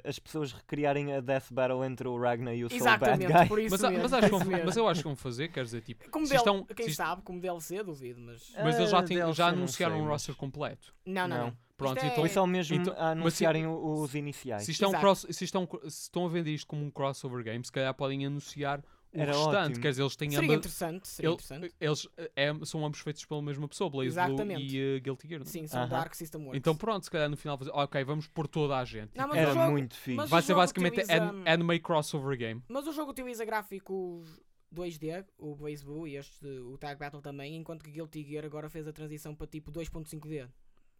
as 0.10 0.18
pessoas 0.20 0.52
recriarem 0.54 1.14
a 1.14 1.20
Death 1.22 1.52
Battle 1.52 1.84
entre 1.86 2.08
o 2.08 2.18
Ragnar 2.20 2.56
e 2.56 2.64
o 2.66 2.70
Soul 2.70 2.80
Bad 2.82 3.04
Exatamente, 3.04 3.34
Guy. 3.34 3.48
por 3.48 3.60
isso 3.60 3.72
Mas, 3.72 3.82
mesmo. 3.82 4.04
mas, 4.04 4.14
acho 4.14 4.36
isso 4.36 4.46
mesmo. 4.46 4.66
mas 4.66 4.78
eu 4.78 4.88
acho 4.88 5.02
que 5.02 5.08
vão 5.08 5.16
fazer, 5.16 5.48
quer 5.50 5.64
dizer, 5.64 5.82
tipo, 5.82 6.10
como 6.10 6.26
se 6.26 6.34
del- 6.34 6.44
é 6.48 6.52
um- 6.52 6.64
quem 6.66 6.88
se 6.90 6.96
sabe, 6.96 7.22
como 7.22 7.40
DLC, 7.40 7.84
duvido, 7.84 8.20
mas... 8.22 8.52
mas 8.64 8.78
eles 8.78 8.90
já, 8.90 9.00
Ah, 9.00 9.04
têm, 9.04 9.34
já 9.34 9.48
anunciaram 9.50 9.96
sei, 9.96 10.02
um 10.02 10.06
mas- 10.06 10.14
roster 10.14 10.36
completo. 10.36 10.94
Não, 11.06 11.28
não, 11.28 11.38
Não. 11.48 11.58
Pronto, 11.78 11.96
Isto 11.96 12.06
é- 12.06 12.08
então 12.10 12.20
Foi 12.24 12.30
só 12.30 12.46
mesmo 12.46 12.76
Então- 12.76 12.94
a 12.98 13.16
mas 13.16 13.36
se- 13.36 13.46
anunciarem 13.46 13.66
o- 13.68 14.02
os 14.02 14.14
iniciais. 14.14 14.64
Se, 14.64 14.72
isto 14.72 14.84
é 14.84 14.88
um 14.90 14.92
cross, 14.92 15.26
se, 15.30 15.44
isto 15.46 15.58
é 15.58 15.90
se 15.90 16.02
estão 16.04 16.26
a 16.26 16.30
vender 16.30 16.52
isto 16.52 16.68
como 16.68 16.84
um 16.84 16.92
crossover 16.92 17.42
game, 17.44 17.64
se 17.64 17.72
calhar 17.72 17.94
podem 17.94 18.26
anunciar 18.26 18.84
o 19.14 19.20
Era 19.20 19.32
restante. 19.32 19.56
ótimo. 19.58 19.80
Quer 19.82 19.90
dizer, 19.90 20.02
eles 20.04 20.16
têm 20.16 20.30
Seria 20.30 20.46
ambas. 20.46 20.58
interessante, 20.58 21.08
seria 21.08 21.30
ele- 21.30 21.34
interessante. 21.34 21.76
eles 21.80 22.08
é, 22.36 22.54
são 22.66 22.86
ambos 22.86 23.00
feitos 23.00 23.26
pela 23.26 23.42
mesma 23.42 23.68
pessoa, 23.68 23.90
Blaze 23.90 24.12
Blue 24.14 24.24
Exatamente. 24.28 24.76
e 24.78 24.98
uh, 24.98 25.02
Guilty 25.02 25.28
Gear. 25.28 25.40
não 25.40 25.48
é? 25.48 25.50
Sim, 25.50 25.68
são 25.68 25.80
Aham. 25.82 25.90
Dark 25.90 26.14
System 26.14 26.42
Works. 26.42 26.58
Então 26.58 26.76
pronto, 26.76 27.04
se 27.04 27.10
calhar 27.12 27.30
no 27.30 27.36
final 27.38 27.58
fazer, 27.58 27.72
ok, 27.74 28.04
vamos 28.04 28.28
pôr 28.28 28.48
toda 28.48 28.78
a 28.78 28.86
gente. 28.86 29.12
Não, 29.16 29.26
Tipo, 29.26 29.36
Era 29.38 29.54
jogo- 29.54 29.72
muito 29.72 29.96
fixe. 29.96 30.28
vai 30.28 30.42
ser 30.42 30.54
basicamente 30.54 30.94
utiliza- 31.00 31.24
an- 31.24 31.44
anime 31.46 31.80
crossover 31.80 32.38
game. 32.38 32.62
Mas 32.68 32.86
o 32.88 32.94
jogo 32.94 33.12
utiliza 33.12 33.44
gráficos 33.46 34.40
2D, 34.72 35.26
o 35.40 35.56
Blaze 35.56 35.84
Blue 35.84 36.08
e 36.08 36.16
este, 36.16 36.46
o 36.46 36.78
Tag 36.78 37.00
Battle 37.00 37.22
também, 37.22 37.56
enquanto 37.56 37.84
que 37.84 37.90
Guilty 37.92 38.24
Gear 38.24 38.46
agora 38.46 38.70
fez 38.70 38.88
a 38.88 38.94
transição 38.94 39.34
para 39.34 39.48
tipo 39.48 39.72
2.5D. 39.72 40.48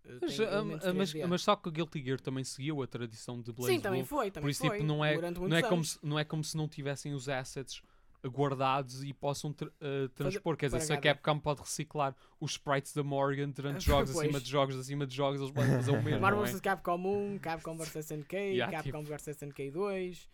Eh, 0.06 0.18
Mas, 0.22 0.40
ah, 0.40 0.60
ah, 0.60 0.64
mas, 0.94 1.12
3D. 1.14 1.28
mas 1.28 1.42
só 1.42 1.56
que 1.58 1.68
o 1.68 1.72
Guilty 1.72 2.02
Gear 2.04 2.20
também 2.22 2.44
seguiu 2.44 2.82
a 2.82 2.88
tradição 2.88 3.42
de 3.42 3.52
Blaze 3.52 3.74
Sim, 3.76 3.80
também 3.82 4.04
foi, 4.06 4.32
também 4.32 4.46
Por 4.46 4.50
isso, 4.50 4.62
foi. 4.66 4.78
tipo, 4.78 4.84
não 4.88 5.04
é, 5.04 5.16
não, 5.32 5.56
é 5.58 5.62
como 5.62 5.84
se, 5.84 6.00
não 6.02 6.18
é 6.18 6.24
como 6.24 6.44
se 6.44 6.56
não 6.58 6.68
tivessem 6.70 7.14
os 7.14 7.28
assets 7.30 7.82
guardados 8.28 9.04
e 9.04 9.14
possam 9.14 9.54
tra- 9.54 9.68
uh, 9.82 10.10
transpor. 10.10 10.58
Quer 10.58 10.68
dizer, 10.68 10.82
se 10.82 10.94
a. 10.94 10.98
Capcom 11.00 11.40
pode 11.40 11.62
reciclar 11.62 12.16
os 12.40 12.52
sprites 12.52 12.94
da 12.94 13.04
Morgan 13.04 13.50
durante 13.50 13.82
jogos 13.86 14.12
Pois. 14.12 14.26
acima 14.26 14.40
de 14.40 14.50
jogos, 14.50 14.76
acima 14.76 15.06
de 15.08 15.16
jogos, 15.16 15.40
eles 15.40 15.52
podem 15.52 15.72
fazer 15.76 15.92
o 15.92 16.02
mesmo. 16.04 16.20
Marvel 16.22 16.46
é? 16.46 16.52
vs 16.52 16.60
Capcom 16.62 16.98
1, 17.36 17.40
Capcom 17.40 17.78
vs 17.78 17.96
SNK, 18.06 18.34
Yeah, 18.36 18.72
Capcom 18.84 19.04
vs 19.04 19.28
SNK 19.38 19.72
2. 19.72 20.30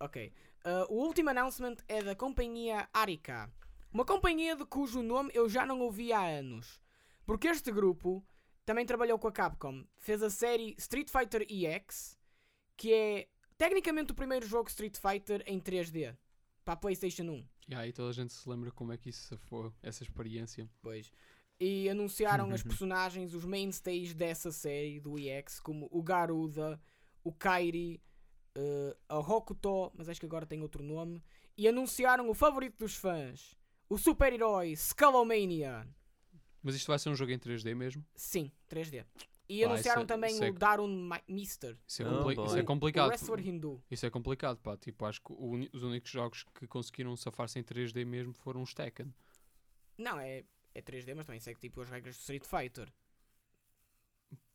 Ok. 0.00 0.32
Uh, 0.64 0.92
o 0.92 1.04
último 1.06 1.30
announcement 1.30 1.76
é 1.88 2.02
da 2.02 2.14
companhia 2.14 2.88
Arika. 2.92 3.50
Uma 3.92 4.04
companhia 4.04 4.56
de 4.56 4.64
cujo 4.64 5.02
nome 5.02 5.30
eu 5.34 5.48
já 5.48 5.64
não 5.64 5.80
ouvi 5.80 6.12
há 6.12 6.20
anos. 6.22 6.80
Porque 7.26 7.46
este 7.48 7.70
grupo 7.70 8.26
também 8.66 8.84
trabalhou 8.84 9.18
com 9.18 9.28
a 9.28 9.32
Capcom. 9.32 9.84
Fez 9.98 10.22
a 10.22 10.30
série 10.30 10.74
Street 10.78 11.08
Fighter 11.10 11.46
EX, 11.48 12.18
que 12.76 12.92
é 12.92 13.28
tecnicamente 13.56 14.12
o 14.12 14.14
primeiro 14.14 14.46
jogo 14.46 14.68
Street 14.68 14.96
Fighter 14.98 15.42
em 15.46 15.60
3D. 15.60 16.16
Para 16.64 16.74
a 16.74 16.76
PlayStation 16.76 17.24
1. 17.24 17.46
E 17.68 17.74
aí 17.74 17.92
toda 17.92 18.10
a 18.10 18.12
gente 18.12 18.32
se 18.32 18.48
lembra 18.48 18.70
como 18.70 18.92
é 18.92 18.96
que 18.96 19.10
isso 19.10 19.36
foi, 19.36 19.70
essa 19.82 20.02
experiência. 20.02 20.68
Pois. 20.82 21.12
E 21.60 21.88
anunciaram 21.88 22.50
as 22.50 22.62
personagens, 22.62 23.32
os 23.32 23.44
mainstays 23.44 24.12
dessa 24.12 24.50
série 24.50 24.98
do 24.98 25.18
EX, 25.18 25.60
como 25.60 25.88
o 25.90 26.02
Garuda, 26.02 26.80
o 27.22 27.32
Kairi, 27.32 28.02
eh, 28.56 28.96
a 29.08 29.18
Hokuto, 29.18 29.92
mas 29.94 30.08
acho 30.08 30.18
que 30.18 30.26
agora 30.26 30.46
tem 30.46 30.62
outro 30.62 30.82
nome. 30.82 31.22
E 31.56 31.68
anunciaram 31.68 32.28
o 32.28 32.34
favorito 32.34 32.78
dos 32.78 32.96
fãs, 32.96 33.56
o 33.88 33.96
super-herói 33.96 34.72
Skullomania. 34.72 35.86
Mas 36.62 36.74
isto 36.74 36.88
vai 36.88 36.98
ser 36.98 37.10
um 37.10 37.14
jogo 37.14 37.30
em 37.30 37.38
3D 37.38 37.74
mesmo? 37.74 38.04
Sim, 38.16 38.50
3D. 38.68 39.04
E 39.48 39.60
Pá, 39.60 39.66
anunciaram 39.72 40.02
isso 40.02 40.04
é- 40.04 40.14
também 40.14 40.30
isso 40.34 40.44
é- 40.44 40.50
o 40.50 40.54
Darun 40.54 40.88
Mi- 40.88 41.22
Mister, 41.28 41.76
Isso 41.86 42.02
é, 42.02 42.06
Oh, 42.06 42.18
compli- 42.18 42.34
boy. 42.36 42.46
isso 42.46 42.56
é 42.58 42.62
o 42.62 42.64
complicado. 42.64 43.08
wrestler 43.08 43.46
hindu. 43.46 43.82
Isso 43.90 44.06
é 44.06 44.10
complicado, 44.10 44.58
pá. 44.58 44.76
Tipo, 44.76 45.04
acho 45.04 45.20
que 45.20 45.32
o 45.32 45.68
os 45.72 45.82
únicos 45.82 46.10
jogos 46.10 46.44
que 46.58 46.66
conseguiram 46.66 47.14
safar-se 47.16 47.58
em 47.58 47.62
3D 47.62 48.04
mesmo 48.06 48.32
foram 48.32 48.62
os 48.62 48.72
Tekken. 48.72 49.12
Não, 49.98 50.18
é, 50.18 50.44
é 50.74 50.80
3D, 50.82 51.14
mas 51.14 51.26
também 51.26 51.40
segue 51.40 51.60
tipo 51.60 51.80
as 51.82 51.90
regras 51.90 52.16
do 52.16 52.20
Street 52.20 52.44
Fighter. 52.44 52.90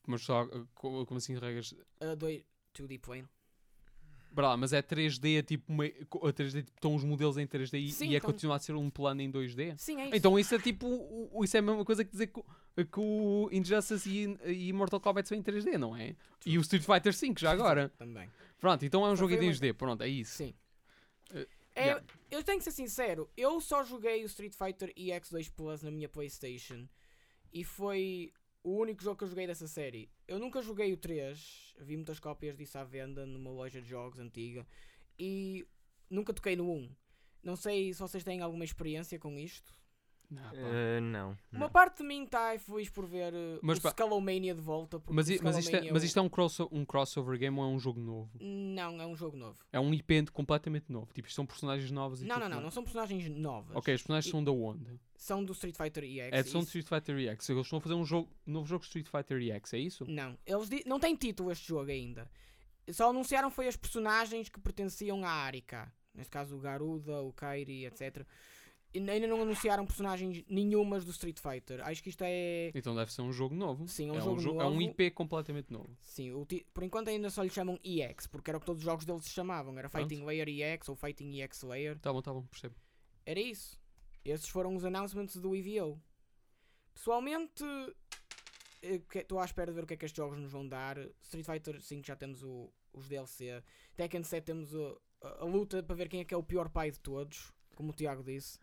Mas 0.08 0.22
só, 0.24 0.44
uh, 0.46 0.68
co- 0.74 1.06
como 1.06 1.18
assim, 1.20 1.38
regras. 1.38 1.74
A 2.00 2.16
doi- 2.16 2.44
2D 2.74 2.98
plane. 2.98 3.28
Bra, 4.32 4.56
mas 4.56 4.74
é 4.74 4.82
3D, 4.82 5.42
tipo, 5.44 5.74
meio- 5.74 6.06
co- 6.08 6.26
a 6.28 6.32
3D, 6.32 6.62
tipo, 6.64 6.78
estão 6.78 6.96
os 6.96 7.04
modelos 7.04 7.38
em 7.38 7.48
3D 7.48 7.80
e, 7.80 7.92
Sim, 7.92 8.10
e 8.10 8.14
é 8.14 8.18
então- 8.18 8.32
continuar 8.32 8.56
a 8.58 8.60
ser 8.60 8.74
um 8.76 8.90
plano 8.90 9.22
em 9.22 9.30
2D? 9.32 9.76
Sim, 9.78 10.00
é 10.02 10.06
isso. 10.08 10.16
Então 10.16 10.38
isso 10.40 10.54
é 10.56 10.60
tipo, 10.60 11.30
isso 11.44 11.58
é 11.58 11.60
a 11.60 11.64
mesma 11.64 11.84
coisa 11.84 12.06
que 12.06 12.12
dizer 12.12 12.28
que, 12.28 12.40
o- 12.40 12.46
que 12.86 13.00
o 13.00 13.50
Injustice 13.52 14.08
e, 14.46 14.68
e 14.70 14.74
Mortal 14.74 15.00
Kombat 15.00 15.28
são 15.28 15.38
em 15.38 15.42
3D, 15.42 15.78
não 15.78 15.96
é? 15.96 16.16
E 16.46 16.58
o 16.58 16.62
Street 16.62 16.84
Fighter 16.86 17.14
5 17.14 17.40
já 17.40 17.52
agora. 17.52 17.90
Também. 17.98 18.30
Pronto, 18.60 18.86
então 18.86 19.04
é 19.06 19.08
um 19.08 19.12
Só 19.12 19.16
jogo 19.22 19.34
em 19.34 19.38
foi 19.38 19.46
uma- 19.48 19.52
2D, 19.54 19.74
pronto, 19.74 20.04
é 20.04 20.08
isso. 20.08 20.36
Sim. 20.36 20.54
Eh, 21.34 21.48
É, 21.76 21.84
yeah. 21.86 22.04
Eu 22.30 22.44
tenho 22.44 22.58
que 22.60 22.64
ser 22.66 22.72
sincero, 22.72 23.30
eu 23.38 23.60
só 23.62 23.84
joguei 23.84 24.24
o 24.24 24.26
Street 24.28 24.54
Fighter 24.54 24.94
EX2 24.96 25.50
Plus 25.50 25.82
na 25.82 25.90
minha 25.92 26.10
PlayStation 26.10 26.88
e 27.54 27.64
foi 27.64 28.32
o 28.64 28.78
único 28.78 29.02
jogo 29.02 29.18
que 29.18 29.24
eu 29.24 29.28
joguei 29.30 29.48
dessa 29.48 29.68
série. 29.68 30.10
Eu 30.30 30.38
nunca 30.38 30.62
joguei 30.62 30.94
o 30.94 30.98
3, 30.98 31.76
vi 31.80 31.96
muitas 31.96 32.20
cópias 32.20 32.56
disso 32.56 32.78
à 32.78 32.84
venda 32.84 33.26
numa 33.26 33.50
loja 33.50 33.82
de 33.82 33.90
jogos 33.90 34.20
antiga 34.20 34.64
e 35.18 35.68
nunca 36.08 36.32
toquei 36.32 36.56
no 36.56 36.72
1. 36.72 36.96
Não 37.42 37.56
sei 37.56 37.92
se 37.92 38.00
vocês 38.00 38.24
têm 38.24 38.40
alguma 38.40 38.64
experiência 38.64 39.18
com 39.18 39.40
isto. 39.40 39.74
Não. 40.30 40.52
Eh, 40.54 41.00
não. 41.02 41.30
Uma 41.52 41.60
não. 41.62 41.70
parte 41.70 41.98
de 41.98 42.04
mim 42.04 42.24
está 42.24 42.58
feliz 42.60 42.88
por 42.90 43.06
ver 43.08 43.34
uh, 43.34 43.60
Mas 43.64 43.80
o 43.80 43.82
pá- 43.82 43.90
Skullomania 43.90 44.54
de 44.54 44.62
volta. 44.62 45.00
porque 45.00 45.12
mas, 45.14 45.28
mas, 45.28 45.38
isto 45.38 45.46
é, 45.48 45.60
Skullomania 45.60 45.94
mas 45.94 46.04
isto 46.04 46.20
é 46.20 46.22
um, 46.22 46.30
crosso, 46.30 46.70
um 46.72 46.86
crossover 46.86 47.40
game 47.40 47.58
ou 47.58 47.64
é 47.64 47.68
um 47.68 47.80
jogo 47.80 48.00
novo? 48.00 48.30
Não, 48.40 49.02
é 49.02 49.06
um 49.08 49.16
jogo 49.16 49.36
novo. 49.36 49.58
É 49.74 49.80
um 49.80 49.92
IP 49.92 50.28
completamente 50.32 50.92
novo. 50.92 51.12
Tipo, 51.14 51.28
isto 51.28 51.36
são 51.36 51.46
personagens 51.48 51.90
novos 51.90 52.22
e 52.22 52.26
Não, 52.26 52.36
não, 52.36 52.44
não, 52.44 52.50
mais. 52.58 52.64
não 52.66 52.72
são 52.72 52.84
personagens 52.84 53.28
novas. 53.30 53.76
Ok, 53.76 53.94
os 53.96 54.02
personagens 54.02 54.28
E- 54.28 54.32
são 54.32 54.44
da 54.44 54.52
onde? 54.52 55.00
São 55.16 55.44
do 55.44 55.52
Street 55.54 55.76
Fighter 55.76 56.04
EX. 56.04 56.30
É, 56.32 56.44
são 56.44 56.62
do 56.62 56.68
Street 56.68 56.88
Fighter 56.88 57.18
EX. 57.18 57.50
Eles 57.50 57.66
estão 57.66 57.80
a 57.80 57.82
fazer 57.82 57.96
um, 57.96 58.06
jogo, 58.06 58.30
um 58.48 58.52
novo 58.54 58.68
jogo 58.68 58.82
de 58.82 58.88
Street 58.88 59.08
Fighter 59.08 59.42
EX, 59.42 59.74
é 59.74 59.80
isso? 59.80 60.06
Não, 60.08 60.38
eles 60.46 60.70
di- 60.70 60.84
não 60.86 61.00
tem 61.00 61.16
título 61.16 61.52
este 61.52 61.68
jogo 61.68 61.90
ainda. 61.90 62.30
Só 62.92 63.10
anunciaram 63.10 63.50
foi 63.52 63.68
as 63.68 63.76
personagens 63.76 64.48
que 64.48 64.60
pertenciam 64.60 65.24
à 65.26 65.30
Arika. 65.32 65.92
Neste 66.14 66.32
caso 66.32 66.56
o 66.56 66.60
Garuda, 66.60 67.22
o 67.22 67.32
Kairi, 67.34 67.86
etc. 67.86 68.26
Ainda 68.96 69.28
não 69.28 69.42
anunciaram 69.44 69.86
personagens 69.86 70.44
nenhumas 70.50 71.06
do 71.06 71.12
Street 71.12 71.38
Fighter. 71.40 71.80
Acho 71.88 72.02
que 72.02 72.10
isto 72.10 72.24
é. 72.24 72.72
Então 72.74 72.96
deve 72.96 73.14
ser 73.14 73.22
um 73.22 73.32
jogo 73.32 73.54
novo. 73.54 73.88
Sim, 73.88 74.10
é 74.10 74.14
um 74.14 74.18
é, 74.18 74.22
jogo 74.22 74.42
jo- 74.42 74.50
é 74.60 74.64
novo. 74.64 74.76
um 74.76 74.82
IP 74.82 75.12
completamente 75.12 75.72
novo. 75.72 75.96
Sim, 76.02 76.44
ti- 76.46 76.66
por 76.74 76.84
enquanto 76.84 77.08
ainda 77.10 77.30
só 77.30 77.44
lhe 77.44 77.52
chamam 77.52 77.80
EX, 77.84 78.26
porque 78.26 78.50
era 78.50 78.58
o 78.58 78.60
que 78.60 78.66
todos 78.66 78.82
os 78.82 78.86
jogos 78.86 79.06
deles 79.06 79.26
se 79.26 79.30
chamavam. 79.30 79.78
Era 79.78 79.90
Pronto. 79.90 80.10
Fighting 80.10 80.26
Layer 80.26 80.48
EX 80.50 80.90
ou 80.90 80.96
Fighting 80.96 81.40
EX 81.40 81.62
Layer. 81.62 82.00
Tá 82.00 82.12
bom, 82.12 82.22
tá 82.22 82.34
bom, 82.34 82.42
percebo. 82.48 82.76
Era 83.26 83.40
isso. 83.40 83.80
Esses 84.26 84.50
foram 84.50 84.76
os 84.76 84.84
announcements 84.84 85.36
do 85.38 85.56
EVO. 85.56 86.02
Pessoalmente, 86.94 87.64
eh, 88.82 89.00
que- 89.10 89.20
estou 89.20 89.40
à 89.40 89.46
espera 89.46 89.72
de 89.72 89.76
ver 89.76 89.84
o 89.84 89.88
que 89.88 89.94
é 89.94 89.98
que 89.98 90.06
estes 90.06 90.18
jogos 90.18 90.38
nos 90.40 90.52
vão 90.52 90.68
dar. 90.68 90.98
Street 91.22 91.46
Fighter 91.46 91.82
5 91.82 92.06
já 92.08 92.16
temos 92.16 92.44
o- 92.44 92.72
os 92.94 93.08
DLC. 93.08 93.64
Tekken 93.96 94.24
7 94.24 94.46
temos 94.46 94.74
o- 94.74 95.00
a, 95.22 95.44
a 95.44 95.46
luta 95.46 95.82
para 95.84 95.96
ver 95.96 96.10
quem 96.10 96.20
é 96.22 96.26
que 96.26 96.34
é 96.34 96.38
o 96.38 96.44
pior 96.44 96.70
pai 96.70 96.92
de 96.92 97.00
todos. 97.00 97.54
Como 97.80 97.92
o 97.92 97.94
Tiago 97.94 98.22
disse. 98.22 98.60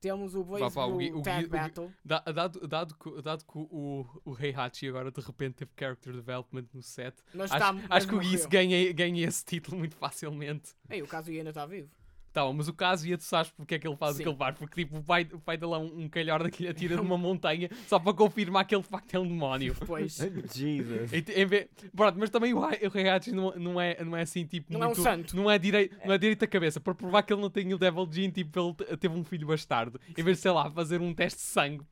Temos 0.00 0.36
o 0.36 0.44
Blaze 0.44 0.78
o 0.78 0.96
Gui- 0.96 1.10
Blue 1.10 1.20
o 1.20 1.22
Tag 1.24 1.38
Gui- 1.40 1.44
o 1.46 1.50
Gui- 1.50 1.58
Battle. 1.58 1.90
Da- 2.04 2.20
dado, 2.20 2.68
dado, 2.68 2.94
que, 2.94 3.20
dado 3.22 3.44
que 3.44 3.58
o, 3.58 4.06
o 4.24 4.36
Heihachi 4.40 4.88
agora 4.88 5.10
de 5.10 5.20
repente 5.20 5.54
teve 5.56 5.72
character 5.76 6.12
development 6.12 6.66
no 6.72 6.80
set, 6.82 7.16
Mas 7.34 7.50
acho, 7.50 7.58
tá, 7.58 7.86
acho 7.96 8.06
que 8.06 8.14
o 8.14 8.20
Gui 8.20 8.46
ganha, 8.46 8.92
ganha 8.92 9.26
esse 9.26 9.44
título 9.44 9.76
muito 9.76 9.96
facilmente. 9.96 10.72
Ei, 10.88 11.02
o 11.02 11.06
caso 11.08 11.30
ainda 11.32 11.48
está 11.50 11.66
vivo. 11.66 11.90
Tá 12.34 12.42
bom, 12.44 12.52
mas 12.52 12.66
o 12.66 12.72
caso 12.74 13.06
ia 13.06 13.16
tu 13.16 13.22
sabes 13.22 13.52
porque 13.52 13.76
é 13.76 13.78
que 13.78 13.86
ele 13.86 13.94
faz 13.96 14.16
Sim. 14.16 14.22
o 14.22 14.24
que 14.24 14.28
ele 14.30 14.36
faz, 14.36 14.58
porque 14.58 14.84
tipo, 14.84 14.98
o 14.98 15.02
pai, 15.04 15.24
o 15.32 15.38
pai 15.38 15.56
dele 15.56 15.72
é 15.72 15.76
um, 15.78 16.00
um 16.00 16.08
calhorda 16.08 16.50
que 16.50 16.64
lhe 16.64 16.68
atira 16.68 16.96
de 16.96 17.00
uma 17.00 17.16
montanha 17.16 17.70
só 17.86 17.96
para 18.00 18.12
confirmar 18.12 18.66
que 18.66 18.74
ele 18.74 18.82
de 18.82 18.88
facto 18.88 19.14
é 19.14 19.18
um 19.20 19.28
demónio. 19.28 19.76
Pois. 19.86 20.16
Jesus. 20.52 21.12
Em, 21.12 21.24
em 21.32 21.46
vez- 21.46 21.68
pronto, 21.94 22.18
mas 22.18 22.30
também 22.30 22.52
o, 22.52 22.58
o 22.58 22.68
Heihachi 22.98 23.30
não, 23.30 23.52
não, 23.52 23.80
é, 23.80 24.02
não 24.04 24.16
é 24.16 24.22
assim 24.22 24.44
tipo. 24.44 24.72
Não 24.72 24.80
é 24.82 24.84
um 24.86 24.88
muito- 24.88 25.02
santo. 25.02 25.36
Não 25.36 25.48
é, 25.48 25.56
direi, 25.58 25.90
não 26.04 26.12
é 26.12 26.18
direito 26.18 26.44
a 26.44 26.48
cabeça, 26.48 26.80
para 26.80 26.92
provar 26.92 27.22
que 27.22 27.32
ele 27.32 27.40
não 27.40 27.48
tem 27.50 27.72
o 27.72 27.78
Devil 27.78 28.08
Gene, 28.10 28.32
tipo, 28.32 28.58
ele 28.60 28.74
te- 28.74 28.96
teve 28.96 29.14
um 29.14 29.22
filho 29.22 29.46
bastardo. 29.46 30.00
Em 30.08 30.22
vez 30.24 30.38
de, 30.38 30.42
sei 30.42 30.50
lá, 30.50 30.68
fazer 30.70 31.00
um 31.00 31.14
teste 31.14 31.38
de 31.38 31.44
sangue. 31.46 31.84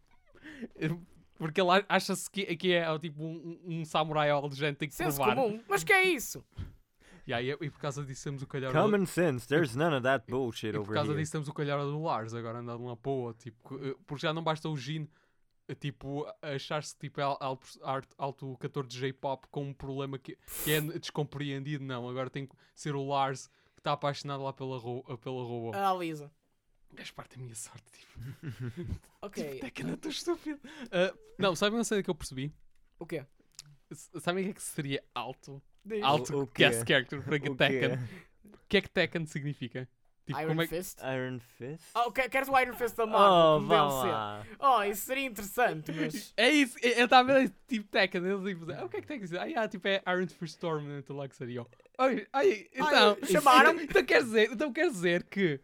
Porque 1.39 1.61
ele 1.61 1.71
acha-se 1.89 2.31
que, 2.31 2.45
que 2.57 2.73
é 2.73 2.99
tipo 2.99 3.23
um, 3.23 3.59
um 3.65 3.85
samurai 3.85 4.31
alejante, 4.31 4.79
tem 4.79 4.89
que 4.89 4.95
Senso 4.95 5.17
provar. 5.17 5.35
comum. 5.37 5.61
Mas 5.69 5.83
que 5.85 5.93
é 5.93 6.03
isso? 6.05 6.45
E, 7.27 7.33
aí, 7.33 7.51
e 7.51 7.71
por 7.71 7.79
causa 7.81 8.05
disso 8.05 8.25
temos 8.25 8.43
o 8.43 8.47
calhar 8.47 8.73
Common 8.73 9.07
sense, 9.07 9.47
there's 9.47 9.77
none 9.77 9.95
of 9.95 10.03
that 10.03 10.25
bullshit 10.29 10.71
E 10.71 10.73
por 10.73 10.81
over 10.81 10.95
causa 10.95 11.13
here. 11.13 11.21
disso 11.21 11.33
temos 11.33 11.49
o 11.49 11.53
calhar 11.55 11.79
do 11.81 12.03
Lars 12.03 12.35
agora 12.35 12.59
andar 12.59 12.77
de 12.77 12.83
uma 12.83 12.99
outra, 13.05 13.45
tipo, 13.45 13.77
eh, 13.85 13.95
porque 14.07 14.23
já 14.27 14.33
não 14.33 14.43
basta 14.43 14.69
o 14.69 14.77
Jin 14.77 15.09
eh, 15.69 15.75
tipo, 15.77 16.27
achar-se 16.43 16.97
tipo 16.99 17.21
al- 17.21 17.39
alto, 17.41 17.69
alto 18.19 18.57
cantor 18.59 18.87
de 18.89 18.99
J-pop 18.99 19.47
com 19.53 19.67
um 19.69 19.73
problema 19.73 20.19
que, 20.19 20.37
que 20.65 20.73
é 20.73 20.81
descompreendido, 20.81 21.85
não, 21.85 22.09
agora 22.09 22.29
tem 22.29 22.45
que 22.47 22.57
ser 22.75 22.97
o 22.97 23.07
Lars 23.07 23.47
que 23.75 23.81
está 23.81 23.93
apaixonado 23.93 24.43
lá 24.43 24.53
pela, 24.53 24.77
ro 24.79 25.03
pela 25.19 25.43
robô. 25.45 25.71
Ah, 25.75 25.95
Lisa. 25.95 26.31
És 26.97 27.11
parte 27.11 27.37
da 27.39 27.43
minha 27.43 27.55
sorte, 27.55 27.85
tipo, 27.93 28.99
Ok. 29.23 29.59
até 29.59 29.71
que 29.71 29.83
não 29.85 29.95
estou 29.95 30.11
estúpido. 30.11 30.61
Ah, 30.91 31.15
não, 31.39 31.55
sabem 31.57 31.79
uma 31.79 31.85
cena 31.85 32.03
que 32.03 32.11
eu 32.11 32.15
percebi? 32.15 32.53
O 32.99 33.07
quê? 33.07 33.25
Sabem 34.21 34.43
o 34.43 34.47
que 34.47 34.51
é 34.51 34.55
que 34.55 34.63
seria 34.63 35.03
alto? 35.15 35.63
Diz. 35.85 36.03
Alto 36.03 36.43
o 36.43 36.47
quê? 36.47 36.65
guest 36.65 36.87
character 36.87 37.23
para 37.23 37.37
O 37.37 37.41
quê? 37.41 37.51
Tekken. 37.51 37.99
O 38.45 38.59
que 38.69 38.77
é 38.77 38.81
que 38.81 38.89
Tekken 38.91 39.27
significa? 39.27 39.89
Tipo, 40.25 40.39
Iron 40.39 40.49
como 40.51 40.63
é 40.63 40.67
que... 40.69 40.77
Fist? 40.77 41.01
Iron 41.01 41.41
Fist? 41.59 41.85
Oh, 41.97 42.13
que- 42.13 42.29
queres 42.29 42.49
o 42.49 42.57
Iron 42.59 42.75
Fist 42.75 42.95
da 42.97 43.05
Oh, 43.05 43.09
Marvel? 43.61 43.69
deve 43.69 43.91
ser? 44.03 44.13
lá. 44.13 44.47
Oh, 44.61 44.83
isso 44.85 45.03
seria 45.07 45.27
interessante, 45.27 45.91
mas... 45.93 46.33
É 46.39 46.49
isso, 46.49 46.79
eu 46.81 46.93
eu 46.93 47.05
estava 47.07 47.33
a 47.33 47.39
ver 47.41 47.53
tipo 47.67 47.89
Tekken, 47.89 48.25
eles 48.25 48.45
tipo, 48.45 48.71
ah, 48.73 48.85
o 48.85 48.89
que 48.89 48.99
é 48.99 49.01
que 49.01 49.07
Tekken 49.09 49.27
diz? 49.27 49.35
Ah, 49.35 49.45
yeah, 49.47 49.69
tipo 49.69 49.89
é 49.89 50.01
Iron 50.07 50.29
Fist 50.29 50.61
Tournament, 50.61 51.05
lá 51.11 51.27
que 51.29 51.35
seria. 51.35 51.67
Ai, 51.99 52.25
ai, 52.33 52.69
então, 52.73 53.19
chamaram? 53.25 53.73
Então, 53.73 53.85
então 53.85 54.05
quer 54.05 54.23
dizer, 54.23 54.53
então 54.53 54.73
quer 54.73 54.89
dizer 54.91 55.25
que 55.25 55.61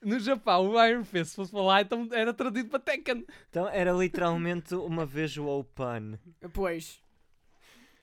no 0.00 0.20
Japão 0.20 0.70
o 0.70 0.84
Iron 0.86 1.04
Fist 1.04 1.30
se 1.30 1.36
fosse 1.36 1.50
falar, 1.50 1.82
então 1.82 2.08
era 2.12 2.32
traduzido 2.32 2.68
para 2.70 2.78
Tekken. 2.78 3.26
Então 3.50 3.68
era 3.68 3.90
literalmente 3.90 4.72
uma 4.76 5.04
visual 5.04 5.64
pun. 5.64 6.16
Pois. 6.52 7.02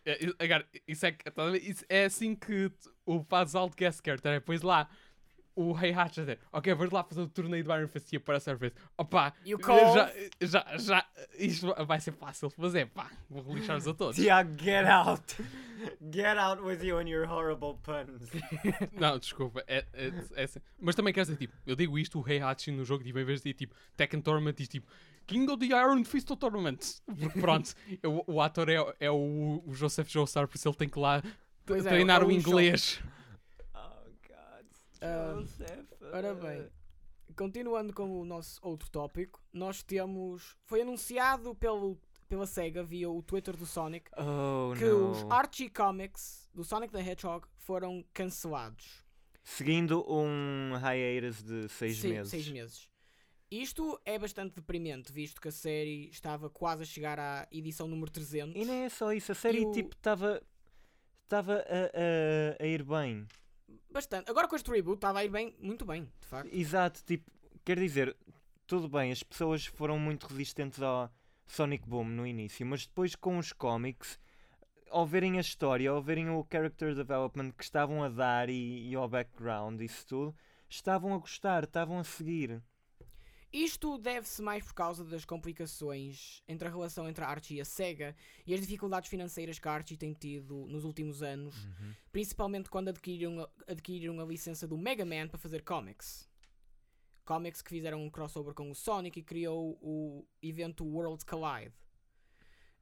É, 0.06 0.18
Agora, 0.40 0.66
isso 0.88 1.06
é, 1.06 1.12
tá 1.12 1.32
a? 1.32 1.58
Isso 1.58 1.86
é 1.88 2.06
assim 2.06 2.36
que 2.36 2.72
o 3.06 3.24
faz 3.24 3.56
alto 3.56 3.76
guest 3.76 4.02
character, 4.04 4.32
é 4.34 4.40
depois 4.40 4.62
lá 4.62 4.90
o 5.56 5.78
Heihachi 5.78 6.22
a 6.22 6.24
dizer, 6.24 6.40
ok, 6.52 6.74
vamos 6.74 6.94
lá 6.94 7.04
fazer 7.04 7.22
o 7.22 7.28
torneio 7.28 7.64
do 7.64 7.76
Iron 7.76 7.88
Fist 7.88 8.12
e 8.14 8.18
aparece 8.18 8.50
o 8.50 8.52
Iron 8.52 8.60
Fist. 8.60 8.76
Opa, 8.98 9.34
já, 9.46 10.12
já, 10.42 10.78
já, 10.78 11.06
isto 11.38 11.74
vai 11.86 12.00
ser 12.00 12.14
fácil 12.14 12.50
de 12.50 12.56
fazer, 12.56 12.88
pá, 12.88 13.10
vou 13.30 13.44
relixar-os 13.44 13.88
a 13.88 13.94
todos. 13.94 14.16
Tiago, 14.16 14.52
get 14.62 14.86
out! 14.86 15.36
Get 16.12 16.38
out 16.38 16.62
with 16.62 16.84
you 16.84 17.00
and 17.00 17.10
your 17.10 17.28
horrible 17.28 17.76
puns. 17.82 18.30
Não, 18.94 19.18
desculpa. 19.18 19.64
É, 19.68 19.84
é, 19.94 20.12
é 20.36 20.44
assim. 20.44 20.60
Mas 20.80 20.96
também 20.96 21.12
quer 21.12 21.22
dizer, 21.22 21.38
tipo, 21.38 21.56
eu 21.66 21.76
digo 21.76 21.98
isto, 21.98 22.20
o 22.20 22.28
Heihachi 22.28 22.72
no 22.72 22.86
jogo, 22.86 23.04
tipo, 23.04 23.18
em 23.18 23.26
vez 23.26 23.42
de 23.42 23.54
tipo 23.54 23.74
Tekken 23.98 24.22
Tournament, 24.22 24.54
diz 24.54 24.68
tipo 24.68 24.88
King 25.28 25.50
of 25.52 25.58
the 25.66 25.74
Iron 25.76 26.04
Fist 26.04 26.28
Tournament. 26.38 26.80
Porque 27.06 27.40
pronto, 27.40 27.74
o, 28.28 28.34
o 28.36 28.42
ator 28.42 28.70
é, 28.70 28.76
é 29.00 29.10
o, 29.12 29.64
o 29.66 29.74
Joseph 29.74 30.10
Joestar, 30.10 30.48
por 30.48 30.56
isso 30.56 30.68
ele 30.68 30.76
tem 30.76 30.90
que 30.90 31.00
lá 31.00 31.22
Pois 31.66 31.86
é, 31.86 31.90
treinar 31.90 32.22
é 32.22 32.26
o 32.26 32.28
o 32.28 32.32
inglês. 32.32 33.02
Oh, 33.74 33.80
God. 34.28 35.40
Joseph. 35.40 35.88
Ora 36.14 36.34
bem, 36.34 36.68
continuando 37.36 37.94
com 37.94 38.20
o 38.22 38.26
nosso 38.26 38.60
outro 38.62 38.90
tópico, 38.90 39.42
nós 39.54 39.82
temos. 39.84 40.58
Foi 40.66 40.82
anunciado 40.82 41.56
pelo, 41.56 41.98
pela 42.28 42.46
SEGA 42.46 42.84
via 42.84 43.10
o 43.10 43.22
Twitter 43.24 43.56
do 43.56 43.66
Sonic 43.66 44.10
Oh, 44.18 44.74
que 44.78 44.84
não. 44.86 45.12
os 45.12 45.24
Archie 45.32 45.70
Comics 45.70 46.50
do 46.54 46.64
Sonic 46.64 46.92
the 46.92 47.00
Hedgehog 47.02 47.48
foram 47.58 48.04
cancelados. 48.14 49.02
Seguindo 49.44 50.06
um 50.12 50.74
hiatus 50.78 51.42
de 51.42 51.68
seis 51.70 51.98
Se- 51.98 52.08
meses. 52.10 52.30
seis 52.30 52.48
meses. 52.50 52.90
Isto 53.52 54.00
é 54.06 54.18
bastante 54.18 54.56
deprimente, 54.56 55.12
visto 55.12 55.42
que 55.42 55.50
a 55.50 55.52
série 55.52 56.08
estava 56.10 56.50
quase 56.50 56.84
a 56.84 56.86
chegar 56.86 57.20
à 57.20 57.46
edição 57.52 57.86
número 57.86 58.10
300. 58.10 58.56
E 58.56 58.64
nem 58.66 58.86
é 58.86 58.90
só 58.90 59.12
isso, 59.12 59.34
a 59.34 59.36
série 59.36 59.66
o- 59.66 59.72
tipo 59.74 59.94
estava 59.94 60.42
estava 61.24 61.56
a, 61.56 62.62
a, 62.62 62.64
a 62.64 62.68
ir 62.68 62.84
bem. 62.84 63.28
Bastante. 63.90 64.30
Agora 64.32 64.48
com 64.48 64.56
este 64.56 64.70
reboot 64.72 64.96
estava 64.98 65.20
a 65.20 65.26
ir 65.26 65.30
bem, 65.30 65.54
muito 65.60 65.86
bem, 65.86 66.04
de 66.22 66.28
facto. 66.28 66.54
Exato, 66.54 67.04
tipo, 67.06 67.30
quer 67.66 67.78
dizer, 67.78 68.16
tudo 68.66 68.88
bem, 68.88 69.12
as 69.12 69.22
pessoas 69.22 69.66
foram 69.66 70.00
muito 70.00 70.28
resistentes 70.28 70.82
ao 70.82 71.12
Sonic 71.46 71.86
Boom 71.88 72.06
no 72.06 72.26
início, 72.26 72.66
mas 72.66 72.86
depois 72.86 73.16
com 73.16 73.38
os 73.38 73.52
cómics, 73.52 74.18
ao 74.90 75.06
verem 75.06 75.38
a 75.38 75.42
história, 75.42 75.90
ao 75.90 76.02
verem 76.02 76.30
o 76.30 76.46
character 76.50 76.96
development 76.96 77.52
que 77.52 77.64
estavam 77.66 78.02
a 78.02 78.08
dar 78.10 78.50
e, 78.50 78.90
e 78.90 78.96
ao 78.96 79.10
background, 79.10 79.82
isso 79.82 80.06
tudo, 80.08 80.36
estavam 80.70 81.14
a 81.14 81.18
gostar, 81.18 81.64
estavam 81.66 82.00
a 82.00 82.04
seguir. 82.06 82.62
Isto 83.54 83.98
deve-se 83.98 84.42
mais 84.42 84.64
por 84.64 84.74
causa 84.74 85.04
das 85.04 85.26
complicações 85.26 86.42
entre 86.48 86.68
a 86.68 86.72
relação 86.72 87.10
entre 87.10 87.24
a 87.24 87.28
Archie 87.28 87.56
e 87.56 87.62
a 87.62 87.66
SEGA 87.66 88.16
e 88.48 88.54
as 88.54 88.62
dificuldades 88.62 89.10
financeiras 89.10 89.60
que 89.60 89.68
a 89.68 89.74
Archie 89.74 89.98
tem 89.98 90.14
tido 90.14 90.66
nos 90.68 90.86
últimos 90.86 91.22
anos, 91.22 91.56
principalmente 92.14 92.70
quando 92.70 92.88
adquiriram, 92.88 93.42
a- 93.42 93.50
adquiriram 93.68 94.20
a 94.22 94.26
licença 94.26 94.66
do 94.68 94.78
Mega 94.78 95.04
Man 95.06 95.28
para 95.28 95.38
fazer 95.38 95.64
comics. 95.64 96.30
Comics 97.26 97.62
que 97.62 97.70
fizeram 97.70 98.02
um 98.02 98.10
crossover 98.10 98.54
com 98.54 98.72
o 98.72 98.76
Sonic 98.76 99.20
e 99.20 99.24
criou 99.24 99.78
o 99.82 100.26
evento 100.42 100.86
Worlds 100.86 101.24
Collide. 101.26 101.74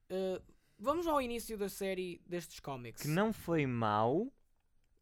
Uh, 0.10 0.42
vamos 0.78 1.08
ao 1.08 1.20
início 1.22 1.58
da 1.58 1.68
série 1.68 2.22
destes 2.28 2.60
comics. 2.60 3.02
Que 3.02 3.08
não 3.08 3.34
foi 3.34 3.66
mau, 3.66 4.32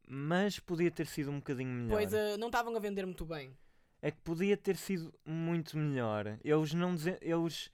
mas 0.08 0.60
podia 0.60 0.90
ter 0.92 1.08
sido 1.08 1.30
um 1.30 1.38
bocadinho 1.38 1.70
melhor. 1.70 1.98
Pois 1.98 2.14
uh, 2.14 2.38
não 2.40 2.48
estavam 2.48 2.76
a 2.76 2.80
vender 2.80 3.06
muito 3.06 3.26
bem. 3.26 3.56
É 4.02 4.12
que 4.12 4.22
podia 4.22 4.56
ter 4.56 4.78
sido 4.78 5.14
muito 5.26 5.78
melhor. 5.78 6.40
Eles 6.44 6.74
não, 6.74 6.96
eles 7.22 7.72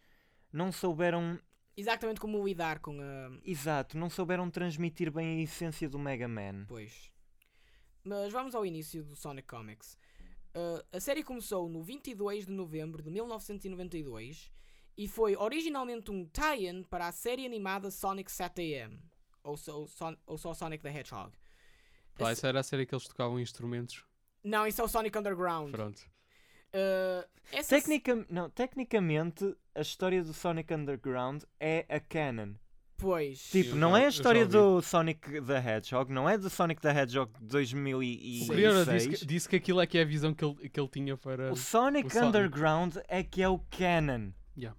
não 0.52 0.72
souberam 0.72 1.40
Exatamente 1.76 2.20
como 2.20 2.46
lidar 2.46 2.80
com 2.80 3.00
a, 3.02 3.40
Exato, 3.44 3.98
não 3.98 4.10
souberam 4.10 4.50
transmitir 4.50 5.12
bem 5.12 5.40
a 5.40 5.44
essência 5.44 5.90
do 5.90 5.98
Mega 5.98 6.28
Man. 6.28 6.66
Pois. 6.68 7.12
Mas 8.04 8.32
vamos 8.32 8.54
ao 8.54 8.66
início 8.66 9.04
do 9.04 9.16
Sonic 9.16 9.48
Comics. 9.48 9.98
Uh, 10.56 10.86
a 10.92 11.00
série 11.00 11.24
começou 11.24 11.68
no 11.68 11.82
22 11.82 12.46
de 12.46 12.52
novembro 12.52 13.02
de 13.02 13.10
1992 13.10 14.52
e 14.96 15.08
foi 15.08 15.36
originalmente 15.36 16.12
um 16.12 16.26
tie-in 16.26 16.84
para 16.84 17.08
a 17.08 17.12
série 17.12 17.46
animada 17.46 17.90
Sonic 17.90 18.30
7am, 18.32 19.00
ou, 19.44 19.58
so, 19.58 19.88
Son- 19.88 20.18
ou 20.28 20.38
só 20.38 20.54
Sonic 20.54 20.84
the 20.84 20.96
Hedgehog. 20.96 21.34
Pá, 22.16 22.28
A 22.28 22.32
essa 22.32 22.48
era 22.48 22.60
a 22.60 22.64
série 22.64 22.86
que 22.86 22.94
eles 22.94 23.08
tocavam 23.08 23.40
instrumentos. 23.40 24.06
Não, 24.44 24.68
isso 24.68 24.82
é 24.82 24.84
o 24.84 24.88
Sonic 24.88 25.18
Underground. 25.18 25.72
Pronto. 25.72 26.02
Uh, 26.74 27.28
essa 27.52 27.76
Tecnica, 27.76 28.26
não, 28.30 28.50
tecnicamente, 28.50 29.56
a 29.76 29.82
história 29.82 30.24
do 30.24 30.34
Sonic 30.34 30.74
Underground 30.74 31.44
é 31.60 31.86
a 31.88 32.00
canon. 32.00 32.54
Pois. 32.98 33.50
Tipo, 33.50 33.76
não 33.76 33.96
é 33.96 34.06
a 34.06 34.10
história 34.10 34.46
do 34.46 34.82
Sonic 34.82 35.42
the 35.42 35.58
Hedgehog, 35.58 36.12
não 36.12 36.30
é 36.30 36.38
do 36.38 36.50
Sonic 36.50 36.82
the 36.82 36.90
Hedgehog 36.90 37.32
de 37.38 37.46
O 37.46 37.50
2006. 37.50 38.50
Criador 38.50 38.86
disse 38.94 39.10
que, 39.10 39.26
disse 39.26 39.50
que 39.50 39.56
aquilo 39.58 39.82
é 39.82 39.88
que 39.88 39.98
é 39.98 40.02
a 40.02 40.06
visão 40.06 40.34
que 40.34 40.44
ele, 40.44 40.70
que 40.70 40.80
ele 40.80 40.88
tinha 40.88 41.18
para. 41.18 41.52
O 41.52 41.56
Sonic 41.56 42.08
o 42.08 42.12
Sonic. 42.12 42.28
Underground 42.28 42.96
é 43.08 43.24
que 43.24 43.42
é 43.42 43.50
o 43.50 43.60
canon. 43.70 44.32
Yeah. 44.58 44.78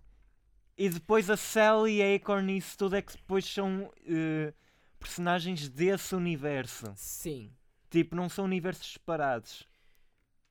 E 0.77 0.89
depois 0.89 1.29
a 1.31 1.37
Sally, 1.37 2.03
a 2.03 2.17
Acorn 2.17 2.53
e 2.53 2.59
isso 2.59 2.77
tudo 2.79 2.97
é 2.97 3.03
que 3.03 3.13
depois 3.13 3.45
são 3.45 3.93
eh, 4.07 4.53
personagens 4.99 5.69
desse 5.69 6.15
universo. 6.15 6.93
Sim. 6.97 7.53
Tipo, 7.91 8.17
não 8.17 8.29
são 8.29 8.45
universos 8.45 8.93
separados. 8.95 9.67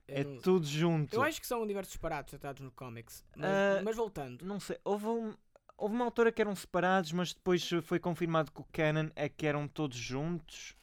Eu 0.08 0.18
É 0.18 0.24
não- 0.24 0.42
tudo 0.42 0.66
junto. 0.66 1.16
Eu 1.16 1.24
acho 1.24 1.40
que 1.40 1.48
são 1.48 1.62
universos 1.62 1.94
separados 1.94 2.30
tratados 2.30 2.62
no 2.62 2.72
comics. 2.72 3.24
Mas, 3.36 3.50
Ah, 3.50 3.82
mas 3.84 3.96
voltando. 3.96 4.44
Não 4.46 4.60
sei, 4.60 4.78
houve, 4.84 5.06
um- 5.08 5.34
houve 5.78 5.96
uma 5.96 6.06
altura 6.06 6.32
que 6.32 6.42
eram 6.42 6.56
separados, 6.56 7.12
mas 7.12 7.34
depois 7.34 7.68
foi 7.84 8.00
confirmado 8.00 8.52
que 8.52 8.62
o 8.62 8.66
canon 8.72 9.10
é 9.16 9.28
que 9.30 9.46
eram 9.48 9.68
todos 9.68 9.98
juntos. 9.98 10.76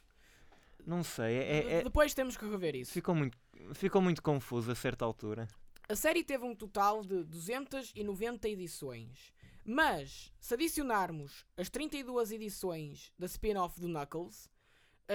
Não 0.85 1.03
sei, 1.03 1.37
é, 1.37 1.43
é- 1.43 1.73
é- 1.79 1.83
Depois 1.83 2.13
temos 2.13 2.35
que 2.35 2.45
rever 2.49 2.75
isso. 2.75 2.91
ficou, 2.91 3.13
muito, 3.13 3.37
ficou 3.75 4.01
muito 4.01 4.21
confuso 4.23 4.71
a 4.71 4.75
certa 4.75 5.05
altura. 5.05 5.47
A 5.87 5.95
série 5.95 6.23
teve 6.23 6.43
um 6.43 6.55
total 6.55 7.03
de 7.03 7.23
290 7.23 8.47
edições. 8.49 9.31
Mas, 9.63 10.33
se 10.39 10.55
adicionarmos 10.55 11.45
as 11.55 11.69
32 11.69 12.31
edições 12.31 13.13
da 13.19 13.27
spin-off 13.27 13.79
do 13.79 13.87
Knuckles, 13.87 14.49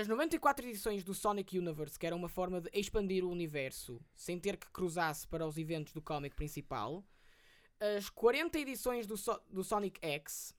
as 0.00 0.06
94 0.08 0.66
edições 0.66 1.02
do 1.04 1.14
Sonic 1.14 1.58
Universe, 1.58 1.98
que 1.98 2.06
era 2.06 2.14
uma 2.16 2.28
forma 2.28 2.60
de 2.60 2.70
expandir 2.72 3.24
o 3.24 3.30
universo 3.30 4.00
sem 4.14 4.38
ter 4.38 4.56
que 4.56 4.70
cruzar-se 4.70 5.26
para 5.26 5.46
os 5.46 5.56
eventos 5.56 5.92
do 5.92 6.02
cómic 6.02 6.34
principal. 6.36 7.04
As 7.96 8.08
40 8.10 8.58
edições 8.58 9.06
do, 9.06 9.16
So- 9.16 9.40
do 9.50 9.62
Sonic 9.64 9.98
X, 10.02 10.54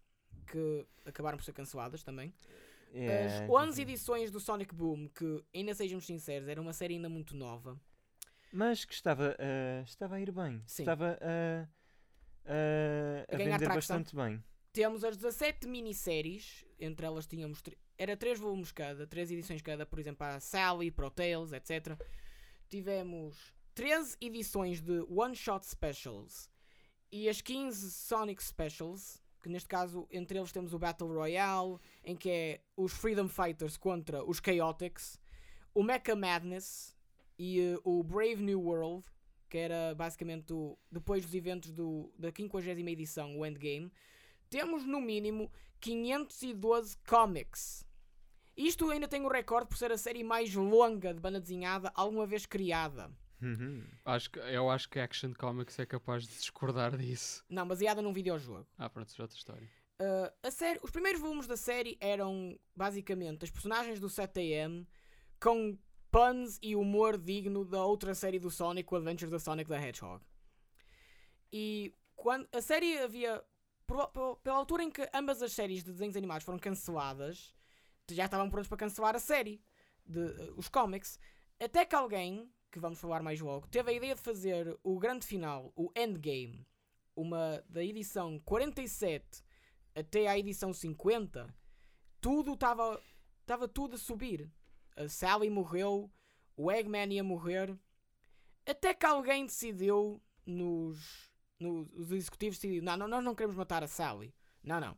que 0.48 0.86
acabaram 1.06 1.38
por 1.38 1.44
ser 1.44 1.54
canceladas 1.54 2.04
também. 2.04 2.34
É, 2.94 3.26
As 3.44 3.50
11 3.50 3.82
edições 3.82 4.32
do 4.32 4.40
Sonic 4.40 4.74
Boom, 4.74 5.10
que, 5.10 5.44
ainda 5.54 5.74
sejamos 5.76 6.06
sinceros, 6.06 6.48
era 6.48 6.62
uma 6.62 6.74
série 6.74 6.94
ainda 6.96 7.10
muito 7.10 7.36
nova. 7.36 7.80
Mas 8.52 8.86
que 8.86 8.94
estava, 8.94 9.36
ah, 9.38 9.82
estava 9.84 10.16
a 10.16 10.22
ir 10.22 10.32
bem. 10.32 10.64
Sim. 10.66 10.84
Estava 10.84 11.18
a, 11.22 11.68
a, 12.46 13.32
A 13.32 13.36
a 13.36 13.38
vender 13.38 13.58
traction. 13.60 13.76
bastante 13.76 14.16
bem. 14.16 14.42
Temos 14.72 15.04
as 15.04 15.18
17 15.18 15.68
minisséries, 15.68 16.64
entre 16.80 17.06
elas 17.06 17.28
tínhamos. 17.28 17.62
Era 17.98 18.16
3 18.16 18.39
volumes 18.39 18.72
cada, 18.72 19.08
3 19.08 19.32
edições 19.32 19.62
cada, 19.62 19.86
por 19.86 20.00
exemplo, 20.00 20.26
a 20.26 20.39
Sally, 20.39 20.91
Pro 20.91 21.10
Tales, 21.10 21.52
etc. 21.52 22.00
Tivemos 22.70 23.54
13 23.74 24.18
edições 24.22 24.82
de 24.82 25.06
One 25.10 25.36
Shot 25.36 25.66
Specials 25.66 26.50
e 27.12 27.30
as 27.30 27.41
15 27.41 27.91
Sonic 27.91 28.43
Specials, 28.43 29.22
que 29.41 29.50
neste 29.50 29.70
caso 29.70 30.08
entre 30.12 30.38
eles 30.38 30.52
temos 30.52 30.74
o 30.74 30.80
Battle 30.80 31.14
Royale, 31.14 31.78
em 32.04 32.16
que 32.16 32.30
é 32.30 32.62
os 32.76 32.93
Freedom 32.93 33.28
Fighters 33.28 33.78
contra 33.78 34.24
os 34.24 34.41
Chaotix, 34.43 35.20
o 35.74 35.84
Mecha 35.84 36.16
Madness 36.16 36.95
e 37.38 37.62
eh, 37.62 37.80
o 37.84 38.04
Brave 38.04 38.41
New 38.41 38.62
World, 38.62 39.06
que 39.50 39.58
era 39.58 39.95
basicamente 39.95 40.52
o, 40.52 40.78
depois 40.91 41.24
dos 41.24 41.34
eventos 41.34 41.72
do, 41.72 42.12
da 42.18 42.32
50 42.32 42.70
edição, 42.72 43.38
o 43.38 43.45
Endgame. 43.45 43.91
Temos 44.50 44.86
no 44.86 45.00
mínimo 45.00 45.52
512 45.80 46.98
comics. 47.08 47.87
Isto 48.58 48.89
ainda 48.89 49.08
tem 49.08 49.24
o 49.24 49.30
recorde 49.30 49.68
por 49.68 49.78
ser 49.78 49.91
a 49.91 49.97
série 49.97 50.24
mais 50.24 50.53
longa 50.55 51.14
de 51.14 51.20
banda 51.20 51.39
desenhada 51.39 51.91
alguma 51.93 52.26
vez 52.26 52.45
criada. 52.45 53.12
Uhum. 53.39 53.84
Acho 54.03 54.32
que, 54.32 54.39
eu 54.39 54.68
acho 54.70 54.89
que 54.89 54.99
Action 54.99 55.32
Comics 55.34 55.78
é 55.78 55.86
capaz 55.86 56.24
de 56.24 56.30
discordar 56.30 56.97
disso. 56.97 57.45
Não, 57.47 57.68
baseada 57.68 58.01
num 58.01 58.12
videojogo. 58.12 58.66
Ah, 58.78 58.89
pronto, 58.89 59.10
isso 59.10 59.22
é 59.22 59.24
outra 59.24 59.38
história. 59.38 59.70
Uh, 60.01 60.32
a 60.41 60.49
série, 60.51 60.80
os 60.82 60.89
primeiros 60.89 61.22
volumes 61.22 61.45
da 61.47 61.55
série 61.58 61.97
eram 62.01 62.60
basicamente 62.76 63.43
as 63.45 63.51
personagens 63.51 63.99
do 63.99 64.08
7am 64.08 64.88
com 65.39 65.78
puns 66.10 66.58
e 66.64 66.76
humor 66.76 67.18
digno 67.18 67.64
da 67.64 67.86
outra 67.86 68.16
série 68.16 68.39
do 68.39 68.49
Sonic, 68.49 68.91
o 68.91 68.97
Adventures 68.97 69.30
da 69.30 69.38
Sonic 69.39 69.70
the 69.70 69.76
Hedgehog. 69.88 70.24
E 71.53 71.93
quando 72.16 72.47
a 72.51 72.62
série 72.62 72.97
havia. 72.99 73.43
por- 73.86 74.08
por- 74.10 74.36
pela 74.38 74.58
altura 74.58 74.84
em 74.84 74.91
que 74.91 75.08
ambas 75.14 75.41
as 75.41 75.53
séries 75.53 75.84
de 75.84 75.91
desenhos 75.91 76.16
animados 76.18 76.43
foram 76.43 76.60
canceladas, 76.60 77.55
já 78.16 78.26
estavam 78.26 78.49
prontos 78.49 78.68
para 78.68 78.78
cancelar 78.78 79.16
a 79.16 79.20
série, 79.20 79.62
de, 80.05 80.20
uh, 80.20 80.53
os 80.58 80.68
cómics. 80.68 81.20
Até 81.60 81.86
que 81.86 81.95
alguém, 81.95 82.51
que 82.72 82.80
vamos 82.80 82.99
falar 82.99 83.22
mais 83.22 83.39
logo, 83.39 83.68
teve 83.68 83.91
a 83.91 83.93
ideia 83.93 84.16
de 84.16 84.22
fazer 84.22 84.78
o 84.84 84.99
grande 84.99 85.26
final, 85.26 85.72
o 85.76 85.91
Endgame, 85.95 86.68
uma 87.16 87.64
da 87.68 87.84
edição 87.84 88.39
47 88.39 89.43
até 89.95 90.28
à 90.28 90.38
edição 90.38 90.72
50, 90.72 91.51
tudo 92.22 92.53
estava 92.53 93.01
estava 93.41 93.68
tudo 93.68 93.95
a 93.95 93.97
subir. 93.97 94.51
A 94.95 95.08
Sally 95.08 95.49
morreu, 95.49 96.12
o 96.55 96.72
Eggman 96.72 97.14
ia 97.14 97.24
morrer, 97.24 97.76
até 98.66 98.93
que 98.93 99.05
alguém 99.05 99.45
decidiu 99.45 100.22
nos, 100.45 101.32
nos 101.60 101.88
os 101.93 102.12
executivos 102.12 102.58
decidiram, 102.58 102.86
não, 102.86 102.97
não, 102.97 103.08
nós 103.08 103.24
não 103.24 103.34
queremos 103.34 103.55
matar 103.55 103.84
a 103.84 103.88
Sally. 103.88 104.34
Não, 104.64 104.80
não. 104.80 104.97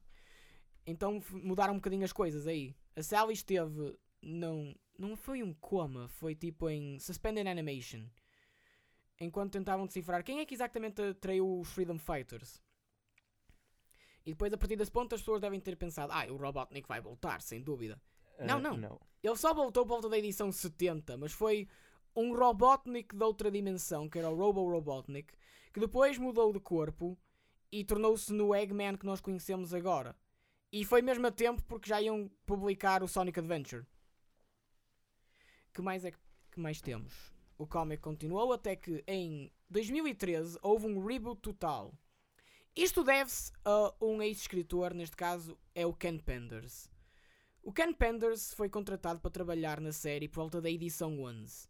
Então 0.86 1.22
mudaram 1.32 1.74
um 1.74 1.78
bocadinho 1.78 2.04
as 2.04 2.12
coisas 2.12 2.48
aí. 2.48 2.76
A 3.00 3.04
Sally 3.04 3.34
esteve 3.34 3.98
não 4.22 4.76
não 4.98 5.16
foi 5.16 5.42
um 5.42 5.54
coma, 5.54 6.10
foi 6.10 6.36
tipo 6.36 6.70
em 6.70 7.00
suspended 7.00 7.48
animation. 7.48 8.06
Enquanto 9.22 9.54
tentavam 9.54 9.86
decifrar 9.86 10.22
quem 10.24 10.40
é 10.40 10.46
que 10.46 10.54
exatamente 10.54 11.14
traiu 11.14 11.62
os 11.62 11.70
Freedom 11.72 11.98
Fighters. 11.98 12.62
E 14.26 14.32
depois, 14.32 14.52
a 14.52 14.58
partir 14.58 14.76
desse 14.76 14.92
ponto, 14.92 15.16
as 15.16 15.22
pessoas 15.22 15.40
devem 15.40 15.62
ter 15.62 15.78
pensado: 15.78 16.12
ah, 16.12 16.26
o 16.30 16.36
Robotnik 16.36 16.88
vai 16.88 17.00
voltar, 17.00 17.42
sem 17.42 17.62
dúvida. 17.62 18.02
Não, 18.40 18.58
Ah, 18.58 18.60
não. 18.60 18.78
não. 18.78 19.00
Ele 19.24 19.36
só 19.38 19.54
voltou 19.54 19.86
por 19.86 19.94
volta 19.94 20.10
da 20.10 20.18
edição 20.18 20.52
70, 20.52 21.18
mas 21.18 21.32
foi 21.32 21.70
um 22.14 22.36
Robotnik 22.36 23.16
de 23.16 23.24
outra 23.24 23.50
dimensão, 23.50 24.10
que 24.10 24.20
era 24.20 24.30
o 24.30 24.36
Robo 24.36 24.70
Robotnik, 24.70 25.34
que 25.74 25.80
depois 25.80 26.18
mudou 26.18 26.52
de 26.52 26.60
corpo 26.60 27.18
e 27.72 27.84
tornou-se 27.86 28.34
no 28.34 28.54
Eggman 28.54 28.98
que 28.98 29.06
nós 29.06 29.22
conhecemos 29.22 29.74
agora. 29.74 30.16
E 30.72 30.86
foi 30.86 31.02
mesmo 31.02 31.26
a 31.26 31.32
tempo 31.32 31.64
porque 31.64 31.90
já 31.90 32.02
iam 32.02 32.30
publicar 32.46 33.02
o 33.02 33.08
Sonic 33.08 33.40
Adventure. 33.40 33.86
Que 35.74 35.82
mais 35.82 36.06
é 36.06 36.12
que, 36.12 36.18
que 36.52 36.60
mais 36.60 36.82
temos? 36.82 37.34
O 37.58 37.68
cómic 37.68 38.02
continuou 38.02 38.54
até 38.54 38.76
que 38.76 39.04
em 39.08 39.52
2013 39.70 40.58
houve 40.62 40.88
um 40.88 41.06
reboot 41.06 41.42
total. 41.42 41.94
Isto 42.76 43.04
deve-se 43.04 43.52
a 43.66 43.94
um 44.00 44.22
ex-escritor, 44.22 44.94
neste 44.94 45.16
caso 45.16 45.58
é 45.74 45.86
o 45.86 45.94
Ken 45.94 46.18
Penders. 46.18 46.90
O 47.62 47.74
Ken 47.74 47.92
Penders 47.94 48.54
foi 48.54 48.70
contratado 48.70 49.20
para 49.20 49.30
trabalhar 49.30 49.82
na 49.82 49.92
série 49.92 50.28
por 50.28 50.42
volta 50.42 50.62
da 50.62 50.70
edição 50.70 51.22
11. 51.22 51.68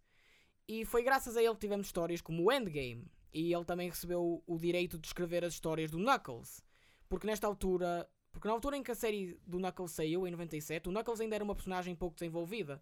E 0.68 0.86
foi 0.86 1.02
graças 1.02 1.36
a 1.36 1.42
ele 1.42 1.54
que 1.56 1.62
tivemos 1.62 1.88
histórias 1.88 2.22
como 2.22 2.44
o 2.44 2.52
Endgame. 2.52 3.10
E 3.34 3.54
ele 3.54 3.66
também 3.66 3.90
recebeu 3.90 4.44
o 4.46 4.58
direito 4.58 4.98
de 5.00 5.08
escrever 5.08 5.44
as 5.44 5.54
histórias 5.54 5.90
do 5.90 5.98
Knuckles. 5.98 6.64
Porque 7.08 7.26
nesta 7.26 7.48
altura. 7.48 8.08
Porque 8.32 8.48
na 8.48 8.54
altura 8.54 8.78
em 8.78 8.84
que 8.84 8.92
a 8.92 8.96
série 8.96 9.40
do 9.46 9.58
Knuckles 9.60 9.92
saiu, 9.92 10.28
em 10.28 10.32
97, 10.32 10.88
o 10.88 10.92
Knuckles 10.92 11.20
ainda 11.20 11.36
era 11.36 11.44
uma 11.44 11.56
personagem 11.56 11.96
pouco 11.96 12.16
desenvolvida. 12.16 12.82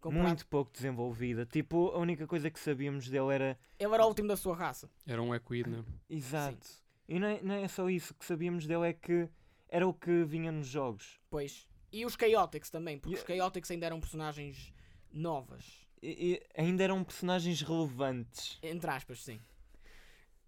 Comparado- 0.00 0.28
Muito 0.28 0.46
pouco 0.46 0.70
desenvolvida. 0.72 1.46
Tipo, 1.46 1.88
a 1.88 1.98
única 1.98 2.26
coisa 2.26 2.50
que 2.50 2.60
sabíamos 2.60 3.08
dele 3.08 3.34
era. 3.34 3.58
Ele 3.78 3.92
era 3.94 4.04
o 4.04 4.08
último 4.08 4.28
da 4.28 4.36
sua 4.36 4.54
raça. 4.54 4.88
Era 5.06 5.20
um 5.22 5.34
Equidna. 5.34 5.84
Exato. 6.08 6.68
E 7.08 7.18
não 7.18 7.26
é, 7.28 7.42
não 7.42 7.54
é 7.54 7.66
só 7.68 7.88
isso. 7.88 8.12
O 8.12 8.16
que 8.16 8.24
sabíamos 8.24 8.66
dele 8.66 8.88
é 8.88 8.92
que 8.92 9.28
era 9.68 9.86
o 9.88 9.94
que 9.94 10.24
vinha 10.24 10.52
nos 10.52 10.66
jogos. 10.68 11.18
Pois. 11.30 11.66
E 11.92 12.04
os 12.04 12.14
Chaotix 12.14 12.68
também, 12.70 12.98
porque 12.98 13.16
E- 13.16 13.18
os 13.18 13.24
Chaotix 13.24 13.70
ainda 13.70 13.86
eram 13.86 13.98
personagens 13.98 14.72
novas. 15.10 15.86
E, 16.02 16.34
e 16.56 16.60
ainda 16.60 16.84
eram 16.84 17.02
personagens 17.02 17.62
relevantes. 17.62 18.58
Entre 18.62 18.90
aspas, 18.90 19.22
sim. 19.24 19.40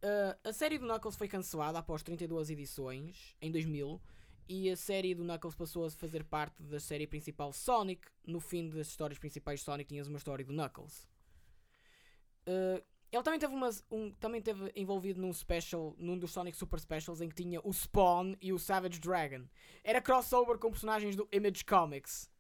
Uh, 0.03 0.39
a 0.49 0.53
série 0.53 0.79
do 0.79 0.87
Knuckles 0.87 1.17
foi 1.17 1.27
cancelada 1.27 1.79
após 1.79 2.03
32 2.05 2.51
edições, 2.51 3.35
em 3.41 3.51
2000, 3.51 4.01
e 4.49 4.71
a 4.71 4.77
série 4.77 5.15
do 5.15 5.23
Knuckles 5.23 5.55
passou 5.55 5.85
a 5.85 5.91
fazer 5.91 6.25
parte 6.25 6.63
da 6.63 6.81
série 6.81 7.07
principal 7.07 7.53
Sonic. 7.53 8.09
No 8.27 8.41
fim 8.41 8.69
das 8.69 8.89
histórias 8.89 9.19
principais 9.19 9.61
de 9.61 9.65
Sonic, 9.65 9.89
tinhas 9.89 10.09
uma 10.09 10.19
história 10.19 10.45
do 10.45 10.53
Knuckles. 10.53 11.07
Uh, 12.47 12.83
ele 13.11 13.23
também 13.23 13.39
teve, 13.39 13.55
uma, 13.55 13.71
um, 13.91 14.11
também 14.13 14.41
teve 14.41 14.71
envolvido 14.75 15.21
num 15.21 15.33
special, 15.33 15.95
num 15.99 16.19
dos 16.19 16.31
Sonic 16.31 16.57
Super 16.57 16.79
Specials, 16.79 17.21
em 17.21 17.29
que 17.29 17.35
tinha 17.35 17.61
o 17.63 17.73
Spawn 17.73 18.35
e 18.41 18.53
o 18.53 18.59
Savage 18.59 18.99
Dragon. 18.99 19.45
Era 19.83 20.01
crossover 20.01 20.59
com 20.59 20.71
personagens 20.71 21.17
do 21.17 21.29
Image 21.33 21.65
Comics. 21.65 22.31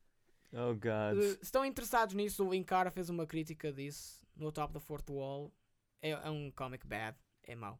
Oh 0.52 0.74
god. 0.74 1.18
Uh, 1.18 1.22
se 1.22 1.38
estão 1.42 1.64
interessados 1.64 2.14
nisso, 2.14 2.46
o 2.46 2.50
Linkara 2.50 2.90
fez 2.90 3.11
uma 3.11 3.26
crítica 3.26 3.72
disso 3.72 4.22
no 4.36 4.52
Top 4.52 4.72
da 4.72 4.80
Fourth 4.80 5.11
Wall. 5.11 5.52
É, 6.00 6.11
é 6.11 6.30
um 6.30 6.50
comic 6.50 6.86
bad, 6.86 7.16
é 7.42 7.54
mau. 7.54 7.78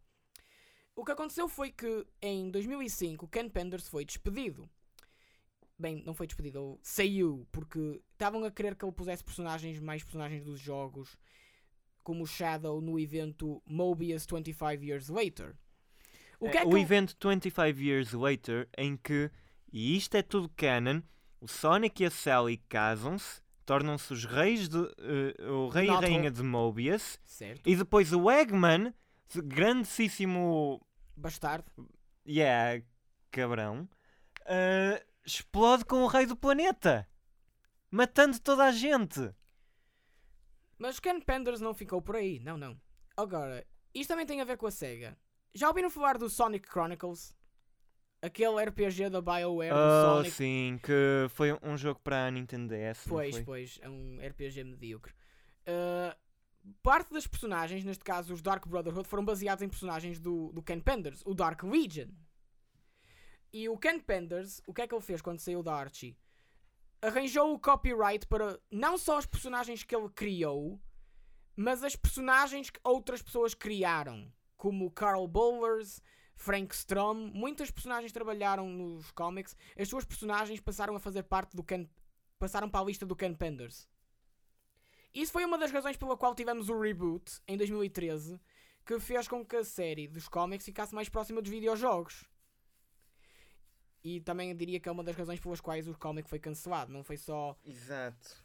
O 0.99 1.05
que 1.05 1.13
aconteceu 1.13 1.49
foi 1.49 1.71
que 1.71 2.05
em 2.21 2.51
2005 2.51 3.25
o 3.25 3.29
Ken 3.29 3.49
Penders 3.49 3.87
foi 3.87 4.05
despedido. 4.05 4.69
Bem, 5.79 6.03
não 6.05 6.13
foi 6.13 6.27
despedido, 6.27 6.77
saiu 6.83 7.47
porque 7.53 8.03
estavam 8.13 8.43
a 8.45 8.51
querer 8.51 8.75
que 8.75 8.85
ele 8.85 8.91
pusesse 8.91 9.23
personagens, 9.23 9.79
mais 9.79 10.03
personagens 10.03 10.43
dos 10.43 10.59
jogos, 10.59 11.17
como 12.03 12.25
o 12.25 12.27
Shadow 12.27 12.81
no 12.81 12.99
evento 12.99 13.63
Mobius 13.65 14.27
25 14.27 14.83
Years 14.85 15.09
Later. 15.09 15.55
O 16.41 16.51
que 16.51 16.59
É, 16.59 16.63
é 16.63 16.65
o 16.65 16.71
que 16.71 16.75
ele- 16.75 16.83
evento 16.83 17.17
25 17.29 17.81
Years 17.81 18.13
Later, 18.13 18.69
em 18.77 18.97
que, 18.97 19.31
e 19.73 19.97
isto 19.97 20.17
é 20.17 20.23
tudo 20.23 20.49
canon, 20.57 21.01
o 21.41 21.47
Sonic 21.47 22.03
e 22.03 22.07
a 22.07 22.11
Sally 22.11 22.57
casam-se, 22.69 23.41
tornam-se 23.65 24.13
os 24.13 24.25
reis 24.25 24.69
de, 24.69 24.79
eh, 24.99 25.49
o 25.49 25.69
rei 25.69 25.87
Not 25.87 26.05
e 26.05 26.11
rainha 26.11 26.31
de 26.33 26.43
Mobius, 26.43 27.21
Certo, 27.25 27.69
e 27.71 27.77
depois 27.77 28.13
o 28.13 28.29
Eggman, 28.29 28.93
grandíssimo, 29.45 30.81
bastardo. 31.19 31.71
yeah, 32.27 32.83
cabrão, 33.31 33.89
eh, 34.47 35.05
explode 35.25 35.85
com 35.85 36.03
o 36.03 36.07
rei 36.07 36.27
do 36.27 36.37
planeta, 36.37 37.09
matando 37.91 38.39
toda 38.41 38.65
a 38.65 38.73
gente. 38.73 39.33
Mas 40.79 41.01
Ken 41.01 41.21
Penders 41.21 41.61
não 41.61 41.75
ficou 41.75 42.01
por 42.01 42.17
aí, 42.17 42.39
não, 42.41 42.57
não. 42.57 42.81
Agora, 43.17 43.67
isto 43.95 44.09
também 44.11 44.27
tem 44.27 44.41
a 44.41 44.45
ver 44.45 44.57
com 44.57 44.67
a 44.67 44.71
SEGA. 44.71 45.17
Já 45.55 45.69
ouviram 45.69 45.91
falar 45.91 46.17
do 46.19 46.31
Sonic 46.31 46.69
Chronicles? 46.69 47.35
Aquele 48.21 48.65
RPG 48.65 49.11
da 49.11 49.21
BioWare 49.21 49.73
do 49.73 49.79
Oh, 49.79 50.17
Sonic? 50.17 50.31
sim, 50.33 50.81
que 50.83 51.27
foi 51.31 51.53
um 51.63 51.77
jogo 51.77 52.01
para 52.01 52.27
a 52.27 52.31
Nintendo 52.31 52.69
DS, 52.75 53.05
Pois, 53.09 53.35
foi? 53.37 53.45
pois, 53.45 53.79
é 53.81 53.89
um 53.89 54.19
RPG 54.21 54.65
medíocre. 54.65 55.13
Uh, 55.67 56.17
parte 56.83 57.13
das 57.13 57.27
personagens, 57.27 57.85
neste 57.85 58.05
caso 58.05 58.33
os 58.33 58.43
Dark 58.43 58.67
Brotherhood, 58.67 59.09
foram 59.09 59.25
baseados 59.25 59.63
em 59.63 59.69
personagens 59.69 60.19
do, 60.21 60.53
do 60.53 60.63
Ken 60.63 60.81
Penders, 60.81 61.23
o 61.25 61.35
Dark 61.35 61.63
Legion. 61.63 62.09
E 63.53 63.69
o 63.69 63.79
Ken 63.79 63.99
Penders, 63.99 64.61
o 64.67 64.75
que 64.75 64.83
é 64.83 64.87
que 64.87 64.95
ele 64.95 65.03
fez 65.03 65.23
quando 65.23 65.41
saiu 65.41 65.63
da 65.63 65.75
Archie? 65.75 66.17
arranjou 67.01 67.55
o 67.55 67.59
copyright 67.59 68.27
para 68.27 68.59
não 68.71 68.99
só 68.99 69.19
os 69.19 69.27
personagens 69.27 69.83
que 69.83 69.95
ele 69.95 70.09
criou, 70.11 70.81
mas 71.57 71.83
as 71.83 71.97
personagens 71.97 72.71
que 72.71 72.81
outras 72.85 73.23
pessoas 73.23 73.55
criaram, 73.55 74.33
como 74.57 74.91
Carl 74.91 75.27
Bowlers, 75.27 76.03
Frank 76.37 76.75
Strom, 76.75 77.31
muitas 77.33 77.71
personagens 77.71 78.13
trabalharam 78.13 78.69
nos 78.69 79.11
comics. 79.11 79.57
As 79.77 79.89
suas 79.89 80.05
personagens 80.05 80.61
passaram 80.61 80.95
a 80.95 81.01
fazer 81.01 81.25
parte 81.25 81.57
do 81.57 81.65
Ken, 81.65 81.89
passaram 82.39 82.69
para 82.69 82.81
a 82.81 82.85
lista 82.85 83.05
do 83.05 83.17
Ken 83.17 83.35
Penders. 83.35 83.89
Isso 85.15 85.33
foi 85.33 85.45
uma 85.45 85.59
das 85.59 85.71
razões 85.71 85.97
pela 85.97 86.17
qual 86.17 86.35
tivemos 86.35 86.69
o 86.69 86.79
reboot 86.81 87.41
em 87.49 87.57
2013, 87.57 88.41
que 88.85 89.01
fez 89.01 89.27
com 89.27 89.45
que 89.45 89.57
a 89.57 89.65
série 89.65 90.07
dos 90.07 90.29
comics 90.29 90.65
ficasse 90.65 90.95
mais 90.95 91.09
próxima 91.09 91.41
dos 91.43 91.51
videojogos. 91.51 92.25
E 94.05 94.21
também 94.21 94.55
diria 94.57 94.79
que 94.79 94.89
é 94.89 94.93
uma 94.93 95.03
das 95.03 95.17
razões 95.17 95.41
pelas 95.41 95.61
quais 95.61 95.89
o 95.89 95.99
cómic 95.99 96.29
foi 96.29 96.39
cancelado. 96.39 96.93
Não 96.93 97.03
foi 97.03 97.17
só. 97.17 97.57
Exato. 97.65 98.45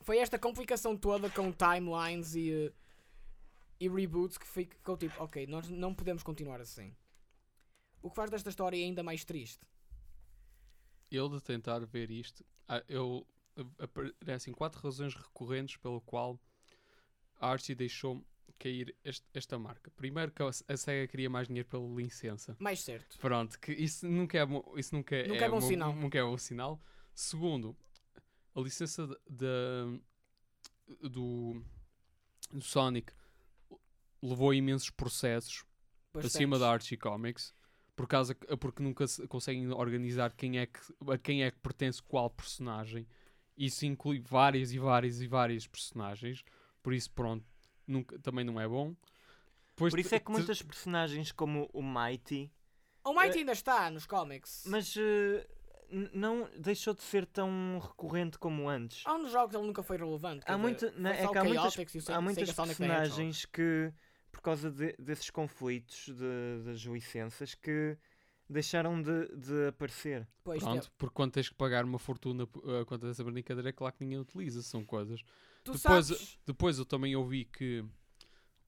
Foi 0.00 0.18
esta 0.18 0.38
complicação 0.38 0.96
toda 0.96 1.28
com 1.30 1.50
timelines 1.52 2.34
e, 2.34 2.72
e 3.80 3.88
reboots 3.88 4.38
que 4.38 4.46
fi- 4.46 4.66
ficou 4.70 4.96
tipo, 4.96 5.22
ok, 5.22 5.46
nós 5.46 5.68
não 5.68 5.94
podemos 5.94 6.22
continuar 6.22 6.60
assim. 6.60 6.94
O 8.02 8.10
que 8.10 8.16
faz 8.16 8.30
desta 8.30 8.50
história 8.50 8.78
ainda 8.78 9.02
mais 9.02 9.24
triste. 9.24 9.66
Eu 11.10 11.28
de 11.28 11.40
tentar 11.42 11.80
ver 11.86 12.10
isto, 12.10 12.44
ah, 12.68 12.82
eu 12.88 13.26
aparecem 13.78 14.52
quatro 14.52 14.80
razões 14.80 15.14
recorrentes 15.14 15.76
pelo 15.76 16.00
qual 16.00 16.40
a 17.40 17.48
Archie 17.50 17.74
deixou 17.74 18.24
cair 18.58 18.94
este- 19.04 19.26
esta 19.34 19.58
marca. 19.58 19.90
Primeiro 19.92 20.30
que 20.32 20.42
a 20.42 20.46
a 20.48 20.76
SEGA 20.76 21.08
queria 21.08 21.28
mais 21.30 21.48
dinheiro 21.48 21.68
pela 21.68 21.86
licença. 21.94 22.56
Mais 22.58 22.80
certo. 22.80 23.18
Pronto, 23.18 23.58
que 23.58 23.72
isso 23.72 24.06
nunca 24.08 24.38
é, 24.38 24.44
isso 24.76 24.94
nunca 24.94 25.26
Nunca 25.26 25.44
é 25.44 25.48
bom 25.48 25.60
mo- 25.60 25.66
sinal. 25.66 25.94
Nunca 25.94 26.18
é 26.18 26.22
bom 26.22 26.38
sinal. 26.38 26.80
Segundo, 27.14 27.76
a 28.54 28.60
licença 28.60 29.06
do, 29.28 30.00
do 31.02 31.62
Sonic 32.60 33.12
levou 34.22 34.50
a 34.50 34.54
imensos 34.56 34.90
processos 34.90 35.64
acima 36.14 36.22
Bastantes. 36.22 36.60
da 36.60 36.70
Archie 36.70 36.96
Comics 36.96 37.54
por 37.96 38.06
causa 38.08 38.34
que- 38.34 38.56
porque 38.56 38.82
nunca 38.82 39.06
se 39.06 39.26
conseguem 39.28 39.70
organizar 39.72 40.32
quem 40.34 40.58
é 40.58 40.66
que 40.66 40.78
a 41.12 41.18
quem 41.18 41.42
é 41.44 41.50
que 41.50 41.58
pertence 41.58 42.02
qual 42.02 42.30
personagem. 42.30 43.06
Isso 43.56 43.86
inclui 43.86 44.20
várias 44.20 44.72
e 44.72 44.78
várias 44.78 45.20
e 45.20 45.26
várias 45.26 45.66
personagens. 45.66 46.44
Por 46.82 46.92
isso, 46.92 47.10
pronto, 47.12 47.44
nunca, 47.86 48.18
também 48.18 48.44
não 48.44 48.60
é 48.60 48.66
bom. 48.66 48.94
Depois 49.70 49.92
Por 49.92 49.98
isso 50.00 50.14
é 50.14 50.20
que 50.20 50.30
muitas 50.30 50.60
personagens 50.62 51.32
como 51.32 51.68
o 51.72 51.82
Mighty, 51.82 52.50
O 53.04 53.12
Mighty 53.12 53.38
ainda 53.38 53.52
está 53.52 53.90
nos 53.90 54.06
comics. 54.06 54.64
mas 54.66 54.94
eh, 54.96 55.46
n- 55.90 56.10
não 56.12 56.48
deixou 56.58 56.94
de 56.94 57.02
ser 57.02 57.26
tão 57.26 57.78
recorrente 57.82 58.38
como 58.38 58.68
antes. 58.68 59.02
Há 59.06 59.14
uns 59.14 59.30
jogos 59.32 59.54
ele 59.54 59.66
nunca 59.66 59.82
foi 59.82 59.96
relevante. 59.96 60.44
Há, 60.46 60.52
dizer, 60.52 60.58
muito, 60.62 60.92
não, 61.00 61.10
é 61.10 61.16
que 61.28 61.38
há 61.38 61.44
muitas, 61.44 62.08
há 62.10 62.20
muitas 62.20 62.52
personagens 62.52 63.44
que, 63.46 63.92
por 64.30 64.40
causa 64.40 64.70
de- 64.70 64.94
desses 64.98 65.30
conflitos 65.30 66.06
de- 66.06 66.62
das 66.64 66.80
licenças, 66.80 67.54
que 67.54 67.96
deixaram 68.48 69.00
de, 69.02 69.28
de 69.36 69.68
aparecer. 69.68 70.26
Pois, 70.42 70.62
Pronto, 70.62 70.82
te- 70.86 70.90
porque 70.98 71.14
quando 71.14 71.32
tens 71.32 71.48
que 71.48 71.54
pagar 71.54 71.84
uma 71.84 71.98
fortuna 71.98 72.44
uh, 72.44 72.84
quanto 72.86 73.06
a 73.06 73.10
essa 73.10 73.24
brincadeira, 73.24 73.68
é 73.70 73.72
claro 73.72 73.94
que 73.94 74.04
ninguém 74.04 74.18
utiliza, 74.18 74.62
são 74.62 74.84
coisas. 74.84 75.20
tu 75.62 75.72
depois- 75.72 76.06
sabes, 76.06 76.38
Depois 76.46 76.78
eu 76.78 76.84
também 76.84 77.16
ouvi 77.16 77.44
que 77.46 77.84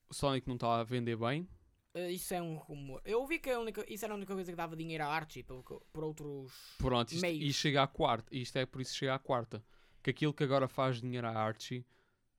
o 0.09 0.13
Sonic 0.13 0.47
não 0.47 0.55
estava 0.55 0.79
a 0.81 0.83
vender 0.83 1.15
bem. 1.17 1.47
eh, 1.93 2.11
isso 2.11 2.33
é 2.33 2.41
um 2.41 2.55
rumor. 2.57 3.01
Eu 3.05 3.21
ouvi 3.21 3.39
que 3.39 3.49
a 3.49 3.59
única, 3.59 3.83
isso 3.91 4.05
era 4.05 4.13
a 4.13 4.17
única 4.17 4.33
coisa 4.33 4.51
que 4.51 4.55
dava 4.57 4.75
dinheiro 4.75 5.03
à 5.03 5.07
Archie 5.07 5.43
que- 5.43 5.79
por 5.93 6.03
outros. 6.03 6.51
Pronto, 6.77 7.11
isto, 7.11 7.21
Meios. 7.21 7.43
e 7.49 7.53
chega 7.53 7.83
à 7.83 7.87
quarta, 7.87 8.35
isto 8.35 8.55
é 8.57 8.65
por 8.65 8.81
isso 8.81 8.91
que 8.93 8.97
chega 8.99 9.15
à 9.15 9.19
quarta. 9.19 9.63
Que 10.03 10.11
aquilo 10.11 10.33
que 10.33 10.43
agora 10.43 10.67
faz 10.67 11.01
dinheiro 11.01 11.27
à 11.27 11.31
Archie 11.31 11.85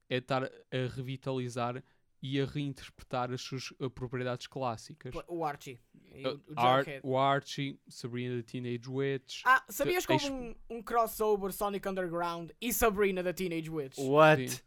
é 0.09 0.17
estar 0.19 0.45
a 0.45 0.51
revitalizar 0.95 1.83
e 2.23 2.41
a 2.41 2.45
reinterpretar 2.47 3.31
as 3.33 3.41
suas 3.41 3.71
uh, 3.81 3.89
propriedades 3.91 4.47
clássicas. 4.47 5.15
O 5.29 5.45
Archie. 5.45 5.81
E 6.13 6.27
Uh, 6.27 6.41
o, 6.49 6.55
o 6.55 6.59
Ar- 6.61 6.85
o 7.05 7.17
Archie, 7.19 7.79
Sabrina 7.89 8.37
the 8.37 8.43
Teenage 8.43 8.89
Witch. 8.89 9.43
Ah, 9.45 9.63
sabias 9.69 10.05
que 10.07 10.13
houve 10.13 10.31
um, 10.31 10.55
um 10.71 10.83
crossover 10.83 11.53
Sonic 11.53 11.87
Underground 11.89 12.51
e 12.61 12.73
Sabrina 12.73 13.23
da 13.23 13.33
Teenage 13.33 13.71
Witch? 13.71 13.99
What? 13.99 14.49
Sim. 14.49 14.61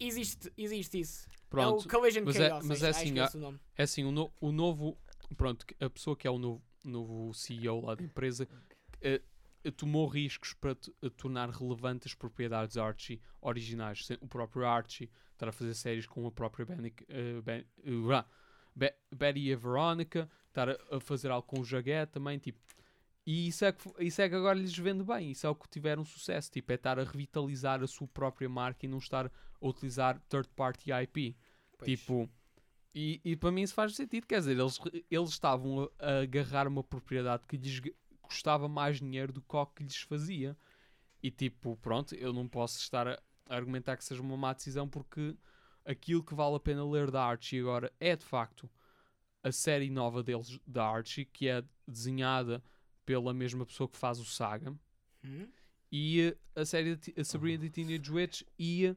Existe, 0.00 0.52
existe 0.56 1.00
isso. 1.00 1.28
Pronto, 1.50 1.82
é 1.82 1.86
o 1.86 1.90
Collision 1.90 2.24
mas 2.24 2.36
é- 2.36 2.48
Chaos. 2.48 2.64
mas 2.66 2.82
é 2.82 2.88
acho 2.90 3.00
assim, 3.00 3.38
nome. 3.40 3.60
É 3.76 3.82
assim, 3.82 4.04
o, 4.04 4.12
no- 4.12 4.32
o 4.40 4.52
novo. 4.52 4.96
Pronto, 5.36 5.66
a 5.80 5.90
pessoa 5.90 6.16
que 6.16 6.26
é 6.26 6.30
o 6.30 6.38
novo, 6.38 6.62
novo 6.84 7.34
CEO 7.34 7.80
lá 7.84 7.94
da 7.94 8.04
empresa 8.04 8.48
eh, 9.02 9.20
eh, 9.64 9.70
tomou 9.72 10.06
riscos 10.06 10.54
para 10.54 10.70
eh, 11.02 11.10
tornar 11.16 11.50
relevantes 11.50 12.12
as 12.12 12.14
propriedades 12.14 12.76
Archie 12.76 13.20
originais. 13.40 14.06
O 14.20 14.28
próprio 14.28 14.64
Archie 14.66 15.10
estar 15.38 15.48
a 15.48 15.52
fazer 15.52 15.74
séries 15.74 16.06
com 16.06 16.26
a 16.26 16.30
própria 16.32 16.66
Benny, 16.66 16.92
eh, 17.08 17.40
Ben- 17.40 17.64
eh, 17.84 18.14
ah, 18.14 18.26
Be- 18.74 18.94
Betty 19.14 19.40
e 19.40 19.52
a 19.52 19.56
Veronica, 19.56 20.28
estar 20.48 20.68
a, 20.68 20.76
a 20.96 21.00
fazer 21.00 21.30
algo 21.30 21.46
com 21.46 21.60
o 21.60 21.64
Jaguet 21.64 22.10
também, 22.10 22.38
tipo. 22.38 22.58
E 23.26 23.48
isso 23.48 23.64
é, 23.64 23.72
que, 23.72 23.88
isso 24.00 24.22
é 24.22 24.28
que 24.28 24.34
agora 24.34 24.58
lhes 24.58 24.76
vende 24.76 25.04
bem, 25.04 25.30
isso 25.32 25.46
é 25.46 25.50
o 25.50 25.54
que 25.54 25.68
tiveram 25.68 26.02
sucesso, 26.04 26.50
tipo, 26.50 26.72
é 26.72 26.76
estar 26.76 26.98
a 26.98 27.04
revitalizar 27.04 27.82
a 27.82 27.86
sua 27.86 28.08
própria 28.08 28.48
marca 28.48 28.86
e 28.86 28.88
não 28.88 28.98
estar 28.98 29.26
a 29.26 29.30
utilizar 29.66 30.18
third 30.28 30.48
party 30.56 30.90
IP. 30.92 31.36
Pois. 31.76 31.90
Tipo, 31.90 32.28
e, 32.94 33.20
e 33.22 33.36
para 33.36 33.50
mim 33.52 33.62
isso 33.62 33.74
faz 33.74 33.94
sentido. 33.94 34.26
Quer 34.26 34.38
dizer, 34.38 34.58
eles, 34.58 34.78
eles 35.10 35.30
estavam 35.30 35.90
a, 35.98 36.20
agarrar 36.20 36.66
uma 36.66 36.82
propriedade 36.82 37.44
que 37.46 37.56
lhes 37.58 37.82
custava 38.22 38.66
mais 38.66 38.98
dinheiro 38.98 39.32
do 39.32 39.42
que 39.42 39.56
o 39.56 39.66
que 39.66 39.82
lhes 39.84 40.00
fazia. 40.00 40.56
E 41.22 41.30
tipo, 41.30 41.76
pronto, 41.76 42.14
eu 42.14 42.32
não 42.32 42.48
posso 42.48 42.78
estar 42.78 43.06
a 43.08 43.20
argumentar 43.48 43.96
que 43.96 44.04
seja 44.04 44.22
uma 44.22 44.36
má 44.36 44.52
decisão 44.52 44.88
porque 44.88 45.36
aquilo 45.84 46.22
que 46.22 46.34
vale 46.34 46.56
a 46.56 46.60
pena 46.60 46.84
ler 46.88 47.10
da 47.10 47.24
Archie 47.24 47.60
agora 47.60 47.92
é 47.98 48.14
de 48.14 48.24
facto 48.24 48.68
a 49.42 49.50
série 49.52 49.88
nova 49.90 50.22
deles 50.22 50.58
da 50.66 50.86
Archie, 50.86 51.24
que 51.24 51.48
é 51.48 51.62
desenhada 51.86 52.62
pela 53.06 53.32
mesma 53.32 53.64
pessoa 53.64 53.88
que 53.88 53.96
faz 53.96 54.18
o 54.18 54.24
Saga, 54.24 54.74
Hum? 55.24 55.48
e 55.90 56.36
a 56.54 56.64
série 56.64 56.94
de 56.96 57.14
a 57.18 57.24
Sabrina 57.24 57.62
the 57.64 57.70
Teenage 57.70 58.12
Witch 58.12 58.42
e 58.58 58.94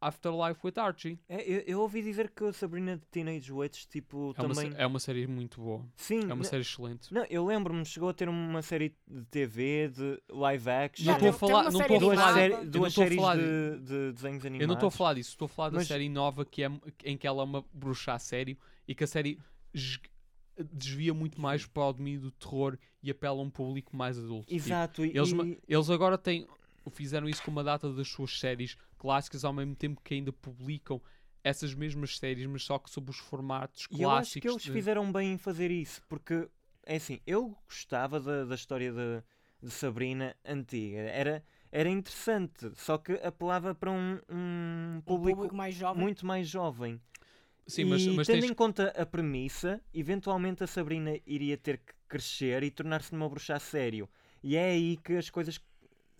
Afterlife 0.00 0.60
with 0.64 0.72
Archie. 0.78 1.18
É, 1.28 1.42
eu, 1.42 1.58
eu 1.66 1.80
ouvi 1.80 2.02
dizer 2.02 2.30
que 2.30 2.42
a 2.44 2.52
Sabrina 2.54 2.96
de 2.96 3.04
Teenage 3.06 3.52
Witch, 3.52 3.84
tipo, 3.86 4.34
É 4.36 4.42
uma, 4.42 4.54
também... 4.54 4.70
sé- 4.72 4.82
é 4.82 4.86
uma 4.86 4.98
série 4.98 5.26
muito 5.26 5.60
boa. 5.60 5.84
Sim, 5.94 6.20
É 6.30 6.32
uma 6.32 6.44
série 6.44 6.62
excelente. 6.62 7.12
não, 7.12 7.24
eu 7.28 7.44
lembro-me, 7.44 7.84
chegou 7.84 8.08
a 8.08 8.14
ter 8.14 8.28
uma 8.28 8.62
série 8.62 8.94
de 9.06 9.24
TV, 9.26 9.88
de 9.88 10.22
live 10.30 10.70
action. 10.70 11.04
Não 11.06 11.12
estou 11.14 11.28
a 11.28 11.32
falar, 11.34 11.60
uma 11.62 11.70
não 11.70 11.80
estou 11.82 11.96
a 11.96 12.14
falar, 12.16 12.32
série- 12.34 12.56
não 12.56 12.66
duas 12.66 12.88
estou 12.92 13.02
a 13.04 13.06
séries 13.06 13.20
falar 13.20 13.36
de, 13.36 13.78
de 13.80 14.12
desenhos 14.12 14.44
animados. 14.46 14.60
eu 14.62 14.66
não 14.68 14.74
estou 14.74 14.86
a 14.86 14.90
falar 14.90 15.14
disso, 15.14 15.30
estou 15.30 15.46
a 15.46 15.48
falar 15.48 15.68
da 15.70 15.76
Mas- 15.76 15.88
série 15.88 16.08
nova 16.08 16.44
que 16.46 16.62
é, 16.64 16.70
em 17.04 17.18
que 17.18 17.26
ela 17.26 17.42
é 17.42 17.44
uma 17.44 17.64
bruxa 17.72 18.14
a 18.14 18.18
sério 18.18 18.56
e 18.88 18.94
que 18.94 19.04
a 19.04 19.06
série 19.06 19.38
desvia 20.72 21.14
muito 21.14 21.40
mais 21.40 21.64
para 21.66 21.84
o 21.84 21.92
domínio 21.92 22.20
do 22.20 22.30
terror 22.30 22.76
e 23.02 23.10
apela 23.10 23.38
a 23.38 23.42
um 23.42 23.50
público 23.50 23.96
mais 23.96 24.18
adulto. 24.18 24.46
Tipo, 24.46 24.56
Exato, 24.56 25.04
e, 25.04 25.10
eles, 25.16 25.30
e- 25.32 25.58
eles 25.68 25.88
agora 25.90 26.18
têm, 26.18 26.46
fizeram 26.90 27.28
isso 27.28 27.42
com 27.42 27.50
uma 27.50 27.64
data 27.64 27.90
das 27.92 28.08
suas 28.08 28.38
séries 28.38 28.76
clássicas 29.00 29.44
ao 29.44 29.52
mesmo 29.52 29.74
tempo 29.74 30.00
que 30.02 30.14
ainda 30.14 30.32
publicam 30.32 31.00
essas 31.42 31.74
mesmas 31.74 32.18
séries, 32.18 32.46
mas 32.46 32.62
só 32.62 32.78
que 32.78 32.90
sob 32.90 33.10
os 33.10 33.18
formatos 33.18 33.86
e 33.90 34.02
eu 34.02 34.14
acho 34.14 34.38
clássicos. 34.38 34.38
que 34.38 34.48
eles 34.48 34.64
de- 34.64 34.70
fizeram 34.72 35.10
bem 35.12 35.32
em 35.32 35.38
fazer 35.38 35.70
isso, 35.70 36.02
porque, 36.08 36.48
é 36.86 36.96
assim, 36.96 37.20
eu 37.26 37.56
gostava 37.68 38.20
da, 38.20 38.44
da 38.44 38.54
história 38.54 38.92
de, 38.92 39.22
de 39.62 39.70
Sabrina 39.70 40.36
antiga, 40.44 40.98
era, 41.00 41.44
era 41.72 41.88
interessante, 41.88 42.70
só 42.76 42.98
que 42.98 43.12
apelava 43.14 43.74
para 43.74 43.90
um, 43.90 44.18
um 44.30 44.96
Um 44.98 45.02
público, 45.02 45.36
público 45.36 45.56
mais 45.56 45.74
jovem. 45.74 46.02
muito 46.02 46.24
mais 46.26 46.48
jovem. 46.48 47.00
Sim, 47.66 47.84
mas, 47.84 48.06
e 48.06 48.16
mas 48.16 48.28
tendo 48.28 48.44
tens 48.44 48.44
em 48.44 48.54
conta 48.54 48.88
a 48.96 49.06
premissa, 49.06 49.80
eventualmente 49.94 50.64
a 50.64 50.66
Sabrina 50.66 51.18
iria 51.26 51.56
ter 51.56 51.78
que 51.78 51.92
crescer 52.08 52.62
e 52.62 52.70
tornar-se 52.70 53.12
numa 53.14 53.28
bruxa 53.28 53.54
a 53.56 53.60
sério. 53.60 54.08
E 54.42 54.56
é 54.56 54.70
aí 54.72 54.96
que 54.98 55.14
as 55.14 55.30
coisas 55.30 55.58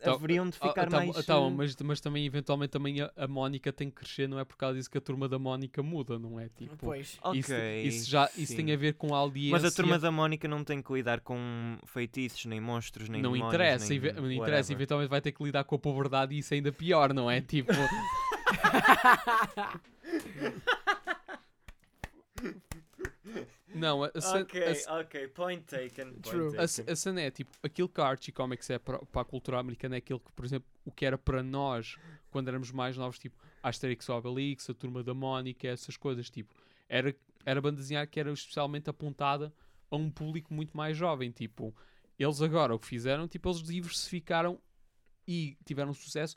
Tá- 0.03 0.13
haveriam 0.13 0.49
de 0.49 0.57
Ah, 0.61 0.69
ficar 0.69 0.89
tá, 0.89 0.97
mais... 0.97 1.27
tá 1.27 1.37
bom, 1.37 1.49
eh, 1.49 1.55
mas, 1.55 1.77
mas 1.77 2.01
também 2.01 2.25
eventualmente 2.25 2.71
também 2.71 3.01
a, 3.03 3.13
a 3.17 3.29
Mónica 3.29 3.73
tem 3.73 3.91
que 3.91 3.97
crescer, 3.97 4.29
não 4.29 4.39
é 4.39 4.45
por 4.45 4.57
causa 4.57 4.79
disso 4.79 4.91
que 4.91 4.97
a 4.97 5.01
turma 5.01 5.29
da 5.29 5.39
Mónica 5.39 5.83
muda, 5.83 6.19
não 6.19 6.41
é? 6.41 6.49
Tipo, 6.49 6.77
Pois. 6.79 7.19
isso, 7.35 7.53
ok, 7.53 7.83
isso 7.83 8.11
já 8.11 8.31
isso 8.37 8.57
tem 8.57 8.73
a 8.73 8.77
ver 8.77 8.95
com 8.95 9.15
a 9.15 9.19
audiência. 9.19 9.53
Mas 9.53 9.65
a 9.65 9.71
turma 9.71 9.99
da 9.99 10.11
Mónica 10.11 10.49
não 10.49 10.65
tem 10.65 10.83
que 10.83 10.93
lidar 10.93 11.21
com 11.21 11.77
feitiços, 11.87 12.47
nem 12.47 12.61
monstros, 12.61 13.09
nem 13.09 13.21
não 13.21 13.37
interessa, 13.37 13.89
nem 13.89 14.01
não 14.01 14.33
interessa, 14.33 14.73
eventualmente 14.73 15.11
vai 15.11 15.21
ter 15.21 15.33
que 15.33 15.45
lidar 15.45 15.65
com 15.65 15.75
a 15.75 15.79
pobreza 15.79 16.01
e 16.31 16.39
isso 16.39 16.55
é 16.55 16.57
ainda 16.57 16.73
pior, 16.73 17.13
não 17.13 17.31
é? 17.31 17.43
Tipo, 17.43 17.73
não, 23.75 24.05
a, 24.05 24.11
a, 24.15 24.21
cena- 24.21 24.41
Ok, 24.43 24.63
a 24.87 24.99
ok, 25.01 25.29
point 25.29 25.63
taken. 25.65 26.13
point 26.15 26.23
True. 26.23 26.59
a 26.59 26.67
ce- 26.69 26.85
a 26.91 26.97
cena 26.97 27.21
é 27.21 27.31
tipo, 27.31 27.57
aquilo 27.63 27.89
que 27.89 28.01
a 28.01 28.07
Archie 28.07 28.33
Comics 28.33 28.69
é 28.71 28.79
para, 28.79 28.99
para 29.07 29.23
a 29.23 29.25
cultura 29.25 29.59
americana 29.59 29.97
é 29.97 29.99
aquilo 29.99 30.21
que, 30.21 30.33
por 30.33 30.45
exemplo, 30.45 30.69
o 30.85 30.91
que 30.93 31.05
era 31.07 31.17
para 31.19 31.43
nós 31.43 31.97
quando 32.31 32.49
éramos 32.49 32.71
mais 32.71 32.97
novos, 32.97 33.19
tipo 33.19 33.37
Asterix 33.63 34.09
Obelix, 34.09 34.69
a 34.71 34.75
turma 34.75 35.03
da 35.03 35.13
Mónica, 35.15 35.67
essas 35.69 35.97
coisas, 35.97 36.31
tipo, 36.31 36.55
era, 36.89 37.15
era 37.45 37.61
banda 37.61 37.77
desenhada 37.77 38.07
que 38.07 38.19
era 38.21 38.33
especialmente 38.33 38.89
apontada 38.89 39.53
a 39.91 39.97
um 39.97 40.11
público 40.11 40.53
muito 40.55 40.77
mais 40.77 40.97
jovem, 40.97 41.31
tipo, 41.31 41.75
eles 42.19 42.41
agora 42.41 42.75
o 42.75 42.79
que 42.79 42.87
fizeram, 42.87 43.27
tipo, 43.27 43.49
eles 43.49 43.63
diversificaram 43.63 44.61
e 45.27 45.57
tiveram 45.65 45.93
sucesso 45.93 46.37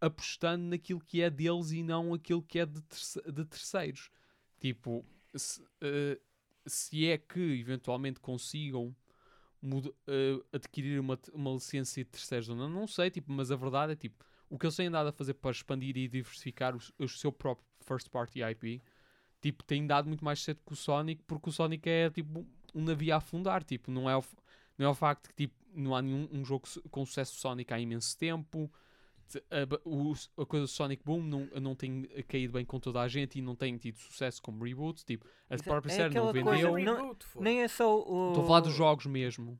apostando 0.00 0.64
naquilo 0.64 1.00
que 1.00 1.20
é 1.22 1.28
deles 1.30 1.72
e 1.72 1.82
não 1.82 2.14
aquilo 2.14 2.42
que 2.42 2.58
é 2.58 2.66
de, 2.66 2.80
terce- 2.82 3.20
de 3.30 3.44
terceiros. 3.44 4.10
Tipo, 4.58 5.04
se, 5.34 5.62
eh, 5.80 6.18
se 6.66 7.06
é 7.08 7.18
que 7.18 7.40
eventualmente 7.40 8.20
consigam 8.20 8.94
eh, 10.06 10.42
adquirir 10.52 10.98
uma, 11.00 11.18
uma 11.32 11.52
licença 11.52 12.00
de 12.00 12.04
terceiros 12.06 12.48
ou 12.48 12.56
não, 12.56 12.68
não 12.68 12.86
sei, 12.86 13.10
tipo, 13.10 13.30
mas 13.30 13.50
a 13.50 13.56
verdade 13.56 13.92
é 13.92 13.96
tipo, 13.96 14.24
o 14.48 14.58
que 14.58 14.66
eles 14.66 14.76
têm 14.76 14.90
dado 14.90 15.08
a 15.08 15.12
fazer 15.12 15.34
para 15.34 15.50
expandir 15.50 15.96
e 15.96 16.08
diversificar 16.08 16.74
o, 16.74 16.80
o 16.98 17.08
seu 17.08 17.30
próprio 17.30 17.66
first 17.80 18.08
party 18.08 18.42
IP, 18.42 18.82
tipo, 19.40 19.62
tem 19.64 19.86
dado 19.86 20.08
muito 20.08 20.24
mais 20.24 20.42
cedo 20.42 20.60
que 20.66 20.72
o 20.72 20.76
Sonic, 20.76 21.22
porque 21.26 21.50
o 21.50 21.52
Sonic 21.52 21.88
é 21.88 22.10
tipo 22.10 22.46
um 22.74 22.82
navio 22.82 23.14
a 23.14 23.18
afundar, 23.18 23.62
tipo, 23.64 23.90
não 23.90 24.08
é 24.08 24.16
o, 24.16 24.24
não 24.78 24.86
é 24.86 24.88
o 24.88 24.94
facto 24.94 25.28
que 25.28 25.34
tipo, 25.34 25.54
não 25.74 25.94
há 25.94 26.02
nenhum 26.02 26.28
um 26.32 26.44
jogo 26.44 26.66
com 26.90 27.04
sucesso 27.04 27.36
Sonic 27.36 27.72
há 27.72 27.78
imenso 27.78 28.16
tempo. 28.16 28.70
A, 29.50 30.42
a 30.42 30.46
coisa 30.46 30.64
do 30.64 30.68
Sonic 30.68 31.02
Boom 31.04 31.22
não, 31.22 31.46
não 31.60 31.74
tem 31.74 32.02
caído 32.26 32.52
bem 32.52 32.64
com 32.64 32.80
toda 32.80 33.00
a 33.00 33.08
gente 33.08 33.38
e 33.38 33.42
não 33.42 33.54
tem 33.54 33.76
tido 33.76 33.98
sucesso 33.98 34.40
como 34.42 34.64
reboot. 34.64 35.04
Tipo, 35.04 35.26
a 35.48 35.54
é- 35.54 35.58
própria 35.58 35.92
é 35.92 35.96
série 35.96 36.14
não 36.14 36.32
vendeu. 36.32 36.78
É 36.78 36.82
não-. 36.82 37.16
Nem 37.40 37.62
é 37.62 37.68
só 37.68 37.98
o. 37.98 38.28
Estou 38.28 38.44
a 38.44 38.46
falar 38.46 38.60
dos 38.60 38.74
jogos 38.74 39.06
mesmo. 39.06 39.58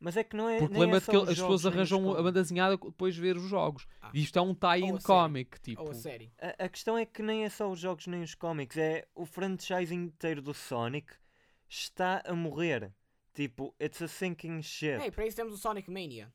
Mas 0.00 0.16
é 0.16 0.24
que 0.24 0.36
não 0.36 0.48
é. 0.48 0.58
Porque 0.58 0.76
é 0.76 0.80
lembra-te 0.80 1.04
só 1.04 1.12
que 1.12 1.16
as 1.16 1.28
pessoas 1.28 1.64
arranjam 1.64 2.10
a 2.10 2.22
banda 2.22 2.42
desenhada 2.42 2.76
depois 2.76 3.14
de 3.14 3.20
ver 3.20 3.36
os 3.36 3.48
jogos. 3.48 3.86
Ah. 4.02 4.10
E 4.12 4.22
isto 4.22 4.38
é 4.38 4.42
um 4.42 4.54
tie-in 4.54 4.98
comic. 4.98 5.60
Tipo, 5.60 5.82
Ou 5.82 5.90
a 5.90 5.94
série. 5.94 6.30
A, 6.38 6.64
a 6.64 6.68
questão 6.68 6.98
é 6.98 7.06
que 7.06 7.22
nem 7.22 7.44
é 7.44 7.48
só 7.48 7.70
os 7.70 7.78
jogos 7.78 8.06
nem 8.06 8.22
os 8.22 8.34
cómics, 8.34 8.76
é 8.76 9.06
o 9.14 9.24
franchise 9.24 9.94
inteiro 9.94 10.42
do 10.42 10.52
Sonic 10.52 11.14
está 11.68 12.22
a 12.26 12.34
morrer. 12.34 12.92
Tipo, 13.32 13.74
it's 13.80 14.00
a 14.02 14.08
sinking 14.08 14.62
ship. 14.62 15.02
Ei, 15.02 15.10
para 15.10 15.26
isso 15.26 15.36
temos 15.36 15.54
o 15.54 15.56
Sonic 15.56 15.90
Mania. 15.90 16.32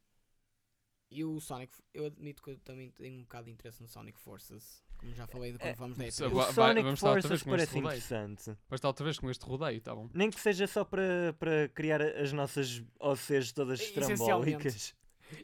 E 1.12 1.24
o 1.24 1.39
Sonic. 1.39 1.74
Eu 1.93 2.05
admito 2.05 2.41
que 2.43 2.51
eu 2.51 2.57
também 2.60 2.91
tenho 2.91 3.20
um 3.20 3.24
bocado 3.24 3.45
de 3.45 3.51
interesse 3.51 3.82
no 3.82 3.88
Sonic 3.88 4.20
Forces. 4.20 4.84
Como 4.97 5.14
já 5.16 5.26
falei 5.26 5.51
de 5.53 5.57
quando 5.57 5.70
É, 5.70 5.76
falamos 5.76 5.97
da 5.97 6.05
E3. 6.05 6.32
o 6.32 6.53
Sonic 6.53 6.84
vamos 6.84 6.99
Forces 6.99 7.43
parece 7.43 7.80
interessante. 7.80 8.57
mas 8.70 8.78
está 8.78 8.88
outra 8.89 9.03
vez 9.05 9.18
com 9.18 9.30
este 9.30 9.43
rodeio, 9.45 9.82
tá 9.82 9.95
bom? 9.95 10.10
Nem 10.14 10.30
que 10.30 10.39
seja 10.39 10.68
só 10.68 10.84
para, 10.86 11.34
para 11.39 11.68
criar 11.70 12.01
as 12.01 12.32
nossas 12.32 12.84
OCs 12.99 13.51
todas 13.53 13.80
estrambólicas. 13.82 14.93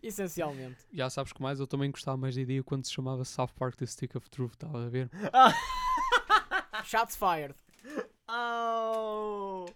Essencialmente. 0.03 0.77
Já 0.93 1.09
sabes 1.09 1.31
que 1.33 1.41
mais, 1.41 1.59
eu 1.59 1.65
também 1.67 1.89
gostava 1.89 2.17
mais 2.17 2.35
da 2.35 2.41
ideia 2.41 2.63
quando 2.63 2.85
se 2.85 2.91
chamava 2.93 3.23
South 3.25 3.49
Park 3.55 3.75
The 3.77 3.85
Stick 3.85 4.15
of 4.15 4.29
Truth, 4.29 4.53
estava 4.53 4.85
a 4.85 4.89
ver? 4.89 5.09
Shots 6.85 7.15
fired. 7.15 7.55
Oh! 8.27 9.67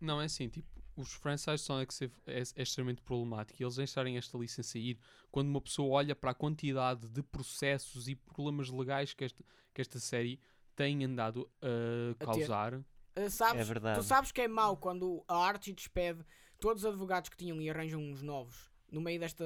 Não, 0.00 0.20
é 0.22 0.24
assim, 0.24 0.48
tipo, 0.48 0.66
os 1.02 1.12
franchises 1.12 1.60
Sonic 1.62 1.92
se- 1.92 2.10
é, 2.26 2.40
é 2.56 2.62
extremamente 2.62 3.02
problemático 3.02 3.60
e 3.60 3.64
eles 3.64 3.76
deixarem 3.76 4.16
esta 4.16 4.36
licença 4.38 4.78
ir 4.78 4.98
quando 5.30 5.48
uma 5.48 5.60
pessoa 5.60 5.88
olha 5.96 6.14
para 6.16 6.30
a 6.30 6.34
quantidade 6.34 7.08
de 7.08 7.22
processos 7.22 8.08
e 8.08 8.14
problemas 8.14 8.68
legais 8.70 9.12
que 9.14 9.24
esta, 9.24 9.44
que 9.74 9.80
esta 9.80 9.98
série 10.00 10.40
tem 10.74 11.04
andado 11.04 11.50
a 11.60 12.24
causar. 12.24 12.74
Uh, 12.74 13.28
sabes, 13.28 13.60
É 13.60 13.64
verdade. 13.64 14.00
Tu 14.00 14.04
sabes 14.06 14.32
que 14.32 14.40
é 14.40 14.48
mau 14.48 14.76
quando 14.76 15.22
a 15.28 15.36
Archie 15.36 15.72
despede 15.74 16.24
todos 16.58 16.82
os 16.84 16.88
advogados 16.90 17.28
que 17.28 17.36
tinham 17.36 17.60
e 17.60 17.68
arranjam 17.68 18.00
uns 18.00 18.22
novos 18.22 18.70
no 18.90 19.00
meio 19.00 19.18
desta, 19.20 19.44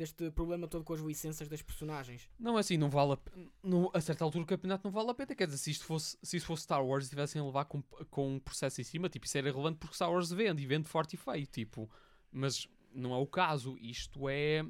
deste 0.00 0.30
problema 0.30 0.66
todo 0.66 0.82
com 0.82 0.94
as 0.94 1.00
licenças 1.00 1.46
das 1.46 1.60
personagens. 1.60 2.28
Não, 2.38 2.56
é 2.56 2.60
assim, 2.60 2.78
não 2.78 2.88
vale 2.88 3.12
a, 3.12 3.18
no, 3.62 3.90
a 3.92 4.00
certa 4.00 4.24
altura 4.24 4.44
o 4.44 4.46
campeonato 4.46 4.82
não 4.84 4.90
vale 4.90 5.10
a 5.10 5.14
pena. 5.14 5.34
Quer 5.34 5.46
dizer, 5.46 5.58
se 5.58 5.70
isto 5.70 5.84
fosse, 5.84 6.16
se 6.22 6.38
isto 6.38 6.46
fosse 6.46 6.62
Star 6.62 6.84
Wars 6.84 7.06
e 7.06 7.10
tivessem 7.10 7.40
a 7.40 7.44
levar 7.44 7.66
com, 7.66 7.82
com 8.10 8.34
um 8.36 8.40
processo 8.40 8.80
em 8.80 8.84
cima, 8.84 9.08
tipo, 9.10 9.26
isso 9.26 9.36
era 9.36 9.50
relevante 9.50 9.78
porque 9.78 9.94
Star 9.94 10.10
Wars 10.10 10.30
vende 10.30 10.62
e 10.62 10.66
vende 10.66 10.88
forte 10.88 11.14
e 11.14 11.16
feio, 11.18 11.46
tipo, 11.46 11.90
mas 12.32 12.66
não 12.94 13.12
é 13.14 13.18
o 13.18 13.26
caso. 13.26 13.76
Isto 13.78 14.28
é. 14.28 14.64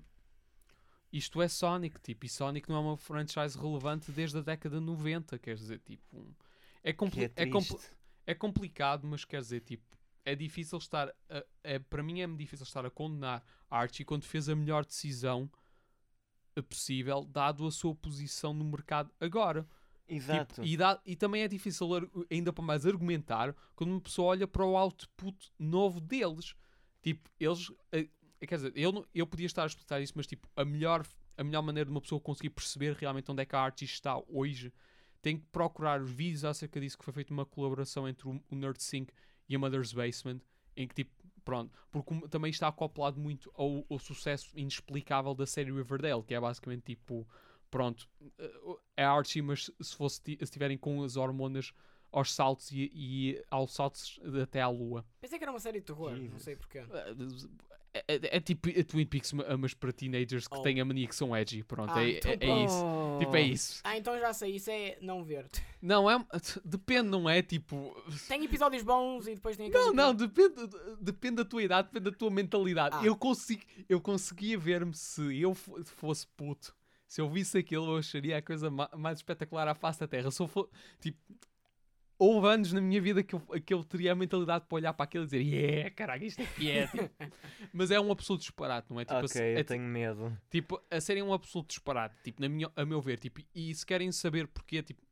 Isto 1.13 1.43
é 1.43 1.49
Sonic, 1.49 2.01
tipo, 2.01 2.27
e 2.27 2.29
Sonic 2.29 2.69
não 2.69 2.77
é 2.77 2.81
uma 2.81 2.97
franchise 2.97 3.59
relevante 3.59 4.13
desde 4.13 4.39
a 4.39 4.41
década 4.41 4.79
de 4.79 4.85
90, 4.85 5.39
quer 5.39 5.55
dizer, 5.55 5.79
tipo. 5.81 6.35
É, 6.83 6.93
Que 6.93 6.99
compli 6.99 7.23
é 7.23 7.33
é, 7.37 7.47
triste. 7.47 7.77
é 8.27 8.35
complicado, 8.35 9.07
mas 9.07 9.25
quer 9.25 9.41
dizer, 9.41 9.61
tipo, 9.61 9.85
é 10.25 10.35
difícil 10.35 10.79
estar. 10.79 11.09
A, 11.29 11.45
é, 11.63 11.79
para 11.79 12.03
mim 12.03 12.21
é 12.21 12.27
difícil 12.27 12.65
estar 12.65 12.85
a 12.85 12.91
condenar 12.91 13.43
Archie 13.69 14.05
quando 14.05 14.25
fez 14.25 14.49
a 14.49 14.55
melhor 14.55 14.85
decisão 14.85 15.51
eh, 16.57 16.63
possível, 16.63 17.25
dado 17.25 17.67
a 17.67 17.71
sua 17.71 17.95
posição 17.95 18.53
no 18.53 18.65
mercado 18.65 19.11
agora. 19.21 19.63
Tipo, 19.63 20.15
Exato. 20.15 20.65
e, 20.65 20.77
dá- 20.77 21.01
e 21.07 21.15
também 21.15 21.43
é 21.43 21.49
difícil 21.49 21.89
ainda 22.31 22.53
para 22.53 22.65
mais 22.65 22.85
argumentar 22.85 23.55
quando 23.77 23.91
uma 23.91 24.01
pessoa 24.01 24.29
olha 24.31 24.47
para 24.49 24.65
o 24.65 24.77
output 24.77 25.53
novo 25.59 26.01
deles. 26.01 26.55
Tipo, 27.01 27.31
eles. 27.39 27.71
eh, 27.93 28.09
quer 28.41 28.57
dizer, 28.57 28.73
eu, 28.75 29.07
eu 29.15 29.27
podia 29.27 29.47
estar 29.47 29.63
a 29.63 29.67
explicar 29.67 30.01
isso, 30.01 30.13
mas 30.17 30.27
tipo, 30.27 30.49
a 30.57 30.65
melhor, 30.65 31.07
a 31.37 31.45
melhor 31.45 31.63
maneira 31.63 31.87
de 31.87 31.93
uma 31.93 32.01
pessoa 32.01 32.21
conseguir 32.21 32.51
perceber 32.51 32.95
realmente 32.95 33.31
onde 33.31 33.43
é 33.43 33.47
que 33.47 33.55
a 33.55 33.61
arte 33.61 33.85
está 33.85 34.21
hoje 34.29 34.73
tem 35.23 35.39
que 35.39 35.47
procurar 35.53 36.01
os 36.01 36.11
vídeos 36.11 36.45
acerca 36.47 36.81
disso 36.81 36.97
que 36.97 37.05
foi 37.05 37.13
feita 37.13 37.33
uma 37.33 37.45
colaboração 37.45 38.09
entre 38.09 38.27
o, 38.27 38.43
o 38.51 38.55
NerdSync 38.57 39.13
e 39.51 39.57
a 39.57 39.59
Mother's 39.59 39.93
Basement, 39.93 40.41
em 40.77 40.87
que 40.89 40.95
tipo, 40.95 41.11
pronto, 41.45 41.71
porque 41.91 42.29
também 42.29 42.51
está 42.51 42.69
acoplado 42.69 43.21
muito 43.21 43.51
ao, 43.55 43.85
ao 43.91 43.99
sucesso 43.99 44.51
inexplicável 44.57 45.35
da 45.35 45.45
série 45.45 45.73
Riverdale, 45.73 46.23
que 46.23 46.33
é 46.35 46.41
basicamente 46.41 46.85
tipo, 46.85 47.29
pronto, 47.71 48.09
eh, 48.39 48.61
é 48.99 49.05
Archie, 49.05 49.43
mas 49.43 49.71
se 49.81 49.97
fosse 49.97 50.23
ti- 50.23 50.37
se 50.39 50.45
estiverem 50.45 50.79
com 50.79 51.03
as 51.03 51.17
hormonas 51.17 51.73
aos 52.13 52.33
saltos 52.33 52.71
e, 52.73 52.91
e 52.95 53.45
aos 53.51 53.73
saltos 53.75 54.19
até 54.43 54.61
à 54.61 54.69
lua. 54.69 55.05
Pensei 55.21 55.39
que 55.39 55.45
era 55.45 55.53
uma 55.53 55.61
série 55.61 55.81
de 55.81 55.87
terror, 55.87 56.13
não 56.17 56.39
sei 56.39 56.57
porquê. 56.57 56.79
É, 57.93 58.05
é- 58.07 58.37
é 58.37 58.41
tipo 58.41 58.69
a 58.69 58.85
Twin 58.85 59.05
Peaks, 59.05 59.33
ma- 59.33 59.57
mas 59.59 59.75
para 59.75 59.93
teenagers 59.93 60.47
que 60.47 60.57
Oh. 60.57 60.63
têm 60.63 60.81
a 60.81 60.85
mania 60.85 61.09
que 61.09 61.15
são 61.15 61.37
edgy, 61.37 61.65
pronto, 61.65 61.93
Ah, 61.93 62.05
é, 62.05 62.19
então 62.19 62.31
é- 62.31 62.37
é 62.41 62.65
isso. 62.65 62.85
Tipo, 63.19 63.37
é 63.37 63.41
isso. 63.43 63.81
Ah, 63.83 63.97
então 63.99 64.17
já 64.19 64.33
sei, 64.33 64.55
isso 64.55 64.71
é 64.71 64.97
não 65.03 65.25
ver. 65.25 65.47
Não, 65.83 66.09
é. 66.11 66.25
Depende, 66.65 67.09
não 67.09 67.29
é? 67.29 67.43
Tipo. 67.43 67.97
Tem 68.29 68.45
episódios 68.45 68.83
bons 68.85 69.27
e 69.27 69.35
depois 69.35 69.57
tem 69.57 69.71
Não, 69.71 69.93
não, 69.93 70.15
depende, 70.15 70.55
depende 71.01 71.37
da 71.37 71.45
tua 71.45 71.63
idade, 71.63 71.89
depende 71.89 72.11
da 72.11 72.17
tua 72.17 72.31
mentalidade. 72.31 72.97
Ah. 73.01 73.05
Eu, 73.05 73.17
consigo, 73.17 73.63
eu 73.89 74.01
conseguia 74.01 74.57
ver-me 74.59 74.95
se 74.95 75.41
eu 75.41 75.55
fo- 75.55 75.83
fosse 75.85 76.27
puto. 76.37 76.77
Se 77.09 77.21
eu 77.21 77.29
visse 77.29 77.59
aquilo, 77.59 77.87
eu 77.93 77.97
acharia 77.97 78.37
a 78.37 78.43
coisa 78.43 78.71
ma- 78.71 78.91
mais 78.97 79.19
espetacular 79.19 79.67
à 79.67 79.75
face 79.75 79.99
da 79.99 80.07
Terra. 80.07 80.31
Se 80.31 80.41
eu 80.41 80.47
for, 80.47 80.71
tipo, 81.01 81.19
houve 82.21 82.47
anos 82.49 82.71
na 82.73 82.81
minha 82.83 83.01
vida 83.01 83.23
que 83.23 83.35
eu, 83.35 83.41
que 83.65 83.73
eu 83.73 83.83
teria 83.83 84.13
a 84.13 84.15
mentalidade 84.15 84.67
para 84.69 84.77
olhar 84.77 84.93
para 84.93 85.05
aquilo 85.05 85.25
e 85.25 85.27
dizer, 85.27 85.41
yeah, 85.41 85.91
caralho, 85.91 86.25
isto 86.25 86.43
aqui 86.43 86.71
é. 86.71 86.87
Tipo. 86.87 87.11
Mas 87.73 87.91
é 87.91 87.99
um 87.99 88.13
absoluto 88.13 88.43
disparate, 88.43 88.89
não 88.91 89.01
é? 89.01 89.05
Tipo, 89.07 89.17
a- 89.17 89.25
ok, 89.25 89.41
é, 89.41 89.59
eu 89.59 89.65
ti- 89.65 89.69
tenho 89.69 89.83
medo. 89.85 90.39
Tipo, 90.51 90.81
a 90.91 91.01
série 91.01 91.21
é 91.21 91.25
um 91.25 91.33
absoluto 91.33 91.69
disparate, 91.69 92.15
tipo, 92.23 92.41
na 92.43 92.49
minha, 92.49 92.71
a 92.77 92.85
meu 92.85 93.01
ver, 93.01 93.19
tipo, 93.19 93.41
e 93.55 93.75
se 93.75 93.87
querem 93.87 94.13
saber 94.13 94.47
porquê, 94.49 94.83
tipo, 94.83 95.03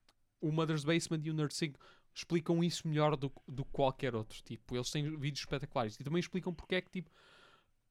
o 0.41 0.53
Mother's 0.53 0.85
Basement 0.85 1.21
e 1.25 1.31
o 1.31 1.35
Nerd 1.35 1.55
5 1.55 1.81
explicam 2.15 2.63
isso 2.63 2.87
melhor 2.87 3.17
do, 3.17 3.33
do 3.47 3.65
que 3.65 3.73
qualquer 3.73 4.15
outro, 4.15 4.43
tipo, 4.43 4.77
eles 4.77 4.91
têm 4.91 5.05
vídeos 5.17 5.41
espetaculares 5.41 5.99
e 5.99 6.05
também 6.05 6.21
explicam 6.21 6.53
porque 6.53 6.75
é 6.75 6.81
que, 6.81 6.91
tipo, 6.91 7.11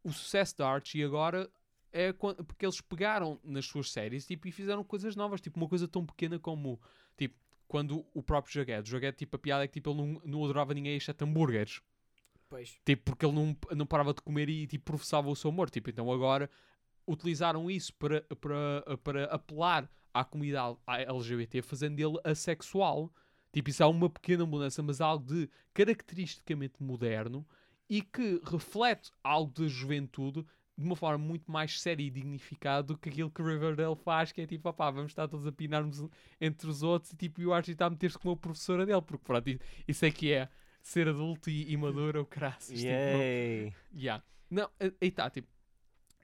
o 0.03 0.11
sucesso 0.11 0.55
da 0.57 0.69
Archie 0.69 1.03
agora 1.03 1.49
é 1.91 2.11
porque 2.13 2.65
eles 2.65 2.79
pegaram 2.81 3.39
nas 3.43 3.65
suas 3.65 3.91
séries, 3.91 4.25
tipo, 4.27 4.47
e 4.47 4.51
fizeram 4.51 4.83
coisas 4.83 5.15
novas, 5.15 5.41
tipo, 5.41 5.57
uma 5.57 5.67
coisa 5.67 5.87
tão 5.87 6.05
pequena 6.05 6.37
como, 6.37 6.79
tipo, 7.17 7.35
quando 7.67 8.05
o 8.13 8.23
próprio 8.23 8.53
Jughead, 8.53 8.87
o 8.87 8.91
Jughead, 8.91 9.17
tipo, 9.17 9.35
a 9.35 9.39
piada 9.39 9.63
é 9.63 9.67
que, 9.67 9.73
tipo, 9.73 9.89
ele 9.89 9.97
não, 9.97 10.21
não 10.23 10.43
adorava 10.43 10.73
ninguém 10.73 10.95
exceto 10.95 11.25
hambúrgueres, 11.25 11.81
Pois. 12.49 12.79
Tipo, 12.85 13.03
porque 13.03 13.25
ele 13.25 13.35
não, 13.35 13.57
não 13.75 13.85
parava 13.85 14.13
de 14.13 14.21
comer 14.21 14.49
e 14.49 14.67
tipo, 14.67 14.85
professava 14.85 15.29
o 15.29 15.35
seu 15.35 15.49
amor. 15.49 15.69
Tipo, 15.69 15.89
então 15.89 16.11
agora 16.11 16.49
utilizaram 17.05 17.69
isso 17.69 17.93
para, 17.93 18.21
para, 18.39 18.97
para 19.03 19.23
apelar 19.25 19.89
à 20.13 20.23
comunidade 20.23 20.77
LGBT, 20.87 21.61
fazendo 21.61 21.95
dele 21.95 22.19
assexual. 22.23 23.11
Tipo, 23.51 23.69
isso 23.69 23.83
é 23.83 23.85
uma 23.85 24.09
pequena 24.09 24.45
mudança, 24.45 24.81
mas 24.81 25.01
algo 25.01 25.25
de 25.25 25.49
caracteristicamente 25.73 26.81
moderno 26.81 27.45
e 27.89 28.01
que 28.01 28.41
reflete 28.43 29.11
algo 29.23 29.51
da 29.53 29.67
juventude 29.67 30.45
de 30.77 30.83
uma 30.85 30.95
forma 30.95 31.17
muito 31.25 31.51
mais 31.51 31.81
séria 31.81 32.03
e 32.03 32.09
dignificada 32.09 32.83
do 32.83 32.97
que 32.97 33.09
aquilo 33.09 33.31
que 33.31 33.41
Riverdale 33.41 33.95
faz, 33.95 34.31
que 34.31 34.41
é 34.41 34.45
tipo, 34.45 34.69
opá, 34.69 34.91
vamos 34.91 35.11
estar 35.11 35.27
todos 35.27 35.47
a 35.47 35.51
pinar-nos 35.51 36.07
entre 36.39 36.69
os 36.69 36.83
outros 36.83 37.13
e 37.13 37.15
tipo, 37.17 37.41
e 37.41 37.47
o 37.47 37.53
Archie 37.53 37.71
está 37.71 37.87
a 37.87 37.89
meter-se 37.89 38.17
com 38.19 38.29
uma 38.29 38.37
professora 38.37 38.85
dele, 38.85 39.01
porque 39.01 39.23
pronto, 39.25 39.47
isso- 39.87 40.05
é 40.05 40.11
que 40.11 40.31
é 40.31 40.47
ser 40.83 41.07
adulto 41.09 41.49
e, 41.49 41.75
maduro, 41.75 42.21
o 42.21 42.25
caraças. 42.25 42.77
tipo, 42.77 42.83
não-! 42.91 43.99
Yeah. 43.99 44.23
Não, 44.49 44.69
aí 44.79 44.93
está, 45.01 45.29
tipo, 45.29 45.47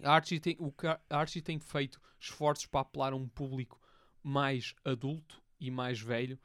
a 0.04 0.12
Archie, 0.14 0.40
tem, 0.40 0.56
o 0.60 0.72
a 1.10 1.18
Archie 1.18 1.42
tem 1.42 1.60
feito 1.60 2.00
esforços 2.20 2.66
para 2.68 2.82
apelar 2.82 3.12
a 3.14 3.16
um 3.16 3.28
público 3.28 3.80
mais 4.22 4.74
adulto 4.86 5.42
e 5.60 5.70
mais 5.72 6.00
velho, 6.00 6.40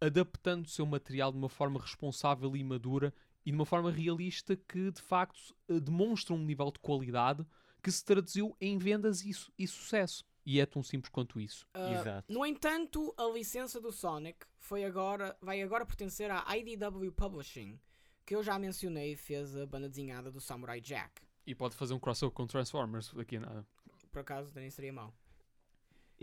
adaptando 0.00 0.66
o 0.66 0.68
seu 0.68 0.84
material 0.86 1.32
de 1.32 1.38
uma 1.38 1.48
forma 1.48 1.80
responsável 1.80 2.56
e 2.56 2.62
madura 2.62 3.12
e 3.44 3.50
de 3.50 3.56
uma 3.56 3.66
forma 3.66 3.90
realista 3.90 4.56
que 4.56 4.90
de 4.90 5.00
facto 5.02 5.54
eh, 5.68 5.80
demonstra 5.80 6.34
um 6.34 6.38
nível 6.44 6.70
de 6.70 6.78
qualidade 6.78 7.44
que 7.82 7.90
se 7.90 8.04
traduziu 8.04 8.56
em 8.60 8.78
vendas 8.78 9.24
e, 9.24 9.32
su- 9.32 9.52
e 9.58 9.66
sucesso. 9.66 10.24
E 10.44 10.60
é 10.60 10.66
tão 10.66 10.82
simples 10.82 11.10
quanto 11.10 11.40
isso. 11.40 11.66
Ah, 11.74 11.92
Exato. 11.92 12.32
No 12.32 12.44
entanto, 12.44 13.14
a 13.16 13.24
licença 13.32 13.80
do 13.80 13.92
Sonic 13.92 14.44
foi 14.58 14.84
agora, 14.84 15.36
vai 15.40 15.62
agora 15.62 15.86
pertencer 15.86 16.30
à 16.30 16.44
IDW 16.56 17.12
Publishing, 17.12 17.78
que 18.26 18.34
eu 18.34 18.42
já 18.42 18.58
mencionei 18.58 19.14
fez 19.16 19.56
a 19.56 19.66
banda 19.66 19.88
desenhada 19.88 20.30
do 20.30 20.40
Samurai 20.40 20.80
Jack. 20.80 21.22
E 21.46 21.54
pode 21.54 21.74
fazer 21.76 21.94
um 21.94 21.98
crossover 21.98 22.32
com 22.34 22.46
Transformers 22.46 23.12
daqui 23.12 23.36
a 23.36 23.40
nada. 23.40 23.66
Por 24.10 24.20
acaso, 24.20 24.52
nem 24.54 24.68
seria 24.70 24.92
mau. 24.92 25.12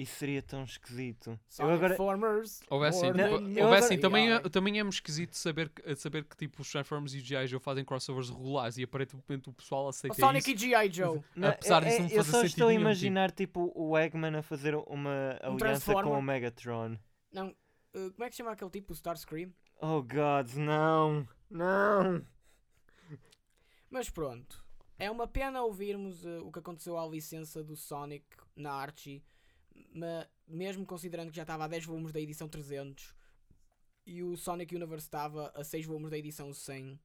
Isso 0.01 0.15
seria 0.15 0.41
tão 0.41 0.63
esquisito. 0.63 1.31
Eu 1.31 1.39
Sonic 1.49 1.73
agora, 1.75 1.95
Formers. 1.97 2.61
Houvesse, 2.69 3.05
eu 3.05 3.07
houvesse 3.65 3.93
agora- 3.93 3.99
também, 3.99 4.31
é, 4.31 4.39
também 4.39 4.79
é 4.79 4.83
esquisito 4.87 5.35
saber, 5.35 5.67
que- 5.69 5.95
saber 5.95 6.23
que 6.23 6.37
tipo, 6.37 6.61
os 6.61 6.71
Transformers 6.71 7.13
e 7.13 7.17
os 7.17 7.23
G.I. 7.23 7.47
Joe 7.47 7.59
fazem 7.59 7.83
crossovers 7.83 8.29
regulares 8.29 8.77
e 8.77 8.83
aparentemente 8.83 9.49
o 9.49 9.53
pessoal 9.53 9.85
O 9.85 9.89
aceita 9.89 10.15
Sonic 10.15 10.51
isso. 10.53 10.65
e 10.65 10.69
G.I. 10.69 10.89
Joe. 10.91 11.21
Não, 11.35 11.49
apesar 11.49 11.83
é- 11.83 11.85
disso 11.87 11.97
é- 11.97 12.01
não 12.03 12.09
eu 12.11 12.15
fazer 12.23 12.31
só 12.31 12.43
estou 12.45 12.67
a 12.67 12.71
tipo. 12.71 12.81
imaginar 12.81 13.31
tipo 13.31 13.71
o 13.75 13.97
Eggman 13.97 14.37
a 14.37 14.41
fazer 14.41 14.73
uma 14.75 15.37
aliança 15.41 15.93
com 15.93 16.17
o 16.17 16.21
Megatron. 16.21 16.97
Não, 17.33 17.49
uh, 17.49 18.11
como 18.13 18.23
é 18.23 18.29
que 18.29 18.35
se 18.35 18.37
chama 18.37 18.51
aquele 18.51 18.71
tipo, 18.71 18.93
o 18.93 18.95
Starscream? 18.95 19.51
Oh 19.81 20.01
God, 20.01 20.53
não, 20.55 21.27
não. 21.49 22.25
Mas 23.89 24.09
pronto, 24.09 24.63
é 24.97 25.09
uma 25.09 25.27
pena 25.27 25.61
ouvirmos 25.63 26.23
uh, 26.25 26.45
o 26.45 26.51
que 26.51 26.59
aconteceu 26.59 26.97
à 26.97 27.05
licença 27.07 27.63
do 27.63 27.75
Sonic 27.75 28.25
na 28.55 28.71
Archie, 28.71 29.23
ma- 29.93 30.27
mesmo 30.47 30.85
considerando 30.85 31.29
que 31.29 31.35
já 31.35 31.43
estava 31.43 31.65
a 31.65 31.67
10 31.67 31.85
volumes 31.85 32.11
da 32.11 32.19
edição 32.19 32.47
300 32.49 33.13
e 34.05 34.23
o 34.23 34.35
Sonic 34.35 34.75
Universe 34.75 35.05
estava 35.07 35.49
a 35.55 35.63
6 35.63 35.85
volumes 35.85 36.09
da 36.09 36.17
edição 36.17 36.53
100. 36.53 36.99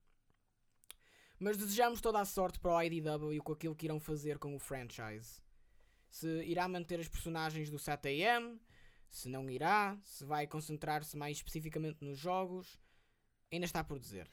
Mas 1.39 1.57
desejamos 1.57 2.01
toda 2.01 2.20
a 2.20 2.25
sorte 2.25 2.59
para 2.59 2.72
o 2.77 2.83
IDW 2.83 3.43
com 3.43 3.53
aquilo 3.53 3.75
que 3.75 3.87
irão 3.87 4.01
fazer 4.01 4.39
com 4.39 4.55
o 4.55 4.59
franchise. 4.59 5.43
Se 6.09 6.27
irá 6.45 6.68
manter 6.68 7.01
as 7.01 7.09
personagens 7.09 7.68
do 7.70 7.77
7am, 7.77 8.59
se 9.09 9.29
não 9.29 9.51
irá, 9.51 9.99
se 10.03 10.25
vai 10.25 10.47
concentrar-se 10.47 11.16
mais 11.16 11.37
especificamente 11.39 12.05
nos 12.05 12.18
jogos, 12.18 12.79
ainda 13.53 13.66
está 13.66 13.83
por 13.83 13.99
dizer. 13.99 14.31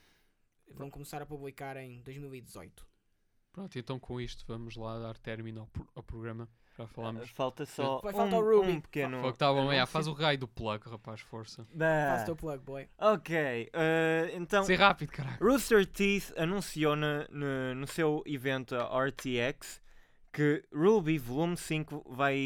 Vão 0.68 0.90
começar 0.90 1.22
a 1.22 1.26
publicar 1.26 1.76
em 1.78 2.02
2018. 2.04 2.88
Pronto, 3.52 3.78
então 3.78 4.00
com 4.00 4.22
isto 4.22 4.46
vamos 4.48 4.76
lá 4.78 4.98
dar 5.00 5.18
término 5.18 5.62
ao, 5.62 5.68
pro- 5.68 5.90
ao 5.96 6.04
programa. 6.04 6.48
Já 6.78 6.88
falámos. 6.88 7.30
Falta 7.32 7.66
só 7.66 8.00
Vai 8.00 8.14
um, 8.14 8.18
faltar 8.18 8.40
o 8.40 8.58
Ruby. 8.58 8.72
um 8.72 8.82
pequeno. 8.82 9.32
Que 9.32 9.38
tá 9.38 9.52
bom, 9.52 9.72
é, 9.72 9.86
faz 9.86 10.08
o 10.08 10.14
raio 10.14 10.38
do 10.38 10.48
plug, 10.48 10.90
rapaz, 10.90 11.20
força. 11.22 11.66
Faz 11.78 12.22
o 12.24 12.26
teu 12.26 12.36
plug, 12.36 12.64
boy. 12.64 12.88
Ok, 12.98 13.70
eh, 13.74 14.32
então 14.36 14.64
Ser 14.64 14.76
rápido, 14.76 15.12
caralho. 15.12 15.38
Rooster 15.42 15.86
Teeth 15.86 16.34
anunciou 16.38 16.96
na- 16.96 17.28
no, 17.30 17.76
no 17.76 17.88
seu 17.88 18.24
evento 18.26 18.76
a 18.76 19.06
RTX 19.06 19.82
que 20.32 20.64
Ruby 20.74 21.18
Volume 21.18 21.58
5 21.58 22.06
vai, 22.10 22.38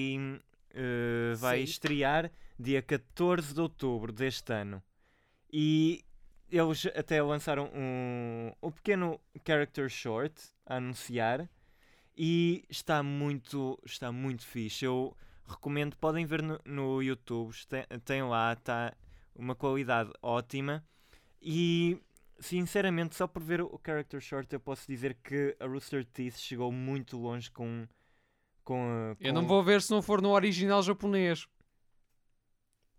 eh, 0.73 1.33
vai 1.37 1.57
Sim. 1.59 1.63
estrear 1.65 2.31
dia 2.59 2.81
14 2.81 3.53
de 3.53 3.61
outubro 3.61 4.11
deste 4.11 4.51
ano. 4.51 4.81
E 5.53 6.03
eles 6.49 6.85
até 6.95 7.21
lançaram 7.21 7.69
um, 7.75 8.51
um 8.61 8.71
pequeno 8.71 9.19
character 9.45 9.87
short 9.89 10.33
a 10.65 10.77
anunciar 10.77 11.47
e 12.17 12.63
está 12.69 13.01
muito, 13.03 13.79
está 13.85 14.11
muito 14.11 14.45
fixe. 14.45 14.85
Eu 14.85 15.15
recomendo, 15.47 15.95
podem 15.97 16.25
ver 16.25 16.41
no, 16.41 16.59
no 16.65 17.01
YouTube, 17.01 17.53
tem, 17.67 17.83
tem 18.03 18.23
lá, 18.23 18.53
está 18.53 18.93
uma 19.35 19.55
qualidade 19.55 20.11
ótima. 20.21 20.83
E 21.41 22.01
sinceramente, 22.39 23.15
só 23.15 23.27
por 23.27 23.43
ver 23.43 23.61
o 23.61 23.79
character 23.85 24.19
short, 24.19 24.51
eu 24.53 24.59
posso 24.59 24.87
dizer 24.87 25.15
que 25.23 25.55
a 25.59 25.65
Rooster 25.65 26.05
Teeth 26.05 26.37
chegou 26.37 26.71
muito 26.71 27.17
longe 27.17 27.51
com. 27.51 27.87
com, 28.63 28.81
a- 29.11 29.15
Eu 29.19 29.33
não 29.33 29.41
com- 29.41 29.47
vou 29.47 29.63
ver 29.63 29.81
se 29.81 29.91
não 29.91 30.01
for 30.01 30.21
no 30.21 30.31
original 30.31 30.81
japonês. 30.81 31.47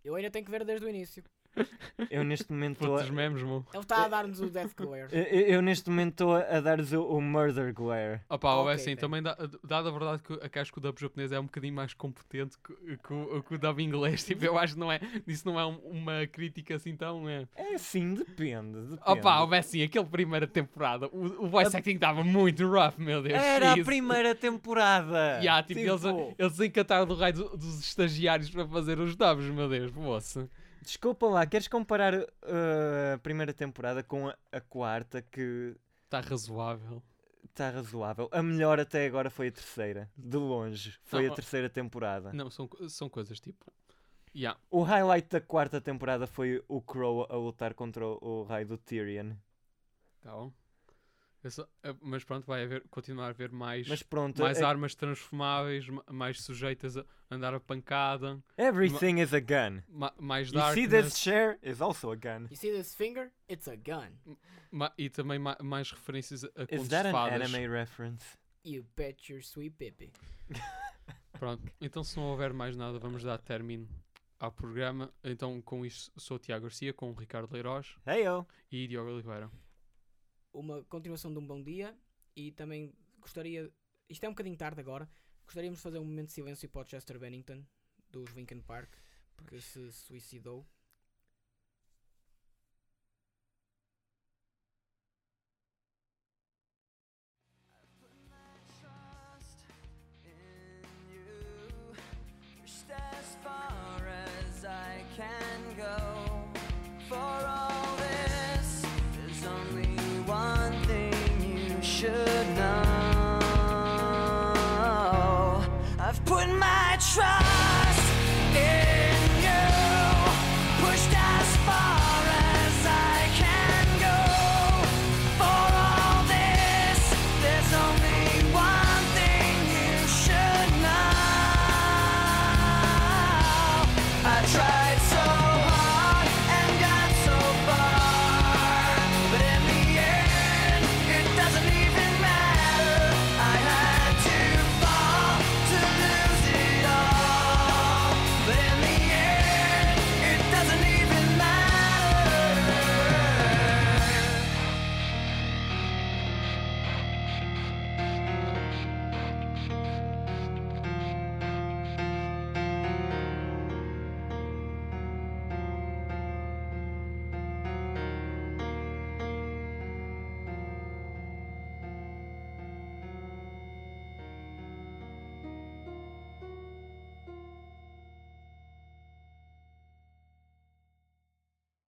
Eu 0.05 0.15
ainda 0.15 0.31
tenho 0.31 0.45
que 0.45 0.51
ver 0.51 0.65
desde 0.65 0.87
o 0.87 0.89
início. 0.89 1.25
Eu 2.11 2.23
neste 2.25 2.53
momento 2.53 2.75
estou 2.83 2.99
a, 2.99 3.05
memes, 3.11 3.43
meu. 3.43 3.65
Ele 3.73 3.83
está 3.83 4.05
a 4.05 4.09
dar-nos 4.09 4.41
o 4.41 4.51
Death 4.51 4.73
Glare. 4.77 5.09
eu, 5.11 5.23
eu 5.23 5.63
neste 5.63 5.89
momento 5.89 6.11
estou 6.13 6.35
a, 6.37 6.41
a 6.41 6.61
dar-lhes 6.61 6.93
o, 6.93 7.03
o 7.03 7.21
Murder 7.21 7.73
Glare. 7.73 8.21
Opa, 8.29 8.55
Ok, 8.55 8.73
é 8.73 8.75
assim, 8.75 8.85
tem. 8.87 8.97
também 8.97 9.23
dá, 9.23 9.37
dada 9.65 9.89
a 9.89 9.93
verdade 9.93 10.23
que, 10.23 10.37
que 10.49 10.65
que 10.67 10.79
o 10.79 10.81
dub 10.81 10.99
japonês 11.01 11.33
é 11.33 11.41
um 11.41 11.45
bocadinho 11.45 11.75
mais 11.75 11.95
competente 11.95 12.57
que, 12.59 12.97
que 12.99 13.13
o- 13.13 13.43
que 13.43 13.55
o 13.55 13.59
dub 13.59 13.81
inglês. 13.81 14.25
Tipo, 14.27 14.45
eu 14.45 14.59
acho 14.59 14.75
que 14.75 14.81
não 14.81 14.91
é, 14.93 15.01
isso 15.27 15.47
não 15.47 15.59
é 15.59 15.65
um- 15.67 15.79
uma 15.79 16.27
crítica 16.27 16.77
assim 16.77 16.95
tão. 16.97 17.29
É. 17.29 17.47
É 17.57 17.79
sim, 17.79 18.15
depende. 18.15 18.79
depende. 18.81 19.01
Opa, 19.07 19.49
é 19.57 19.59
assim, 19.59 19.83
aquele 19.83 20.05
primeira 20.07 20.47
temporada, 20.47 21.07
o, 21.09 21.45
o 21.45 21.49
voice 21.49 21.75
acting 21.77 21.93
estava 21.95 22.23
muito 22.25 22.67
rough, 22.67 22.95
meu 22.99 23.23
Deus. 23.23 23.35
Era 23.41 23.67
a 23.67 23.69
Jesus. 23.71 23.87
primeira 23.87 24.35
temporada! 24.35 25.17
Yeah, 25.47 25.63
tipo, 25.63 25.81
Tipo, 25.81 25.91
Eles, 26.09 26.35
eles 26.39 26.61
encataram 26.61 27.07
do 27.07 27.15
raio 27.15 27.33
do- 27.35 27.57
dos 27.57 27.81
estagiários 27.81 28.51
para 28.51 28.67
fazer 28.67 28.99
os 28.99 29.15
dubs, 29.17 29.45
meu 29.47 29.69
Deus, 29.69 29.93
moça. 29.93 30.49
Desculpa 30.87 31.27
lá, 31.27 31.45
queres 31.45 31.67
comparar 31.67 32.15
uh, 32.15 33.15
a 33.17 33.19
primeira 33.19 33.53
temporada 33.53 34.05
com 34.05 34.29
a, 34.29 34.37
a 34.53 34.61
quarta, 34.61 35.21
que 35.21 35.75
Está 36.05 36.23
Tá 36.23 36.29
razoável. 36.29 37.03
está 37.45 37.71
razoável? 37.71 38.29
A 38.31 38.41
melhor 38.41 38.79
até 38.79 39.05
agora 39.05 39.29
foi 39.29 39.49
a 39.49 39.53
terceira, 39.53 40.09
de 40.17 40.37
longe. 40.37 40.97
Foi 41.03 41.27
Não, 41.27 41.33
a 41.33 41.35
terceira 41.35 41.69
temporada. 41.69 42.33
Não, 42.33 42.49
são, 42.53 42.71
são 42.89 43.09
coisas 43.09 43.41
tipo. 43.41 43.67
Yeah. 44.33 44.61
O 44.71 44.83
highlight 44.83 45.29
da 45.29 45.41
quarta 45.41 45.81
temporada 45.81 46.25
foi 46.25 46.63
o 46.69 46.81
Crow 46.81 47.27
a 47.29 47.35
lutar 47.35 47.75
contra 47.75 48.07
o, 48.07 48.19
o 48.23 48.43
raio 48.45 48.69
do 48.69 48.79
Tyrion. 48.79 49.33
Tá 50.21 50.31
bom. 50.31 50.53
Só- 51.51 51.69
mas 52.03 52.25
pronto, 52.25 52.47
vai 52.47 52.63
haver, 52.65 52.83
continuar 52.91 53.27
a 53.27 53.31
haver 53.31 53.51
mais, 53.53 53.87
Mas 53.89 54.03
pronto, 54.03 54.43
mais 54.43 54.59
é- 54.61 54.65
armas 54.65 54.95
transformáveis, 54.95 55.89
ma- 55.89 56.05
mais 56.11 56.41
sujeitas 56.43 56.97
a 56.97 57.05
andar 57.31 57.55
a 57.55 57.61
pancada, 57.61 58.43
everything 58.57 59.21
is 59.21 59.33
a 59.35 59.41
gun. 59.41 59.83
ma- 59.89 60.15
mais 60.19 60.51
You 60.53 60.61
see 60.73 60.83
this 60.83 60.91
darkness 60.91 61.19
chair 61.19 61.59
is 61.63 61.81
also 61.81 62.11
a 62.11 62.17
gun. 62.17 62.47
You 62.51 62.57
see 62.57 62.71
this 62.73 62.95
finger? 62.95 63.31
It's 63.49 63.69
a 63.69 63.77
gun. 63.77 64.13
ma- 64.71 64.93
e 64.99 65.09
também 65.11 65.39
ma- 65.39 65.57
mais 65.63 65.91
referências 65.91 66.45
a, 66.45 66.49
Is 66.49 66.53
contos 66.69 66.89
that 66.89 67.03
de 67.05 67.09
an 67.09 67.13
fadas. 67.13 67.43
anime 67.55 67.69
reference? 67.69 68.25
You 68.65 68.85
bet 68.97 69.33
your 69.33 69.43
sweet 69.43 69.77
pippy. 69.77 70.13
Pronto, 71.39 71.63
então 71.81 72.03
se 72.03 72.17
não 72.17 72.25
houver 72.25 72.53
mais 72.53 72.77
nada, 72.77 72.99
vamos 72.99 73.23
dar 73.23 73.39
término 73.39 73.87
ao 74.41 74.51
programa. 74.51 75.13
Então 75.23 75.61
com 75.63 75.85
isto 75.85 76.11
sou 76.21 76.37
o 76.37 76.41
Tiago 76.41 76.63
Garcia, 76.65 76.93
com 76.93 77.11
o 77.11 77.15
Ricardo 77.15 77.53
Leiroz 77.53 77.95
Hey 78.07 78.25
yo! 78.25 78.47
e 78.73 78.87
Diogo 78.89 79.11
Oliveira. 79.11 79.51
Uma 80.57 80.83
continuação 80.85 81.31
de 81.31 81.39
um 81.39 81.47
bom 81.47 81.63
dia 81.63 81.95
e 82.35 82.51
também 82.51 82.91
gostaria. 83.21 83.71
Isto 84.09 84.25
é 84.25 84.29
um 84.29 84.33
bocadinho 84.33 84.57
tarde 84.57 84.81
agora. 84.81 85.07
Gostaríamos 85.45 85.81
de 85.81 85.83
fazer 85.83 85.99
um 85.99 86.05
momento 86.05 86.29
de 86.29 86.33
silêncio 86.33 86.67
para 86.71 86.81
o 86.81 86.89
Chester 86.89 87.19
Bennington 87.19 87.63
dos 88.11 88.31
Linkin 88.31 88.63
Park 88.63 88.91
que 89.47 89.61
se 89.61 89.93
suicidou 89.93 90.67